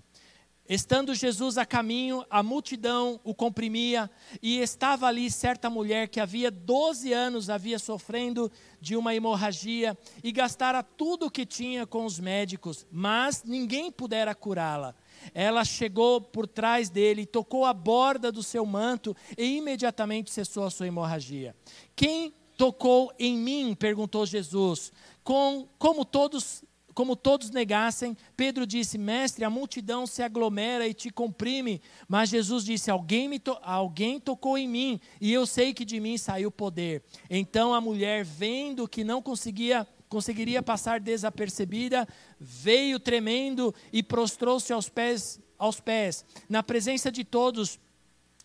Estando 0.68 1.12
Jesus 1.12 1.58
a 1.58 1.66
caminho, 1.66 2.24
a 2.30 2.40
multidão 2.40 3.20
o 3.24 3.34
comprimia, 3.34 4.08
e 4.40 4.58
estava 4.60 5.08
ali 5.08 5.28
certa 5.28 5.68
mulher 5.68 6.06
que 6.06 6.20
havia 6.20 6.52
12 6.52 7.12
anos 7.12 7.50
havia 7.50 7.80
sofrendo 7.80 8.50
de 8.80 8.96
uma 8.96 9.12
hemorragia 9.12 9.98
e 10.22 10.30
gastara 10.30 10.84
tudo 10.84 11.26
o 11.26 11.30
que 11.30 11.44
tinha 11.44 11.84
com 11.84 12.04
os 12.04 12.20
médicos, 12.20 12.86
mas 12.92 13.42
ninguém 13.42 13.90
pudera 13.90 14.36
curá-la. 14.36 14.94
Ela 15.34 15.64
chegou 15.64 16.20
por 16.20 16.46
trás 16.46 16.88
dele, 16.88 17.26
tocou 17.26 17.64
a 17.64 17.72
borda 17.72 18.30
do 18.32 18.42
seu 18.42 18.64
manto 18.66 19.16
e 19.36 19.58
imediatamente 19.58 20.30
cessou 20.30 20.64
a 20.64 20.70
sua 20.70 20.86
hemorragia. 20.86 21.54
Quem 21.94 22.32
tocou 22.56 23.12
em 23.18 23.36
mim? 23.36 23.74
perguntou 23.74 24.26
Jesus. 24.26 24.92
Com, 25.24 25.68
como 25.78 26.04
todos 26.04 26.64
como 26.94 27.16
todos 27.16 27.50
negassem, 27.50 28.16
Pedro 28.36 28.66
disse: 28.66 28.98
Mestre, 28.98 29.44
a 29.44 29.50
multidão 29.50 30.06
se 30.06 30.22
aglomera 30.22 30.86
e 30.86 30.94
te 30.94 31.10
comprime. 31.10 31.80
Mas 32.06 32.28
Jesus 32.28 32.64
disse: 32.64 32.90
alguém, 32.90 33.38
to 33.38 33.56
alguém 33.62 34.20
tocou 34.20 34.58
em 34.58 34.68
mim, 34.68 35.00
e 35.20 35.32
eu 35.32 35.46
sei 35.46 35.72
que 35.72 35.84
de 35.84 35.98
mim 36.00 36.18
saiu 36.18 36.50
poder. 36.50 37.02
Então 37.30 37.74
a 37.74 37.80
mulher, 37.80 38.24
vendo 38.24 38.88
que 38.88 39.04
não 39.04 39.22
conseguia 39.22 39.86
conseguiria 40.12 40.62
passar 40.62 41.00
desapercebida, 41.00 42.06
veio 42.38 43.00
tremendo 43.00 43.74
e 43.90 44.02
prostrou-se 44.02 44.70
aos 44.70 44.86
pés, 44.86 45.40
aos 45.58 45.80
pés, 45.80 46.22
na 46.50 46.62
presença 46.62 47.10
de 47.10 47.24
todos, 47.24 47.80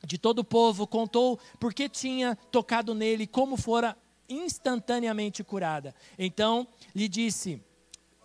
de 0.05 0.18
todo 0.18 0.39
o 0.39 0.45
povo, 0.45 0.88
contou 0.88 1.38
porque 1.59 1.89
tinha 1.89 2.38
tocado 2.53 2.95
nele, 2.95 3.28
como 3.28 3.57
fora 3.57 3.97
instantaneamente 4.30 5.43
curada. 5.43 5.93
Então 6.18 6.65
lhe 6.95 7.09
disse: 7.09 7.61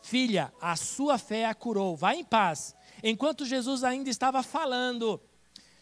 Filha, 0.03 0.53
a 0.61 0.77
sua 0.77 1.19
fé 1.19 1.47
a 1.47 1.53
curou, 1.53 1.97
vá 1.97 2.15
em 2.15 2.23
paz. 2.23 2.77
Enquanto 3.03 3.45
Jesus 3.45 3.83
ainda 3.83 4.09
estava 4.09 4.41
falando, 4.45 5.21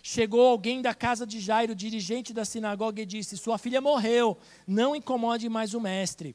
chegou 0.03 0.49
alguém 0.49 0.81
da 0.81 0.95
casa 0.95 1.27
de 1.27 1.39
Jairo, 1.41 1.75
dirigente 1.75 2.33
da 2.33 2.47
sinagoga, 2.47 3.03
e 3.03 3.07
disse: 3.07 3.37
Sua 3.37 3.59
filha 3.59 3.83
morreu, 3.83 4.39
não 4.67 4.97
incomode 4.97 5.47
mais 5.51 5.75
o 5.75 5.81
mestre. 5.81 6.35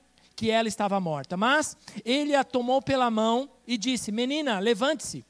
que 0.41 0.49
ela 0.49 0.67
estava 0.67 0.99
morta. 0.99 1.37
Mas 1.37 1.77
ele 2.03 2.33
a 2.33 2.43
tomou 2.43 2.81
pela 2.81 3.11
mão 3.11 3.47
e 3.67 3.77
disse: 3.77 4.11
Menina, 4.11 4.57
levante-se. 4.57 5.23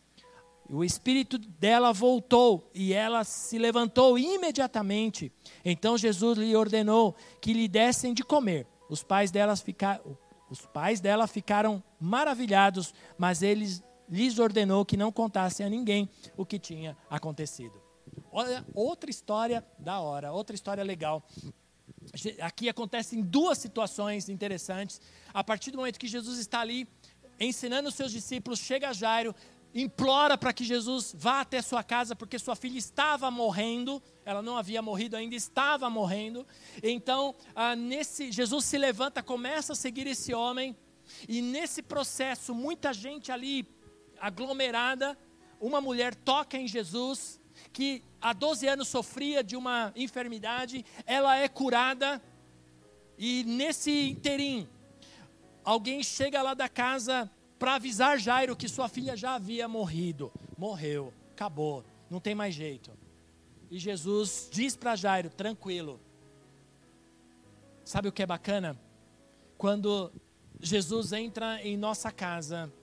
O 0.69 0.85
espírito 0.85 1.37
dela 1.37 1.91
voltou 1.91 2.71
e 2.73 2.93
ela 2.93 3.25
se 3.25 3.59
levantou 3.59 4.17
imediatamente. 4.17 5.29
Então 5.65 5.97
Jesus 5.97 6.37
lhe 6.37 6.55
ordenou 6.55 7.13
que 7.41 7.51
lhe 7.51 7.67
dessem 7.67 8.13
de 8.13 8.23
comer. 8.23 8.65
Os 8.89 9.03
pais, 9.03 9.31
delas 9.31 9.59
fica... 9.59 10.01
Os 10.49 10.65
pais 10.65 11.01
dela 11.01 11.27
ficaram 11.27 11.83
maravilhados, 11.99 12.93
mas 13.17 13.41
ele 13.41 13.67
lhes 14.09 14.39
ordenou 14.39 14.85
que 14.85 14.95
não 14.95 15.11
contassem 15.11 15.65
a 15.65 15.69
ninguém 15.69 16.09
o 16.37 16.45
que 16.45 16.57
tinha 16.57 16.97
acontecido. 17.09 17.81
Olha, 18.31 18.65
outra 18.73 19.09
história 19.09 19.65
da 19.77 19.99
hora, 19.99 20.31
outra 20.31 20.55
história 20.55 20.83
legal. 20.83 21.21
Aqui 22.41 22.67
acontecem 22.67 23.21
duas 23.21 23.57
situações 23.57 24.29
interessantes. 24.29 24.99
A 25.33 25.43
partir 25.43 25.71
do 25.71 25.77
momento 25.77 25.99
que 25.99 26.07
Jesus 26.07 26.39
está 26.39 26.61
ali 26.61 26.87
ensinando 27.39 27.89
os 27.89 27.95
seus 27.95 28.11
discípulos, 28.11 28.59
chega 28.59 28.93
Jairo, 28.93 29.35
implora 29.73 30.37
para 30.37 30.53
que 30.53 30.63
Jesus 30.63 31.15
vá 31.17 31.41
até 31.41 31.61
sua 31.61 31.83
casa, 31.83 32.15
porque 32.15 32.37
sua 32.37 32.55
filha 32.55 32.77
estava 32.77 33.31
morrendo, 33.31 34.01
ela 34.25 34.41
não 34.41 34.57
havia 34.57 34.81
morrido 34.81 35.15
ainda, 35.15 35.35
estava 35.35 35.89
morrendo. 35.89 36.45
Então, 36.83 37.33
ah, 37.55 37.75
nesse, 37.75 38.31
Jesus 38.31 38.65
se 38.65 38.77
levanta, 38.77 39.23
começa 39.23 39.73
a 39.73 39.75
seguir 39.75 40.07
esse 40.07 40.33
homem, 40.33 40.75
e 41.27 41.41
nesse 41.41 41.81
processo, 41.81 42.53
muita 42.53 42.93
gente 42.93 43.31
ali 43.31 43.67
aglomerada, 44.19 45.17
uma 45.59 45.81
mulher 45.81 46.15
toca 46.15 46.57
em 46.57 46.67
Jesus, 46.67 47.40
que 47.71 48.03
há 48.21 48.33
12 48.33 48.67
anos 48.67 48.87
sofria 48.87 49.43
de 49.43 49.55
uma 49.55 49.91
enfermidade, 49.95 50.85
ela 51.05 51.37
é 51.37 51.47
curada, 51.47 52.21
e 53.17 53.43
nesse 53.43 54.09
interim, 54.09 54.67
alguém 55.63 56.01
chega 56.01 56.41
lá 56.41 56.53
da 56.53 56.67
casa 56.67 57.29
para 57.59 57.75
avisar 57.75 58.17
Jairo 58.17 58.55
que 58.55 58.67
sua 58.67 58.89
filha 58.89 59.15
já 59.15 59.35
havia 59.35 59.67
morrido. 59.67 60.31
Morreu, 60.57 61.13
acabou, 61.31 61.85
não 62.09 62.19
tem 62.19 62.33
mais 62.33 62.55
jeito. 62.55 62.91
E 63.69 63.77
Jesus 63.77 64.49
diz 64.51 64.75
para 64.75 64.95
Jairo: 64.95 65.29
tranquilo. 65.29 65.99
Sabe 67.85 68.07
o 68.07 68.11
que 68.11 68.23
é 68.23 68.25
bacana? 68.25 68.75
Quando 69.55 70.11
Jesus 70.59 71.13
entra 71.13 71.61
em 71.61 71.77
nossa 71.77 72.11
casa, 72.11 72.73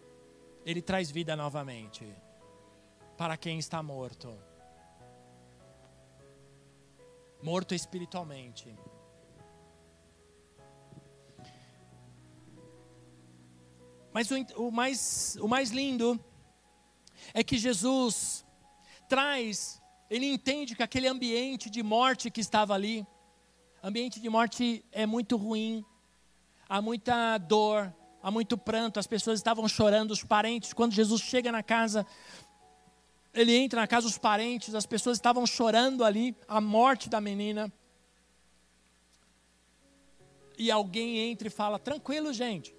ele 0.64 0.80
traz 0.80 1.10
vida 1.10 1.34
novamente 1.34 2.06
para 3.16 3.36
quem 3.36 3.58
está 3.58 3.82
morto. 3.82 4.38
Morto 7.42 7.74
espiritualmente. 7.74 8.74
Mas 14.12 14.30
o, 14.30 14.36
o, 14.56 14.72
mais, 14.72 15.36
o 15.40 15.46
mais 15.46 15.70
lindo 15.70 16.18
é 17.32 17.44
que 17.44 17.56
Jesus 17.56 18.44
traz, 19.08 19.80
ele 20.10 20.26
entende 20.26 20.74
que 20.74 20.82
aquele 20.82 21.06
ambiente 21.06 21.70
de 21.70 21.82
morte 21.82 22.30
que 22.30 22.40
estava 22.40 22.74
ali, 22.74 23.06
ambiente 23.82 24.20
de 24.20 24.28
morte 24.28 24.84
é 24.90 25.06
muito 25.06 25.36
ruim, 25.36 25.84
há 26.68 26.82
muita 26.82 27.38
dor, 27.38 27.94
há 28.22 28.30
muito 28.30 28.58
pranto, 28.58 28.98
as 28.98 29.06
pessoas 29.06 29.38
estavam 29.38 29.68
chorando, 29.68 30.10
os 30.10 30.24
parentes, 30.24 30.72
quando 30.72 30.92
Jesus 30.92 31.20
chega 31.20 31.52
na 31.52 31.62
casa, 31.62 32.04
ele 33.38 33.54
entra 33.54 33.80
na 33.80 33.86
casa 33.86 34.06
dos 34.06 34.18
parentes, 34.18 34.74
as 34.74 34.84
pessoas 34.84 35.16
estavam 35.16 35.46
chorando 35.46 36.04
ali, 36.04 36.36
a 36.48 36.60
morte 36.60 37.08
da 37.08 37.20
menina. 37.20 37.72
E 40.58 40.70
alguém 40.70 41.30
entra 41.30 41.46
e 41.46 41.50
fala: 41.50 41.78
Tranquilo, 41.78 42.32
gente. 42.32 42.74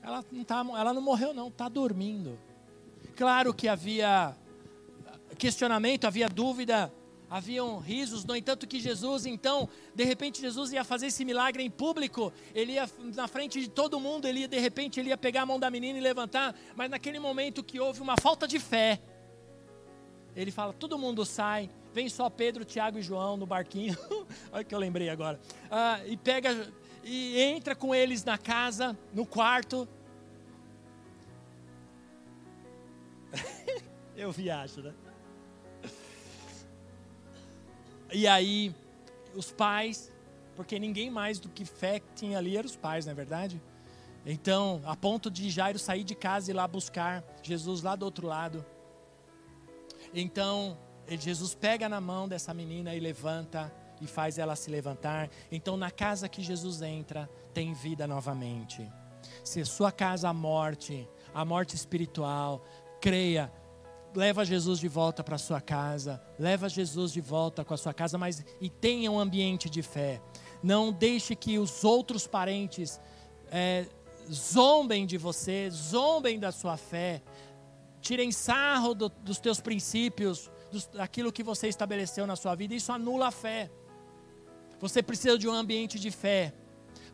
Ela 0.00 0.24
não, 0.30 0.44
tá, 0.44 0.64
ela 0.78 0.94
não 0.94 1.02
morreu, 1.02 1.34
não, 1.34 1.48
está 1.48 1.68
dormindo. 1.68 2.38
Claro 3.16 3.52
que 3.52 3.66
havia 3.66 4.36
questionamento, 5.36 6.04
havia 6.04 6.28
dúvida, 6.28 6.92
haviam 7.28 7.78
risos, 7.78 8.24
no 8.24 8.36
entanto 8.36 8.66
que 8.66 8.78
Jesus, 8.78 9.26
então, 9.26 9.68
de 9.92 10.04
repente 10.04 10.40
Jesus 10.40 10.72
ia 10.72 10.84
fazer 10.84 11.06
esse 11.06 11.24
milagre 11.24 11.64
em 11.64 11.70
público, 11.70 12.32
ele 12.54 12.74
ia 12.74 12.88
na 13.16 13.26
frente 13.26 13.60
de 13.60 13.68
todo 13.68 13.98
mundo, 13.98 14.28
ele 14.28 14.40
ia, 14.40 14.48
de 14.48 14.58
repente 14.60 15.00
ele 15.00 15.08
ia 15.08 15.16
pegar 15.16 15.42
a 15.42 15.46
mão 15.46 15.58
da 15.58 15.68
menina 15.68 15.98
e 15.98 16.00
levantar, 16.00 16.54
mas 16.76 16.88
naquele 16.88 17.18
momento 17.18 17.64
que 17.64 17.80
houve 17.80 18.00
uma 18.00 18.16
falta 18.16 18.46
de 18.46 18.60
fé, 18.60 19.00
ele 20.36 20.50
fala, 20.50 20.72
todo 20.72 20.98
mundo 20.98 21.24
sai, 21.24 21.70
vem 21.92 22.08
só 22.08 22.30
Pedro, 22.30 22.64
Tiago 22.64 22.98
e 22.98 23.02
João 23.02 23.36
no 23.36 23.46
barquinho, 23.46 23.96
olha 24.52 24.62
que 24.62 24.74
eu 24.74 24.78
lembrei 24.78 25.08
agora, 25.08 25.40
ah, 25.70 26.00
e 26.06 26.16
pega, 26.16 26.70
e 27.02 27.40
entra 27.40 27.74
com 27.74 27.94
eles 27.94 28.22
na 28.22 28.36
casa, 28.36 28.96
no 29.12 29.24
quarto, 29.24 29.88
eu 34.16 34.30
viajo, 34.30 34.82
né? 34.82 34.94
E 38.12 38.26
aí, 38.26 38.74
os 39.34 39.50
pais, 39.50 40.12
porque 40.54 40.78
ninguém 40.78 41.10
mais 41.10 41.40
do 41.40 41.48
que 41.48 41.64
fé 41.64 42.00
tinha 42.14 42.38
ali 42.38 42.56
eram 42.56 42.66
os 42.66 42.76
pais, 42.76 43.04
não 43.04 43.12
é 43.12 43.14
verdade? 43.14 43.60
Então, 44.24 44.80
a 44.84 44.96
ponto 44.96 45.30
de 45.30 45.50
Jairo 45.50 45.78
sair 45.78 46.04
de 46.04 46.14
casa 46.14 46.50
e 46.50 46.52
ir 46.52 46.56
lá 46.56 46.66
buscar 46.66 47.22
Jesus 47.42 47.82
lá 47.82 47.94
do 47.94 48.04
outro 48.04 48.26
lado. 48.26 48.64
Então, 50.18 50.78
Jesus 51.06 51.54
pega 51.54 51.90
na 51.90 52.00
mão 52.00 52.26
dessa 52.26 52.54
menina 52.54 52.94
e 52.94 53.00
levanta 53.00 53.70
e 54.00 54.06
faz 54.06 54.38
ela 54.38 54.56
se 54.56 54.70
levantar. 54.70 55.28
Então, 55.52 55.76
na 55.76 55.90
casa 55.90 56.26
que 56.26 56.42
Jesus 56.42 56.80
entra, 56.80 57.28
tem 57.52 57.74
vida 57.74 58.06
novamente. 58.06 58.90
Se 59.44 59.62
sua 59.66 59.92
casa 59.92 60.30
a 60.30 60.32
morte, 60.32 61.06
a 61.34 61.44
morte 61.44 61.76
espiritual, 61.76 62.64
creia, 62.98 63.52
leva 64.14 64.42
Jesus 64.42 64.78
de 64.78 64.88
volta 64.88 65.22
para 65.22 65.36
sua 65.36 65.60
casa, 65.60 66.22
leva 66.38 66.66
Jesus 66.66 67.12
de 67.12 67.20
volta 67.20 67.62
com 67.62 67.74
a 67.74 67.76
sua 67.76 67.92
casa, 67.92 68.16
mas 68.16 68.42
e 68.58 68.70
tenha 68.70 69.12
um 69.12 69.20
ambiente 69.20 69.68
de 69.68 69.82
fé. 69.82 70.22
Não 70.62 70.90
deixe 70.90 71.36
que 71.36 71.58
os 71.58 71.84
outros 71.84 72.26
parentes 72.26 72.98
é, 73.50 73.84
zombem 74.32 75.04
de 75.04 75.18
você, 75.18 75.68
zombem 75.70 76.38
da 76.38 76.50
sua 76.50 76.78
fé, 76.78 77.22
tirem 78.06 78.30
sarro 78.30 78.94
do, 78.94 79.08
dos 79.08 79.38
teus 79.38 79.60
princípios, 79.60 80.48
dos, 80.70 80.86
daquilo 80.86 81.32
que 81.32 81.42
você 81.42 81.66
estabeleceu 81.66 82.24
na 82.26 82.36
sua 82.36 82.54
vida. 82.54 82.72
Isso 82.72 82.92
anula 82.92 83.28
a 83.28 83.30
fé. 83.32 83.68
Você 84.78 85.02
precisa 85.02 85.36
de 85.36 85.48
um 85.48 85.52
ambiente 85.52 85.98
de 85.98 86.10
fé. 86.12 86.54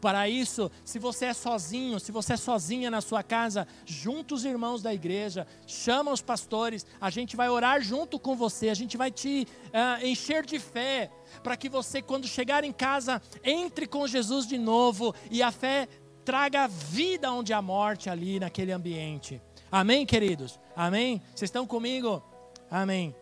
Para 0.03 0.29
isso, 0.29 0.71
se 0.85 0.99
você 0.99 1.27
é 1.27 1.33
sozinho, 1.33 1.99
se 1.99 2.13
você 2.13 2.35
é 2.35 2.37
sozinha 2.37 2.91
na 2.91 3.01
sua 3.01 3.23
casa, 3.23 3.67
junta 3.87 4.35
os 4.35 4.45
irmãos 4.45 4.83
da 4.83 4.93
igreja, 4.93 5.47
chama 5.67 6.13
os 6.13 6.21
pastores, 6.21 6.85
a 7.01 7.09
gente 7.09 7.37
vai 7.37 7.49
orar 7.49 7.81
junto 7.81 8.19
com 8.19 8.35
você, 8.35 8.69
a 8.69 8.75
gente 8.75 8.97
vai 8.97 9.13
te 9.13 9.47
uh, 9.69 10.05
encher 10.05 10.45
de 10.45 10.59
fé, 10.59 11.11
para 11.43 11.57
que 11.57 11.69
você, 11.69 12.03
quando 12.03 12.27
chegar 12.27 12.65
em 12.65 12.73
casa, 12.73 13.23
entre 13.45 13.87
com 13.87 14.07
Jesus 14.07 14.47
de 14.47 14.59
novo 14.59 15.15
e 15.31 15.41
a 15.41 15.53
fé 15.53 15.89
traga 16.25 16.67
vida 16.67 17.33
onde 17.33 17.53
há 17.53 17.63
morte 17.63 18.11
ali 18.11 18.41
naquele 18.41 18.73
ambiente. 18.73 19.41
Amém, 19.75 20.05
queridos? 20.05 20.61
Amém? 20.77 21.23
Vocês 21.35 21.49
estão 21.49 21.67
comigo? 21.67 22.23
Amém. 22.71 23.17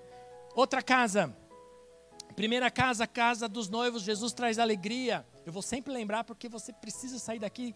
Outra 0.52 0.82
casa. 0.82 1.32
Primeira 2.34 2.68
casa, 2.68 3.06
casa 3.06 3.48
dos 3.48 3.68
noivos, 3.68 4.02
Jesus 4.02 4.32
traz 4.32 4.58
alegria. 4.58 5.24
Eu 5.46 5.52
vou 5.52 5.62
sempre 5.62 5.92
lembrar 5.92 6.24
porque 6.24 6.48
você 6.48 6.72
precisa 6.72 7.20
sair 7.20 7.38
daqui 7.38 7.72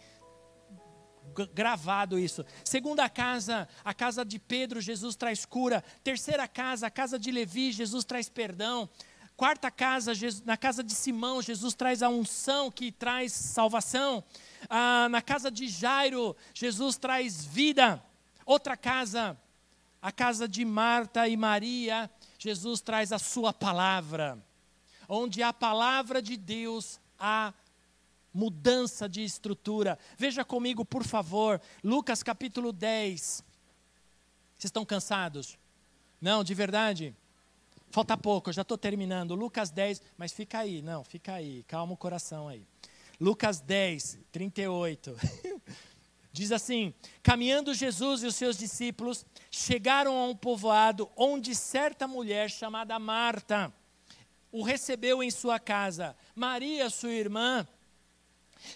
gravado 1.55 2.19
isso. 2.19 2.45
Segunda 2.65 3.09
casa, 3.09 3.69
a 3.85 3.95
casa 3.95 4.25
de 4.25 4.41
Pedro, 4.41 4.81
Jesus 4.81 5.15
traz 5.15 5.47
cura. 5.47 5.81
Terceira 6.03 6.49
casa, 6.49 6.89
a 6.89 6.91
casa 6.91 7.17
de 7.17 7.31
Levi, 7.31 7.71
Jesus 7.71 8.05
traz 8.05 8.29
perdão. 8.29 8.91
Quarta 9.37 9.71
casa, 9.71 10.11
na 10.45 10.57
casa 10.57 10.83
de 10.83 10.97
Simão, 10.97 11.41
Jesus 11.41 11.75
traz 11.75 12.03
a 12.03 12.09
unção 12.09 12.73
que 12.73 12.91
traz 12.91 13.33
salvação. 13.33 14.25
Ah, 14.69 15.07
na 15.13 15.23
casa 15.23 15.49
de 15.49 15.69
Jairo, 15.69 16.37
Jesus 16.53 16.97
traz 16.97 17.45
vida. 17.45 18.03
Outra 18.47 18.77
casa, 18.77 19.39
a 20.03 20.13
casa 20.13 20.47
de 20.47 20.65
Marta 20.65 21.27
e 21.29 21.37
Maria, 21.37 22.11
Jesus 22.39 22.81
traz 22.81 23.13
a 23.13 23.19
sua 23.19 23.53
palavra. 23.53 24.39
Onde 25.09 25.43
a 25.43 25.53
palavra 25.53 26.21
de 26.21 26.37
Deus 26.37 27.01
há 27.19 27.53
mudança 28.33 29.09
de 29.09 29.23
estrutura. 29.23 29.99
Veja 30.19 30.45
comigo, 30.45 30.85
por 30.85 31.05
favor, 31.05 31.61
Lucas 31.83 32.23
capítulo 32.23 32.73
10. 32.73 33.21
Vocês 33.21 33.45
estão 34.65 34.85
cansados? 34.85 35.57
Não, 36.21 36.43
de 36.43 36.55
verdade? 36.55 37.15
Falta 37.91 38.17
pouco, 38.17 38.51
eu 38.51 38.55
já 38.55 38.63
estou 38.63 38.77
terminando. 38.77 39.35
Lucas 39.35 39.71
10, 39.71 40.03
mas 40.19 40.33
fica 40.33 40.59
aí, 40.59 40.83
não, 40.83 41.05
fica 41.05 41.35
aí, 41.35 41.63
calma 41.69 41.93
o 41.93 41.97
coração 41.97 42.49
aí. 42.49 42.67
Lucas 43.21 43.61
10, 43.61 44.19
38. 44.33 45.17
Diz 46.35 46.51
assim: 46.51 46.93
Caminhando 47.23 47.73
Jesus 47.73 48.25
e 48.25 48.27
os 48.27 48.35
seus 48.35 48.59
discípulos 48.59 49.25
chegaram 49.53 50.19
a 50.19 50.27
um 50.27 50.35
povoado 50.35 51.09
onde 51.17 51.55
certa 51.55 52.09
mulher 52.09 52.51
chamada 52.51 52.99
Marta 52.99 53.73
o 54.51 54.61
recebeu 54.61 55.23
em 55.23 55.31
sua 55.31 55.61
casa. 55.61 56.17
Maria, 56.35 56.91
sua 56.91 57.13
irmã, 57.13 57.65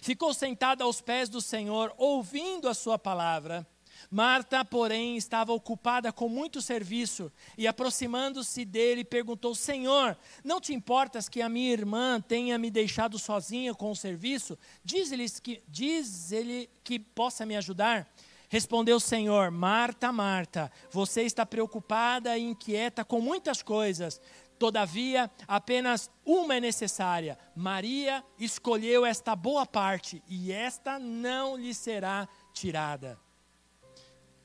ficou 0.01 0.33
sentada 0.33 0.85
aos 0.85 1.01
pés 1.01 1.27
do 1.27 1.41
Senhor, 1.41 1.93
ouvindo 1.97 2.69
a 2.69 2.73
sua 2.73 2.97
palavra. 2.97 3.67
Marta, 4.11 4.65
porém, 4.65 5.17
estava 5.17 5.53
ocupada 5.53 6.11
com 6.11 6.27
muito 6.27 6.61
serviço 6.61 7.31
e, 7.55 7.67
aproximando-se 7.67 8.65
dele, 8.65 9.03
perguntou: 9.03 9.53
Senhor, 9.53 10.17
não 10.43 10.59
te 10.59 10.73
importas 10.73 11.29
que 11.29 11.41
a 11.41 11.49
minha 11.49 11.71
irmã 11.71 12.19
tenha 12.19 12.57
me 12.57 12.71
deixado 12.71 13.19
sozinha 13.19 13.73
com 13.75 13.91
o 13.91 13.95
serviço? 13.95 14.57
Diz-lhe 14.83 15.29
que, 15.41 15.61
diz 15.67 16.31
que 16.83 16.97
possa 16.97 17.45
me 17.45 17.55
ajudar. 17.55 18.11
Respondeu 18.49 18.97
o 18.97 19.01
Senhor: 19.01 19.51
Marta, 19.51 20.11
Marta, 20.11 20.71
você 20.89 21.21
está 21.21 21.45
preocupada 21.45 22.35
e 22.35 22.41
inquieta 22.41 23.05
com 23.05 23.21
muitas 23.21 23.61
coisas, 23.61 24.19
Todavia, 24.59 25.31
apenas 25.47 26.11
uma 26.25 26.57
é 26.57 26.59
necessária. 26.59 27.39
Maria 27.55 28.21
escolheu 28.37 29.05
esta 29.05 29.33
boa 29.33 29.65
parte 29.65 30.21
e 30.27 30.51
esta 30.51 30.99
não 30.99 31.55
lhe 31.55 31.73
será 31.73 32.27
tirada. 32.53 33.17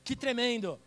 Que 0.05 0.15
tremendo! 0.15 0.79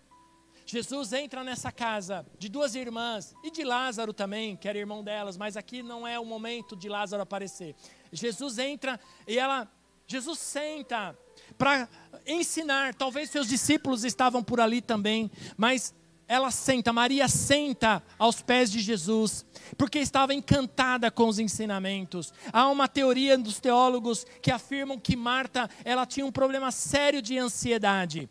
Jesus 0.65 1.13
entra 1.13 1.43
nessa 1.43 1.73
casa 1.73 2.25
de 2.39 2.49
duas 2.49 2.77
irmãs 2.77 3.35
e 3.43 3.51
de 3.51 3.65
Lázaro 3.65 4.13
também, 4.13 4.55
que 4.55 4.69
era 4.69 4.79
irmão 4.79 5.03
delas, 5.03 5.37
mas 5.37 5.57
aqui 5.57 5.83
não 5.83 6.07
é 6.07 6.21
o 6.21 6.25
momento 6.25 6.77
de 6.77 6.89
Lázaro 6.89 7.23
aparecer. 7.23 7.75
Jesus 8.13 8.59
entra 8.59 9.01
e 9.27 9.37
ela, 9.37 9.69
Jesus 10.07 10.39
senta 10.39 11.19
para 11.57 11.89
ensinar. 12.25 12.95
Talvez 12.95 13.29
seus 13.29 13.49
discípulos 13.49 14.05
estavam 14.05 14.45
por 14.45 14.61
ali 14.61 14.81
também, 14.81 15.29
mas 15.57 15.93
ela 16.29 16.53
senta, 16.53 16.93
Maria 16.93 17.27
senta 17.27 18.01
aos 18.17 18.41
pés 18.41 18.71
de 18.71 18.79
Jesus, 18.79 19.45
porque 19.77 19.99
estava 19.99 20.33
encantada 20.33 21.11
com 21.11 21.27
os 21.27 21.41
ensinamentos. 21.41 22.33
Há 22.53 22.69
uma 22.69 22.87
teoria 22.87 23.37
dos 23.37 23.59
teólogos 23.59 24.25
que 24.41 24.53
afirmam 24.53 24.97
que 24.97 25.17
Marta, 25.17 25.69
ela 25.85 26.07
tinha 26.07 26.27
um 26.27 26.31
problema 26.31 26.71
sério 26.71 27.21
de 27.21 27.37
ansiedade, 27.37 28.29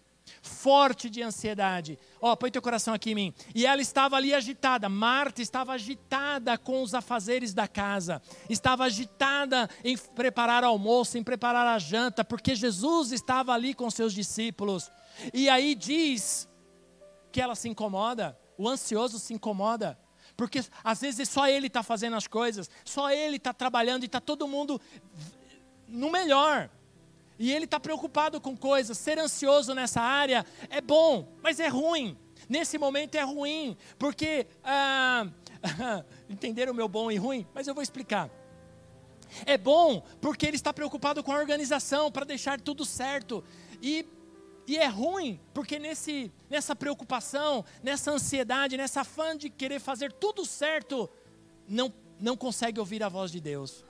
forte 0.47 1.09
de 1.09 1.21
ansiedade. 1.21 1.99
Ó, 2.19 2.31
oh, 2.31 2.37
põe 2.37 2.49
teu 2.49 2.61
coração 2.61 2.93
aqui 2.93 3.11
em 3.11 3.15
mim. 3.15 3.33
E 3.53 3.65
ela 3.65 3.81
estava 3.81 4.15
ali 4.15 4.33
agitada. 4.33 4.89
Marta 4.89 5.41
estava 5.41 5.73
agitada 5.73 6.57
com 6.57 6.81
os 6.81 6.93
afazeres 6.95 7.53
da 7.53 7.67
casa. 7.67 8.21
Estava 8.49 8.85
agitada 8.85 9.69
em 9.83 9.97
preparar 9.97 10.63
o 10.63 10.67
almoço, 10.67 11.17
em 11.17 11.23
preparar 11.23 11.67
a 11.67 11.77
janta, 11.77 12.23
porque 12.23 12.55
Jesus 12.55 13.11
estava 13.11 13.53
ali 13.53 13.73
com 13.73 13.89
seus 13.91 14.13
discípulos. 14.13 14.89
E 15.33 15.49
aí 15.49 15.75
diz 15.75 16.47
que 17.31 17.41
ela 17.41 17.55
se 17.55 17.69
incomoda, 17.69 18.37
o 18.57 18.67
ansioso 18.67 19.19
se 19.19 19.33
incomoda, 19.33 19.99
porque 20.35 20.63
às 20.83 21.01
vezes 21.01 21.29
só 21.29 21.47
ele 21.47 21.67
está 21.67 21.83
fazendo 21.83 22.15
as 22.15 22.27
coisas, 22.27 22.69
só 22.83 23.11
ele 23.11 23.37
está 23.37 23.53
trabalhando 23.53 24.03
e 24.03 24.05
está 24.05 24.19
todo 24.19 24.47
mundo 24.47 24.79
no 25.87 26.09
melhor. 26.09 26.69
E 27.39 27.51
ele 27.51 27.65
está 27.65 27.79
preocupado 27.79 28.41
com 28.41 28.55
coisas. 28.55 28.97
Ser 28.97 29.19
ansioso 29.19 29.73
nessa 29.73 30.01
área 30.01 30.45
é 30.69 30.81
bom, 30.81 31.27
mas 31.41 31.59
é 31.59 31.67
ruim. 31.67 32.17
Nesse 32.49 32.77
momento 32.77 33.15
é 33.15 33.23
ruim, 33.23 33.77
porque. 33.97 34.47
Ah, 34.63 35.27
entenderam 36.29 36.71
o 36.71 36.75
meu 36.75 36.87
bom 36.87 37.11
e 37.11 37.17
ruim? 37.17 37.45
Mas 37.53 37.67
eu 37.67 37.73
vou 37.73 37.83
explicar. 37.83 38.29
É 39.45 39.57
bom 39.57 40.01
porque 40.21 40.45
ele 40.45 40.55
está 40.55 40.73
preocupado 40.73 41.23
com 41.23 41.31
a 41.31 41.37
organização 41.37 42.11
para 42.11 42.25
deixar 42.25 42.59
tudo 42.59 42.85
certo. 42.85 43.43
E, 43.81 44.05
e 44.65 44.77
é 44.77 44.87
ruim 44.87 45.39
porque 45.53 45.77
nesse, 45.77 46.31
nessa 46.49 46.75
preocupação, 46.75 47.65
nessa 47.83 48.11
ansiedade, 48.11 48.77
nessa 48.77 49.03
fã 49.03 49.35
de 49.35 49.49
querer 49.49 49.79
fazer 49.79 50.11
tudo 50.13 50.45
certo, 50.45 51.09
não, 51.67 51.93
não 52.19 52.37
consegue 52.37 52.79
ouvir 52.79 53.03
a 53.03 53.09
voz 53.09 53.31
de 53.31 53.41
Deus. 53.41 53.85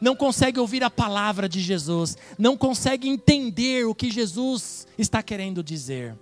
Não 0.00 0.16
consegue 0.16 0.58
ouvir 0.58 0.82
a 0.82 0.90
palavra 0.90 1.48
de 1.48 1.60
Jesus. 1.60 2.16
Não 2.38 2.56
consegue 2.56 3.08
entender 3.08 3.86
o 3.86 3.94
que 3.94 4.10
Jesus 4.10 4.86
está 4.96 5.22
querendo 5.22 5.62
dizer. 5.62 6.16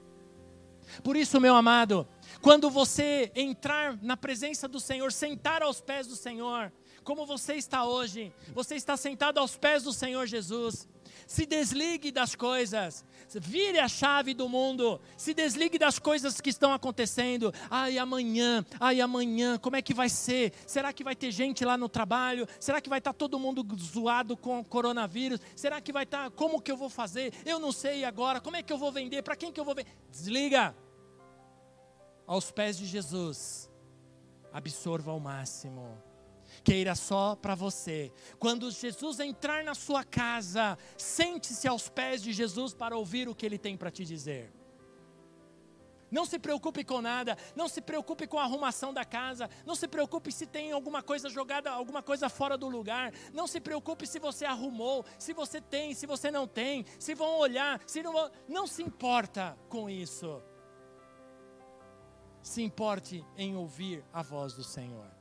Por 1.03 1.17
isso, 1.17 1.41
meu 1.41 1.55
amado, 1.55 2.07
quando 2.41 2.71
você 2.71 3.31
entrar 3.35 3.99
na 4.03 4.17
presença 4.17 4.67
do 4.67 4.81
Senhor, 4.81 5.13
sentar 5.13 5.63
aos 5.63 5.81
pés 5.81 6.07
do 6.07 6.17
Senhor, 6.17 6.73
como 7.05 7.25
você 7.25 7.55
está 7.55 7.85
hoje, 7.85 8.33
você 8.53 8.75
está 8.75 8.97
sentado 8.97 9.39
aos 9.39 9.57
pés 9.57 9.85
do 9.85 9.93
Senhor 9.93 10.27
Jesus. 10.27 10.89
Se 11.27 11.47
desligue 11.47 12.11
das 12.11 12.35
coisas, 12.35 13.05
vire 13.35 13.79
a 13.79 13.89
chave 13.89 14.33
do 14.33 14.49
mundo, 14.49 15.01
se 15.17 15.35
desligue 15.35 15.79
das 15.79 15.99
coisas 15.99 16.41
que 16.41 16.51
estão 16.51 16.73
acontecendo. 16.73 17.53
Ai, 17.71 17.99
amanhã, 17.99 18.65
ai, 18.81 19.01
amanhã, 19.01 19.59
como 19.59 19.77
é 19.77 19.83
que 19.83 19.93
vai 19.93 20.09
ser? 20.09 20.53
Será 20.67 20.93
que 20.93 21.05
vai 21.05 21.15
ter 21.15 21.31
gente 21.31 21.65
lá 21.65 21.77
no 21.77 21.89
trabalho? 21.89 22.47
Será 22.59 22.81
que 22.81 22.89
vai 22.89 22.99
estar 22.99 23.13
todo 23.13 23.39
mundo 23.39 23.67
zoado 23.77 24.37
com 24.37 24.65
coronavírus? 24.65 25.41
Será 25.55 25.81
que 25.81 25.93
vai 25.93 26.05
estar, 26.05 26.31
como 26.31 26.61
que 26.61 26.73
eu 26.73 26.77
vou 26.77 26.89
fazer? 26.89 27.35
Eu 27.45 27.59
não 27.59 27.73
sei 27.73 28.05
agora, 28.05 28.41
como 28.41 28.57
é 28.57 28.63
que 28.63 28.73
eu 28.73 28.79
vou 28.79 28.93
vender? 28.93 29.23
Para 29.23 29.37
quem 29.37 29.53
que 29.53 29.61
eu 29.61 29.65
vou 29.65 29.75
vender? 29.75 29.91
Desliga 30.11 30.75
aos 32.27 32.51
pés 32.51 32.77
de 32.77 32.85
Jesus, 32.85 33.71
absorva 34.53 35.11
ao 35.11 35.19
máximo 35.19 36.08
queira 36.63 36.95
só 36.95 37.37
para 37.37 37.55
você. 37.55 38.13
Quando 38.39 38.71
Jesus 38.71 39.21
entrar 39.21 39.65
na 39.65 39.75
sua 39.75 40.05
casa, 40.05 40.79
sente-se 40.97 41.67
aos 41.67 41.89
pés 41.89 42.23
de 42.23 42.33
Jesus 42.33 42.75
para 42.75 42.97
ouvir 42.97 43.29
o 43.29 43.35
que 43.35 43.47
ele 43.47 43.59
tem 43.59 43.77
para 43.77 43.91
te 43.91 44.05
dizer. 44.05 44.53
Não 46.11 46.25
se 46.25 46.39
preocupe 46.39 46.85
com 46.85 47.03
nada, 47.03 47.37
não 47.55 47.69
se 47.69 47.81
preocupe 47.81 48.27
com 48.27 48.39
a 48.39 48.45
arrumação 48.45 48.93
da 48.95 49.05
casa, 49.05 49.49
não 49.67 49.75
se 49.75 49.87
preocupe 49.87 50.33
se 50.33 50.47
tem 50.47 50.73
alguma 50.73 51.03
coisa 51.03 51.29
jogada, 51.29 51.71
alguma 51.71 52.03
coisa 52.03 52.29
fora 52.29 52.57
do 52.57 52.69
lugar, 52.69 53.13
não 53.33 53.47
se 53.47 53.61
preocupe 53.61 54.07
se 54.07 54.19
você 54.19 54.45
arrumou, 54.45 55.05
se 55.19 55.33
você 55.33 55.61
tem, 55.61 55.95
se 55.95 56.07
você 56.07 56.31
não 56.31 56.47
tem, 56.47 56.85
se 56.99 57.15
vão 57.15 57.39
olhar, 57.39 57.81
se 57.87 58.03
não 58.03 58.13
vão, 58.13 58.31
não 58.49 58.67
se 58.67 58.83
importa 58.83 59.57
com 59.69 59.89
isso. 59.91 60.43
Se 62.41 62.63
importe 62.63 63.25
em 63.37 63.57
ouvir 63.57 64.03
a 64.13 64.23
voz 64.23 64.55
do 64.55 64.65
Senhor. 64.65 65.18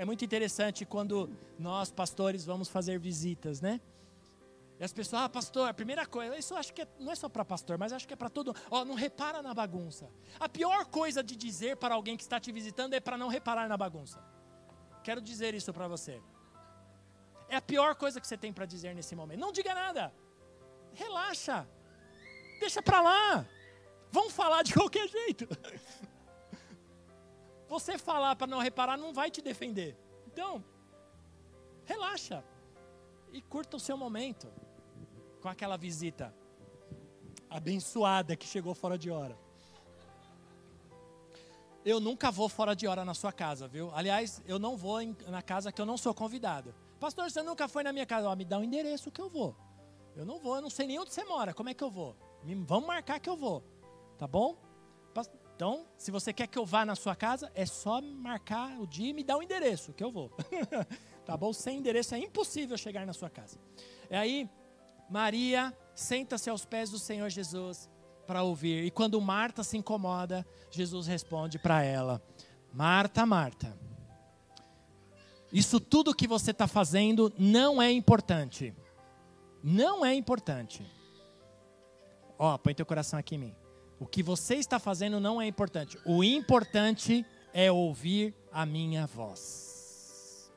É 0.00 0.04
muito 0.06 0.24
interessante 0.24 0.86
quando 0.86 1.28
nós, 1.58 1.92
pastores, 1.92 2.42
vamos 2.42 2.70
fazer 2.70 2.98
visitas, 2.98 3.60
né? 3.60 3.82
E 4.78 4.82
as 4.82 4.94
pessoas, 4.94 5.24
ah, 5.24 5.28
pastor, 5.28 5.68
a 5.68 5.74
primeira 5.74 6.06
coisa, 6.06 6.38
isso 6.38 6.56
acho 6.56 6.72
que 6.72 6.80
é, 6.80 6.88
não 6.98 7.12
é 7.12 7.14
só 7.14 7.28
para 7.28 7.44
pastor, 7.44 7.76
mas 7.76 7.92
acho 7.92 8.08
que 8.08 8.14
é 8.14 8.16
para 8.16 8.30
todo. 8.30 8.56
Ó, 8.70 8.82
não 8.82 8.94
repara 8.94 9.42
na 9.42 9.52
bagunça. 9.52 10.10
A 10.38 10.48
pior 10.48 10.86
coisa 10.86 11.22
de 11.22 11.36
dizer 11.36 11.76
para 11.76 11.94
alguém 11.94 12.16
que 12.16 12.22
está 12.22 12.40
te 12.40 12.50
visitando 12.50 12.94
é 12.94 12.98
para 12.98 13.18
não 13.18 13.28
reparar 13.28 13.68
na 13.68 13.76
bagunça. 13.76 14.24
Quero 15.04 15.20
dizer 15.20 15.52
isso 15.52 15.70
para 15.70 15.86
você. 15.86 16.18
É 17.46 17.56
a 17.56 17.60
pior 17.60 17.94
coisa 17.94 18.22
que 18.22 18.26
você 18.26 18.38
tem 18.38 18.54
para 18.54 18.64
dizer 18.64 18.94
nesse 18.94 19.14
momento. 19.14 19.38
Não 19.38 19.52
diga 19.52 19.74
nada. 19.74 20.14
Relaxa. 20.94 21.68
Deixa 22.58 22.80
para 22.80 23.02
lá. 23.02 23.46
Vamos 24.10 24.32
falar 24.32 24.62
de 24.62 24.72
qualquer 24.80 25.06
jeito. 25.08 25.46
Você 27.70 27.96
falar 27.96 28.34
para 28.34 28.48
não 28.48 28.58
reparar 28.58 28.96
não 28.96 29.14
vai 29.14 29.30
te 29.30 29.40
defender. 29.40 29.96
Então, 30.26 30.62
relaxa 31.84 32.42
e 33.32 33.40
curta 33.40 33.76
o 33.76 33.80
seu 33.80 33.96
momento 33.96 34.52
com 35.40 35.48
aquela 35.48 35.76
visita 35.76 36.34
abençoada 37.48 38.34
que 38.34 38.44
chegou 38.44 38.74
fora 38.74 38.98
de 38.98 39.08
hora. 39.08 39.38
Eu 41.84 42.00
nunca 42.00 42.32
vou 42.32 42.48
fora 42.48 42.74
de 42.74 42.88
hora 42.88 43.04
na 43.04 43.14
sua 43.14 43.32
casa, 43.32 43.68
viu? 43.68 43.92
Aliás, 43.94 44.42
eu 44.46 44.58
não 44.58 44.76
vou 44.76 45.00
em, 45.00 45.16
na 45.28 45.40
casa 45.40 45.70
que 45.70 45.80
eu 45.80 45.86
não 45.86 45.96
sou 45.96 46.12
convidado. 46.12 46.74
Pastor, 46.98 47.30
você 47.30 47.40
nunca 47.40 47.68
foi 47.68 47.84
na 47.84 47.92
minha 47.92 48.04
casa? 48.04 48.28
Ó, 48.28 48.34
me 48.34 48.44
dá 48.44 48.58
o 48.58 48.62
um 48.62 48.64
endereço 48.64 49.12
que 49.12 49.20
eu 49.20 49.30
vou. 49.30 49.54
Eu 50.16 50.24
não 50.24 50.40
vou, 50.40 50.56
eu 50.56 50.62
não 50.62 50.70
sei 50.70 50.88
nem 50.88 50.98
onde 50.98 51.14
você 51.14 51.22
mora. 51.22 51.54
Como 51.54 51.68
é 51.68 51.74
que 51.74 51.84
eu 51.84 51.90
vou? 51.90 52.16
Me, 52.42 52.52
vamos 52.56 52.88
marcar 52.88 53.20
que 53.20 53.30
eu 53.30 53.36
vou. 53.36 53.62
Tá 54.18 54.26
bom? 54.26 54.58
Então, 55.60 55.84
se 55.98 56.10
você 56.10 56.32
quer 56.32 56.46
que 56.46 56.58
eu 56.58 56.64
vá 56.64 56.86
na 56.86 56.96
sua 56.96 57.14
casa, 57.14 57.52
é 57.54 57.66
só 57.66 58.00
marcar 58.00 58.80
o 58.80 58.86
dia 58.86 59.10
e 59.10 59.12
me 59.12 59.22
dar 59.22 59.36
o 59.36 59.42
endereço, 59.42 59.92
que 59.92 60.02
eu 60.02 60.10
vou. 60.10 60.32
tá 61.26 61.36
bom? 61.36 61.52
Sem 61.52 61.76
endereço 61.76 62.14
é 62.14 62.18
impossível 62.18 62.78
chegar 62.78 63.04
na 63.04 63.12
sua 63.12 63.28
casa. 63.28 63.58
E 64.10 64.16
aí, 64.16 64.48
Maria 65.10 65.76
senta-se 65.94 66.48
aos 66.48 66.64
pés 66.64 66.88
do 66.88 66.98
Senhor 66.98 67.28
Jesus 67.28 67.90
para 68.26 68.42
ouvir. 68.42 68.86
E 68.86 68.90
quando 68.90 69.20
Marta 69.20 69.62
se 69.62 69.76
incomoda, 69.76 70.46
Jesus 70.70 71.06
responde 71.06 71.58
para 71.58 71.82
ela: 71.82 72.22
Marta, 72.72 73.26
Marta, 73.26 73.78
isso 75.52 75.78
tudo 75.78 76.14
que 76.14 76.26
você 76.26 76.52
está 76.52 76.66
fazendo 76.66 77.30
não 77.36 77.82
é 77.82 77.92
importante. 77.92 78.74
Não 79.62 80.06
é 80.06 80.14
importante. 80.14 80.90
Ó, 82.38 82.56
põe 82.56 82.74
teu 82.74 82.86
coração 82.86 83.18
aqui 83.18 83.34
em 83.34 83.38
mim. 83.38 83.59
O 84.00 84.06
que 84.06 84.22
você 84.22 84.54
está 84.54 84.78
fazendo 84.78 85.20
não 85.20 85.42
é 85.42 85.46
importante. 85.46 85.98
O 86.06 86.24
importante 86.24 87.24
é 87.52 87.70
ouvir 87.70 88.34
a 88.50 88.64
minha 88.64 89.06
voz. 89.06 90.50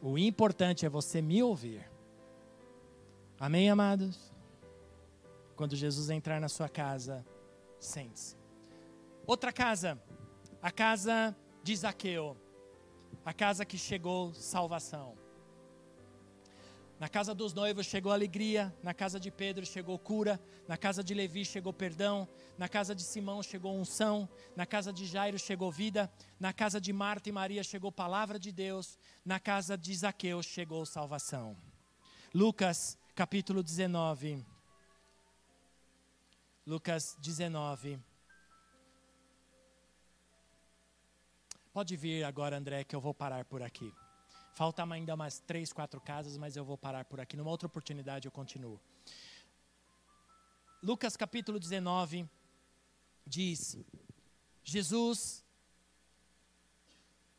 O 0.00 0.16
importante 0.18 0.86
é 0.86 0.88
você 0.88 1.20
me 1.20 1.42
ouvir. 1.42 1.86
Amém, 3.38 3.68
amados? 3.68 4.32
Quando 5.54 5.76
Jesus 5.76 6.08
entrar 6.08 6.40
na 6.40 6.48
sua 6.48 6.68
casa, 6.68 7.24
sente-se. 7.78 8.34
Outra 9.26 9.52
casa, 9.52 10.00
a 10.62 10.70
casa 10.70 11.36
de 11.62 11.76
Zaqueu, 11.76 12.34
a 13.24 13.34
casa 13.34 13.66
que 13.66 13.76
chegou 13.76 14.32
salvação. 14.32 15.23
Na 16.98 17.08
casa 17.08 17.34
dos 17.34 17.52
noivos 17.52 17.86
chegou 17.86 18.12
alegria, 18.12 18.72
na 18.82 18.94
casa 18.94 19.18
de 19.18 19.30
Pedro 19.30 19.66
chegou 19.66 19.98
cura, 19.98 20.40
na 20.68 20.76
casa 20.76 21.02
de 21.02 21.12
Levi 21.12 21.44
chegou 21.44 21.72
perdão, 21.72 22.28
na 22.56 22.68
casa 22.68 22.94
de 22.94 23.02
Simão 23.02 23.42
chegou 23.42 23.74
unção, 23.74 24.28
na 24.54 24.64
casa 24.64 24.92
de 24.92 25.04
Jairo 25.04 25.38
chegou 25.38 25.72
vida, 25.72 26.10
na 26.38 26.52
casa 26.52 26.80
de 26.80 26.92
Marta 26.92 27.28
e 27.28 27.32
Maria 27.32 27.64
chegou 27.64 27.90
palavra 27.90 28.38
de 28.38 28.52
Deus, 28.52 28.96
na 29.24 29.40
casa 29.40 29.76
de 29.76 29.94
Zaqueu 29.94 30.40
chegou 30.42 30.86
salvação. 30.86 31.56
Lucas 32.32 32.96
capítulo 33.14 33.62
19. 33.62 34.44
Lucas 36.64 37.16
19. 37.20 37.98
Pode 41.72 41.96
vir 41.96 42.22
agora, 42.22 42.56
André, 42.56 42.84
que 42.84 42.94
eu 42.94 43.00
vou 43.00 43.12
parar 43.12 43.44
por 43.44 43.60
aqui. 43.60 43.92
Faltam 44.54 44.92
ainda 44.92 45.12
umas 45.12 45.40
três, 45.40 45.72
quatro 45.72 46.00
casas, 46.00 46.36
mas 46.36 46.54
eu 46.54 46.64
vou 46.64 46.78
parar 46.78 47.04
por 47.04 47.20
aqui. 47.20 47.36
Numa 47.36 47.50
outra 47.50 47.66
oportunidade 47.66 48.28
eu 48.28 48.32
continuo. 48.32 48.80
Lucas 50.80 51.16
capítulo 51.16 51.58
19 51.58 52.24
diz: 53.26 53.76
Jesus, 54.62 55.44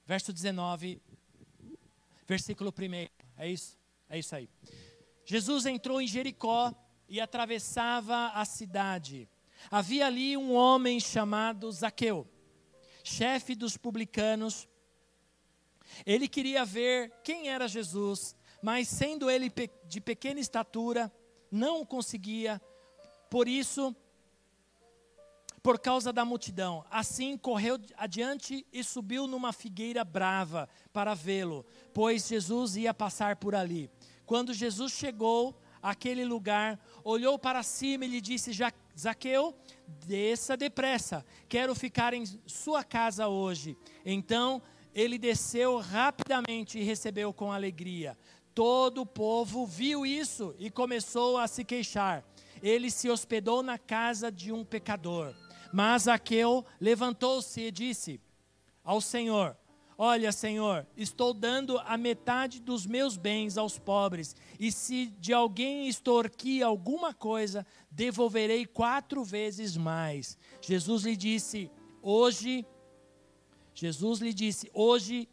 verso 0.05 0.34
19, 0.34 1.01
versículo 2.28 2.74
1. 2.78 3.09
É 3.38 3.49
isso? 3.49 3.80
É 4.09 4.20
isso 4.20 4.36
aí. 4.36 4.49
Jesus 5.24 5.66
entrou 5.66 6.01
em 6.01 6.07
Jericó 6.07 6.74
e 7.07 7.22
atravessava 7.22 8.28
a 8.34 8.43
cidade. 8.43 9.30
Havia 9.72 10.07
ali 10.07 10.36
um 10.36 10.53
homem 10.53 10.99
chamado 10.99 11.72
Zaqueu, 11.72 12.28
chefe 13.05 13.55
dos 13.55 13.78
publicanos 13.78 14.68
ele 16.05 16.27
queria 16.27 16.65
ver 16.65 17.11
quem 17.23 17.49
era 17.49 17.67
Jesus, 17.67 18.36
mas 18.61 18.88
sendo 18.88 19.29
ele 19.29 19.51
de 19.88 20.01
pequena 20.01 20.39
estatura, 20.39 21.11
não 21.51 21.86
conseguia. 21.86 22.61
Por 23.29 23.47
isso, 23.47 23.95
por 25.65 25.79
causa 25.79 26.13
da 26.13 26.23
multidão, 26.23 26.86
assim 26.91 27.38
correu 27.38 27.79
adiante 27.97 28.65
e 28.71 28.83
subiu 28.83 29.25
numa 29.25 29.51
figueira 29.51 30.03
brava 30.03 30.69
para 30.93 31.15
vê-lo, 31.15 31.65
pois 31.93 32.27
Jesus 32.27 32.75
ia 32.75 32.93
passar 32.93 33.38
por 33.38 33.55
ali. 33.55 33.89
Quando 34.27 34.53
Jesus 34.53 34.91
chegou 34.91 35.59
àquele 35.81 36.23
lugar, 36.23 36.79
olhou 37.03 37.39
para 37.39 37.63
cima 37.63 38.05
e 38.05 38.09
lhe 38.09 38.21
disse: 38.21 38.51
Zaqueu, 38.97 39.55
desça 40.05 40.55
depressa, 40.55 41.25
quero 41.49 41.73
ficar 41.73 42.13
em 42.13 42.25
sua 42.45 42.83
casa 42.83 43.27
hoje. 43.27 43.75
Então 44.05 44.61
ele 44.95 45.17
desceu 45.17 45.77
rapidamente 45.77 46.79
e 46.79 46.83
recebeu 46.83 47.33
com 47.33 47.51
alegria. 47.51 48.17
Todo 48.53 49.01
o 49.01 49.05
povo 49.05 49.65
viu 49.65 50.05
isso 50.05 50.55
e 50.57 50.71
começou 50.71 51.37
a 51.37 51.47
se 51.47 51.65
queixar. 51.65 52.23
ele 52.63 52.89
se 52.89 53.09
hospedou 53.09 53.61
na 53.61 53.77
casa 53.77 54.31
de 54.31 54.53
um 54.53 54.63
pecador. 54.63 55.35
Mas 55.73 56.03
Zaqueu 56.03 56.65
levantou-se 56.79 57.59
e 57.59 57.69
disse 57.69 58.21
ao 58.81 59.01
Senhor: 59.01 59.57
Olha, 59.97 60.31
Senhor, 60.31 60.87
estou 60.95 61.33
dando 61.33 61.77
a 61.79 61.97
metade 61.97 62.61
dos 62.61 62.85
meus 62.85 63.17
bens 63.17 63.57
aos 63.57 63.77
pobres, 63.77 64.33
e 64.57 64.71
se 64.71 65.07
de 65.19 65.33
alguém 65.33 65.89
extorquir 65.89 66.65
alguma 66.65 67.13
coisa, 67.13 67.67
devolverei 67.91 68.65
quatro 68.65 69.21
vezes 69.21 69.75
mais. 69.75 70.37
Jesus 70.61 71.03
lhe 71.03 71.17
disse: 71.17 71.69
Hoje, 72.01 72.65
Jesus 73.76 74.19
lhe 74.19 74.34
disse: 74.34 74.71
Hoje 74.73 75.28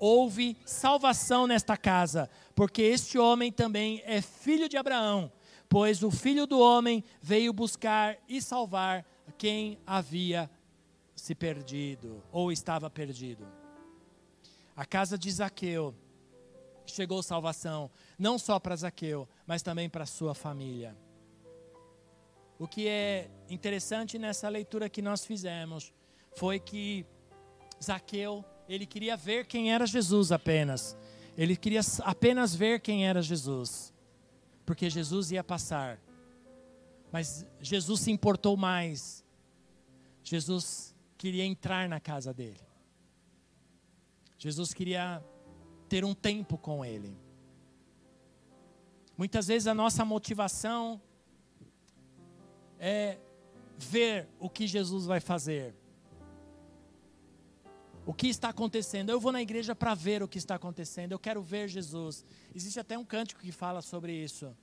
houve 0.00 0.56
salvação 0.64 1.46
nesta 1.46 1.76
casa, 1.76 2.28
porque 2.54 2.82
este 2.82 3.18
homem 3.18 3.52
também 3.52 4.02
é 4.04 4.20
filho 4.22 4.68
de 4.68 4.76
Abraão, 4.76 5.30
pois 5.68 6.02
o 6.02 6.10
filho 6.10 6.46
do 6.46 6.58
homem 6.58 7.04
veio 7.20 7.52
buscar 7.52 8.16
e 8.26 8.40
salvar 8.40 9.04
quem 9.36 9.78
havia 9.86 10.50
se 11.14 11.34
perdido 11.34 12.22
ou 12.32 12.50
estava 12.50 12.88
perdido. 12.88 13.46
A 14.74 14.84
casa 14.84 15.18
de 15.18 15.30
Zaqueu 15.30 15.94
chegou 16.86 17.22
salvação, 17.22 17.90
não 18.18 18.38
só 18.38 18.58
para 18.58 18.76
Zaqueu, 18.76 19.28
mas 19.46 19.62
também 19.62 19.88
para 19.88 20.06
sua 20.06 20.34
família. 20.34 20.96
O 22.58 22.66
que 22.66 22.88
é 22.88 23.30
interessante 23.50 24.18
nessa 24.18 24.48
leitura 24.48 24.88
que 24.88 25.02
nós 25.02 25.26
fizemos 25.26 25.92
foi 26.36 26.58
que 26.58 27.04
Zaqueu, 27.82 28.44
ele 28.68 28.86
queria 28.86 29.16
ver 29.16 29.46
quem 29.46 29.72
era 29.72 29.86
Jesus 29.86 30.32
apenas. 30.32 30.96
Ele 31.36 31.56
queria 31.56 31.80
apenas 32.02 32.54
ver 32.54 32.80
quem 32.80 33.06
era 33.06 33.20
Jesus. 33.22 33.92
Porque 34.64 34.88
Jesus 34.90 35.30
ia 35.30 35.44
passar. 35.44 36.00
Mas 37.12 37.46
Jesus 37.60 38.00
se 38.00 38.10
importou 38.10 38.56
mais. 38.56 39.24
Jesus 40.22 40.94
queria 41.16 41.44
entrar 41.44 41.88
na 41.88 42.00
casa 42.00 42.32
dele. 42.32 42.60
Jesus 44.38 44.74
queria 44.74 45.22
ter 45.88 46.04
um 46.04 46.14
tempo 46.14 46.58
com 46.58 46.84
Ele. 46.84 47.16
Muitas 49.16 49.46
vezes 49.46 49.66
a 49.66 49.74
nossa 49.74 50.04
motivação 50.04 51.00
é 52.78 53.18
ver 53.78 54.28
o 54.38 54.50
que 54.50 54.66
Jesus 54.66 55.06
vai 55.06 55.20
fazer. 55.20 55.74
O 58.06 58.14
que 58.14 58.28
está 58.28 58.50
acontecendo? 58.50 59.10
Eu 59.10 59.18
vou 59.18 59.32
na 59.32 59.42
igreja 59.42 59.74
para 59.74 59.92
ver 59.92 60.22
o 60.22 60.28
que 60.28 60.38
está 60.38 60.54
acontecendo. 60.54 61.10
Eu 61.10 61.18
quero 61.18 61.42
ver 61.42 61.68
Jesus. 61.68 62.24
Existe 62.54 62.78
até 62.78 62.96
um 62.96 63.04
cântico 63.04 63.40
que 63.40 63.50
fala 63.50 63.82
sobre 63.82 64.12
isso. 64.12 64.56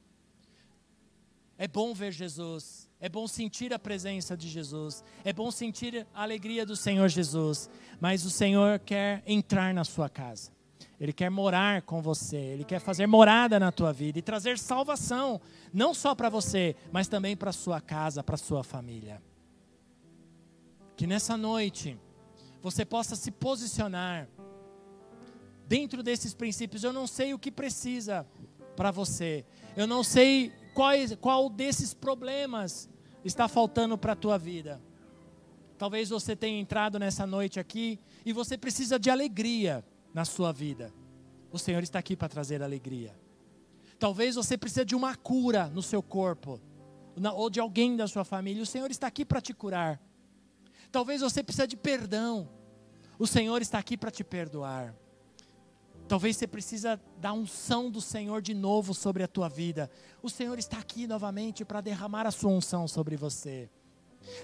É 1.57 1.67
bom 1.67 1.93
ver 1.93 2.13
Jesus. 2.13 2.89
É 3.01 3.09
bom 3.09 3.27
sentir 3.27 3.73
a 3.73 3.77
presença 3.77 4.37
de 4.37 4.47
Jesus. 4.47 5.03
É 5.25 5.33
bom 5.33 5.51
sentir 5.51 6.07
a 6.13 6.23
alegria 6.23 6.65
do 6.65 6.73
Senhor 6.73 7.09
Jesus. 7.09 7.69
Mas 7.99 8.23
o 8.23 8.29
Senhor 8.29 8.79
quer 8.79 9.21
entrar 9.27 9.73
na 9.73 9.83
sua 9.83 10.07
casa. 10.07 10.49
Ele 10.97 11.11
quer 11.11 11.29
morar 11.29 11.81
com 11.81 12.01
você. 12.01 12.37
Ele 12.37 12.63
quer 12.63 12.79
fazer 12.79 13.07
morada 13.07 13.59
na 13.59 13.73
tua 13.73 13.91
vida 13.91 14.19
e 14.19 14.21
trazer 14.21 14.57
salvação. 14.57 15.41
Não 15.73 15.93
só 15.93 16.15
para 16.15 16.29
você, 16.29 16.77
mas 16.93 17.09
também 17.09 17.35
para 17.35 17.51
sua 17.51 17.81
casa, 17.81 18.23
para 18.23 18.37
sua 18.37 18.63
família. 18.63 19.21
Que 20.95 21.05
nessa 21.05 21.35
noite 21.35 21.99
você 22.63 22.85
possa 22.85 23.13
se 23.17 23.29
posicionar 23.29 24.29
dentro 25.67 26.01
desses 26.01 26.33
princípios. 26.33 26.81
Eu 26.81 26.93
não 26.93 27.05
sei 27.05 27.33
o 27.33 27.37
que 27.37 27.51
precisa 27.51 28.25
para 28.73 28.89
você. 28.89 29.45
Eu 29.75 29.85
não 29.85 30.01
sei 30.01 30.53
qual, 31.19 31.49
desses 31.49 31.93
problemas 31.93 32.89
está 33.25 33.49
faltando 33.49 33.97
para 33.97 34.13
a 34.13 34.15
tua 34.15 34.37
vida. 34.37 34.81
Talvez 35.77 36.09
você 36.09 36.37
tenha 36.37 36.57
entrado 36.57 36.97
nessa 36.97 37.27
noite 37.27 37.59
aqui 37.59 37.99
e 38.25 38.31
você 38.31 38.57
precisa 38.57 38.97
de 38.97 39.09
alegria 39.09 39.83
na 40.13 40.23
sua 40.23 40.53
vida. 40.53 40.93
O 41.51 41.59
Senhor 41.59 41.83
está 41.83 41.99
aqui 41.99 42.15
para 42.15 42.29
trazer 42.29 42.63
alegria. 42.63 43.13
Talvez 43.99 44.35
você 44.35 44.57
precise 44.57 44.85
de 44.85 44.95
uma 44.95 45.15
cura 45.15 45.67
no 45.67 45.81
seu 45.81 46.01
corpo, 46.01 46.61
ou 47.35 47.49
de 47.49 47.59
alguém 47.59 47.97
da 47.97 48.07
sua 48.07 48.23
família. 48.23 48.63
O 48.63 48.65
Senhor 48.65 48.89
está 48.89 49.07
aqui 49.07 49.25
para 49.25 49.41
te 49.41 49.53
curar. 49.53 50.01
Talvez 50.93 51.21
você 51.21 51.41
precise 51.41 51.65
de 51.65 51.75
perdão. 51.75 52.47
O 53.17 53.25
Senhor 53.25 53.59
está 53.63 53.79
aqui 53.79 53.97
para 53.97 54.11
te 54.11 54.23
perdoar. 54.23 54.93
Talvez 56.07 56.37
você 56.37 56.45
precisa 56.45 57.01
da 57.17 57.33
unção 57.33 57.89
do 57.89 57.99
Senhor 57.99 58.43
de 58.43 58.53
novo 58.53 58.93
sobre 58.93 59.23
a 59.23 59.27
tua 59.27 59.49
vida. 59.49 59.89
O 60.21 60.29
Senhor 60.29 60.59
está 60.59 60.77
aqui 60.77 61.07
novamente 61.07 61.65
para 61.65 61.81
derramar 61.81 62.27
a 62.27 62.31
sua 62.31 62.51
unção 62.51 62.87
sobre 62.87 63.15
você. 63.15 63.71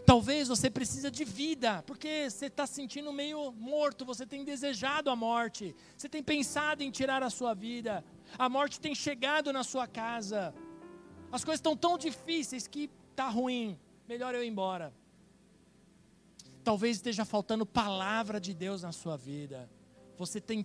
Talvez 0.07 0.47
você 0.47 0.71
precisa 0.71 1.11
de 1.11 1.23
vida, 1.23 1.83
porque 1.85 2.27
você 2.27 2.47
está 2.47 2.65
sentindo 2.65 3.13
meio 3.13 3.51
morto, 3.51 4.03
você 4.03 4.25
tem 4.25 4.43
desejado 4.43 5.11
a 5.11 5.15
morte, 5.15 5.75
você 5.95 6.09
tem 6.09 6.23
pensado 6.23 6.81
em 6.81 6.89
tirar 6.89 7.21
a 7.21 7.29
sua 7.29 7.53
vida, 7.53 8.03
a 8.39 8.49
morte 8.49 8.79
tem 8.79 8.95
chegado 8.95 9.53
na 9.53 9.63
sua 9.63 9.85
casa, 9.85 10.51
as 11.31 11.43
coisas 11.43 11.59
estão 11.59 11.77
tão 11.77 11.95
difíceis 11.95 12.67
que 12.67 12.89
está 13.11 13.29
ruim, 13.29 13.79
melhor 14.07 14.33
eu 14.33 14.43
ir 14.43 14.47
embora. 14.47 14.91
Talvez 16.69 16.97
esteja 16.97 17.25
faltando 17.25 17.65
palavra 17.65 18.39
de 18.39 18.53
Deus 18.53 18.83
na 18.83 18.91
sua 18.91 19.17
vida, 19.17 19.67
você 20.15 20.39
tem 20.39 20.63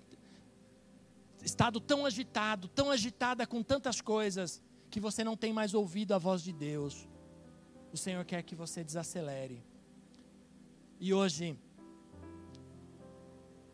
estado 1.42 1.80
tão 1.80 2.04
agitado, 2.04 2.68
tão 2.68 2.90
agitada 2.90 3.46
com 3.46 3.62
tantas 3.62 4.02
coisas, 4.02 4.62
que 4.90 5.00
você 5.00 5.24
não 5.24 5.34
tem 5.34 5.50
mais 5.50 5.72
ouvido 5.72 6.12
a 6.12 6.18
voz 6.18 6.42
de 6.42 6.52
Deus. 6.52 7.08
O 7.90 7.96
Senhor 7.96 8.22
quer 8.26 8.42
que 8.42 8.54
você 8.54 8.84
desacelere. 8.84 9.64
E 11.00 11.14
hoje, 11.14 11.58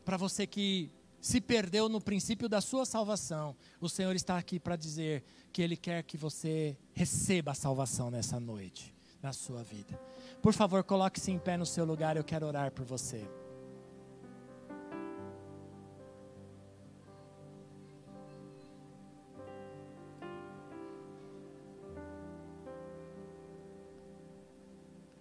para 0.04 0.16
você 0.16 0.46
que 0.46 0.88
se 1.20 1.40
perdeu 1.40 1.88
no 1.88 2.00
princípio 2.00 2.48
da 2.48 2.60
sua 2.60 2.86
salvação, 2.86 3.56
o 3.80 3.88
Senhor 3.88 4.14
está 4.14 4.38
aqui 4.38 4.60
para 4.60 4.76
dizer 4.76 5.24
que 5.52 5.62
Ele 5.62 5.76
quer 5.76 6.04
que 6.04 6.16
você 6.16 6.78
receba 6.92 7.50
a 7.50 7.56
salvação 7.56 8.08
nessa 8.08 8.38
noite, 8.38 8.94
na 9.20 9.32
sua 9.32 9.64
vida. 9.64 9.98
Por 10.42 10.54
favor, 10.54 10.82
coloque-se 10.82 11.30
em 11.30 11.38
pé 11.38 11.56
no 11.56 11.66
seu 11.66 11.84
lugar, 11.84 12.16
eu 12.16 12.24
quero 12.24 12.46
orar 12.46 12.72
por 12.72 12.84
você. 12.84 13.28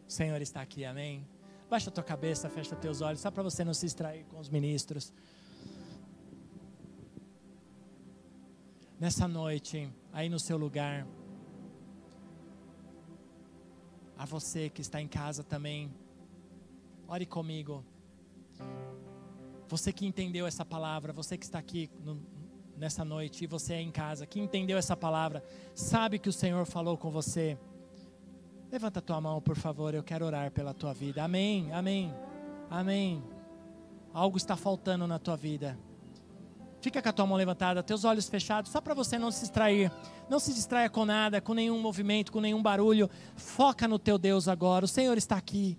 O 0.08 0.12
Senhor 0.12 0.42
está 0.42 0.62
aqui, 0.62 0.86
amém? 0.86 1.28
Baixa 1.70 1.90
a 1.90 1.94
tua 1.94 2.04
cabeça, 2.04 2.50
fecha 2.50 2.76
teus 2.76 3.02
olhos, 3.02 3.20
só 3.20 3.30
para 3.30 3.44
você 3.44 3.64
não 3.64 3.74
se 3.74 3.86
distrair 3.86 4.24
com 4.26 4.40
os 4.40 4.50
ministros. 4.50 5.14
Nessa 9.00 9.28
noite, 9.28 9.88
aí 10.12 10.30
no 10.30 10.40
seu 10.40 10.58
lugar, 10.58 11.06
a 14.20 14.26
você 14.26 14.70
que 14.70 14.82
está 14.82 15.02
em 15.02 15.08
casa 15.08 15.44
também, 15.44 15.92
ore 17.08 17.26
comigo. 17.26 17.84
Você 19.68 19.92
que 19.92 20.06
entendeu 20.06 20.46
essa 20.46 20.64
palavra, 20.64 21.12
você 21.12 21.36
que 21.36 21.46
está 21.46 21.58
aqui 21.58 21.90
no, 22.04 22.22
nessa 22.78 23.04
noite 23.04 23.46
e 23.46 23.48
você 23.48 23.74
é 23.74 23.82
em 23.82 23.90
casa, 23.90 24.28
que 24.28 24.40
entendeu 24.40 24.78
essa 24.78 24.96
palavra, 24.96 25.44
sabe 25.74 26.20
que 26.20 26.30
o 26.30 26.34
Senhor 26.34 26.66
falou 26.68 26.96
com 26.96 27.10
você 27.10 27.58
Levanta 28.72 29.00
a 29.00 29.02
tua 29.02 29.20
mão, 29.20 29.42
por 29.42 29.56
favor, 29.56 29.96
eu 29.96 30.04
quero 30.04 30.24
orar 30.26 30.52
pela 30.52 30.76
tua 30.76 30.94
vida. 30.94 31.24
Amém, 31.24 31.72
amém, 31.74 32.14
amém. 32.70 33.24
Algo 34.14 34.38
está 34.38 34.56
faltando 34.56 35.08
na 35.08 35.18
tua 35.18 35.36
vida. 35.36 35.76
Fica 36.82 37.02
com 37.02 37.10
a 37.10 37.14
tua 37.14 37.26
mão 37.26 37.38
levantada, 37.38 37.84
teus 37.84 38.06
olhos 38.06 38.30
fechados, 38.30 38.72
só 38.72 38.80
para 38.80 38.94
você 38.94 39.20
não 39.20 39.32
se 39.32 39.42
distrair. 39.42 39.92
Não 40.30 40.40
se 40.40 40.54
distraia 40.54 40.90
com 40.90 41.06
nada, 41.06 41.42
com 41.42 41.54
nenhum 41.54 41.80
movimento, 41.80 42.32
com 42.32 42.40
nenhum 42.40 42.62
barulho. 42.62 43.10
Foca 43.36 43.88
no 43.88 44.00
teu 44.00 44.18
Deus 44.18 44.48
agora. 44.48 44.86
O 44.86 44.88
Senhor 44.88 45.18
está 45.18 45.36
aqui. 45.36 45.78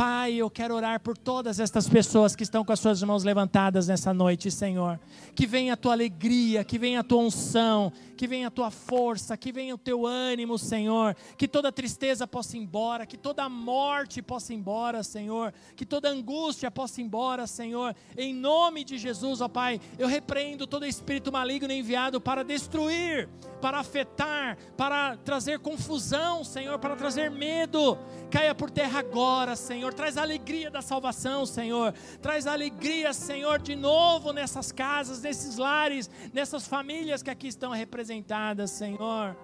Pai, 0.00 0.32
eu 0.36 0.48
quero 0.48 0.74
orar 0.74 0.98
por 0.98 1.14
todas 1.14 1.60
estas 1.60 1.86
pessoas 1.86 2.34
que 2.34 2.42
estão 2.42 2.64
com 2.64 2.72
as 2.72 2.80
suas 2.80 3.02
mãos 3.02 3.22
levantadas 3.22 3.86
nessa 3.86 4.14
noite, 4.14 4.50
Senhor. 4.50 4.98
Que 5.34 5.46
venha 5.46 5.74
a 5.74 5.76
tua 5.76 5.92
alegria, 5.92 6.64
que 6.64 6.78
venha 6.78 7.00
a 7.00 7.04
tua 7.04 7.18
unção, 7.18 7.92
que 8.16 8.26
venha 8.26 8.48
a 8.48 8.50
tua 8.50 8.70
força, 8.70 9.36
que 9.36 9.52
venha 9.52 9.74
o 9.74 9.78
teu 9.78 10.06
ânimo, 10.06 10.58
Senhor. 10.58 11.14
Que 11.36 11.46
toda 11.46 11.70
tristeza 11.70 12.26
possa 12.26 12.56
ir 12.56 12.60
embora, 12.60 13.04
que 13.04 13.18
toda 13.18 13.46
morte 13.46 14.22
possa 14.22 14.54
ir 14.54 14.56
embora, 14.56 15.02
Senhor. 15.02 15.52
Que 15.76 15.84
toda 15.84 16.08
angústia 16.08 16.70
possa 16.70 17.02
ir 17.02 17.04
embora, 17.04 17.46
Senhor. 17.46 17.94
Em 18.16 18.32
nome 18.32 18.84
de 18.84 18.96
Jesus, 18.96 19.42
ó 19.42 19.48
Pai, 19.48 19.78
eu 19.98 20.08
repreendo 20.08 20.66
todo 20.66 20.86
espírito 20.86 21.30
maligno 21.30 21.70
enviado 21.70 22.22
para 22.22 22.42
destruir, 22.42 23.28
para 23.60 23.78
afetar, 23.78 24.56
para 24.78 25.18
trazer 25.18 25.58
confusão, 25.58 26.42
Senhor, 26.42 26.78
para 26.78 26.96
trazer 26.96 27.30
medo. 27.30 27.98
Caia 28.30 28.54
por 28.54 28.70
terra 28.70 29.00
agora, 29.00 29.54
Senhor 29.54 29.89
Senhor. 29.90 29.94
Traz 29.94 30.16
a 30.16 30.22
alegria 30.22 30.70
da 30.70 30.82
salvação, 30.82 31.44
Senhor. 31.44 31.92
Traz 32.22 32.46
a 32.46 32.52
alegria, 32.52 33.12
Senhor, 33.12 33.60
de 33.60 33.74
novo 33.74 34.32
nessas 34.32 34.72
casas, 34.72 35.22
nesses 35.22 35.56
lares, 35.56 36.08
nessas 36.32 36.66
famílias 36.66 37.22
que 37.22 37.30
aqui 37.30 37.48
estão 37.48 37.72
representadas, 37.72 38.70
Senhor. 38.70 39.36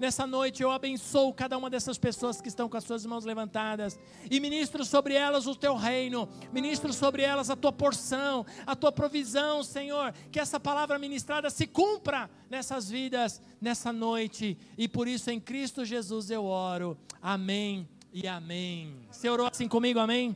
Nessa 0.00 0.26
noite 0.26 0.62
eu 0.62 0.70
abençoo 0.70 1.32
cada 1.32 1.56
uma 1.56 1.70
dessas 1.70 1.96
pessoas 1.96 2.40
que 2.40 2.48
estão 2.48 2.68
com 2.68 2.76
as 2.76 2.82
suas 2.82 3.06
mãos 3.06 3.24
levantadas 3.24 3.98
e 4.28 4.40
ministro 4.40 4.84
sobre 4.84 5.14
elas 5.14 5.46
o 5.46 5.54
teu 5.54 5.76
reino, 5.76 6.28
ministro 6.52 6.92
sobre 6.92 7.22
elas 7.22 7.48
a 7.48 7.56
tua 7.56 7.72
porção, 7.72 8.44
a 8.66 8.74
tua 8.74 8.90
provisão, 8.90 9.62
Senhor. 9.62 10.12
Que 10.30 10.40
essa 10.40 10.58
palavra 10.58 10.98
ministrada 10.98 11.48
se 11.50 11.66
cumpra 11.66 12.28
nessas 12.50 12.90
vidas, 12.90 13.40
nessa 13.60 13.92
noite. 13.92 14.58
E 14.76 14.88
por 14.88 15.06
isso 15.08 15.30
em 15.30 15.40
Cristo 15.40 15.84
Jesus 15.84 16.30
eu 16.30 16.44
oro. 16.44 16.98
Amém 17.22 17.88
e 18.16 18.26
amém. 18.26 18.96
Você 19.10 19.28
orou 19.28 19.46
assim 19.46 19.68
comigo, 19.68 19.98
amém? 19.98 20.34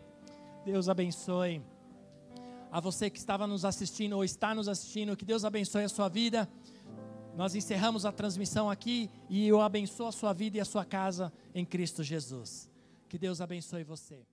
Deus 0.66 0.86
abençoe. 0.86 1.62
A 2.70 2.78
você 2.78 3.08
que 3.08 3.16
estava 3.16 3.46
nos 3.46 3.64
assistindo 3.64 4.12
ou 4.16 4.22
está 4.22 4.54
nos 4.54 4.68
assistindo, 4.68 5.16
que 5.16 5.24
Deus 5.24 5.46
abençoe 5.46 5.84
a 5.84 5.88
sua 5.88 6.06
vida. 6.06 6.46
Nós 7.34 7.54
encerramos 7.54 8.04
a 8.04 8.12
transmissão 8.12 8.68
aqui 8.68 9.08
e 9.30 9.48
eu 9.48 9.62
abençoo 9.62 10.08
a 10.08 10.12
sua 10.12 10.34
vida 10.34 10.58
e 10.58 10.60
a 10.60 10.64
sua 10.66 10.84
casa 10.84 11.32
em 11.54 11.64
Cristo 11.64 12.04
Jesus. 12.04 12.70
Que 13.08 13.16
Deus 13.18 13.40
abençoe 13.40 13.82
você. 13.82 14.26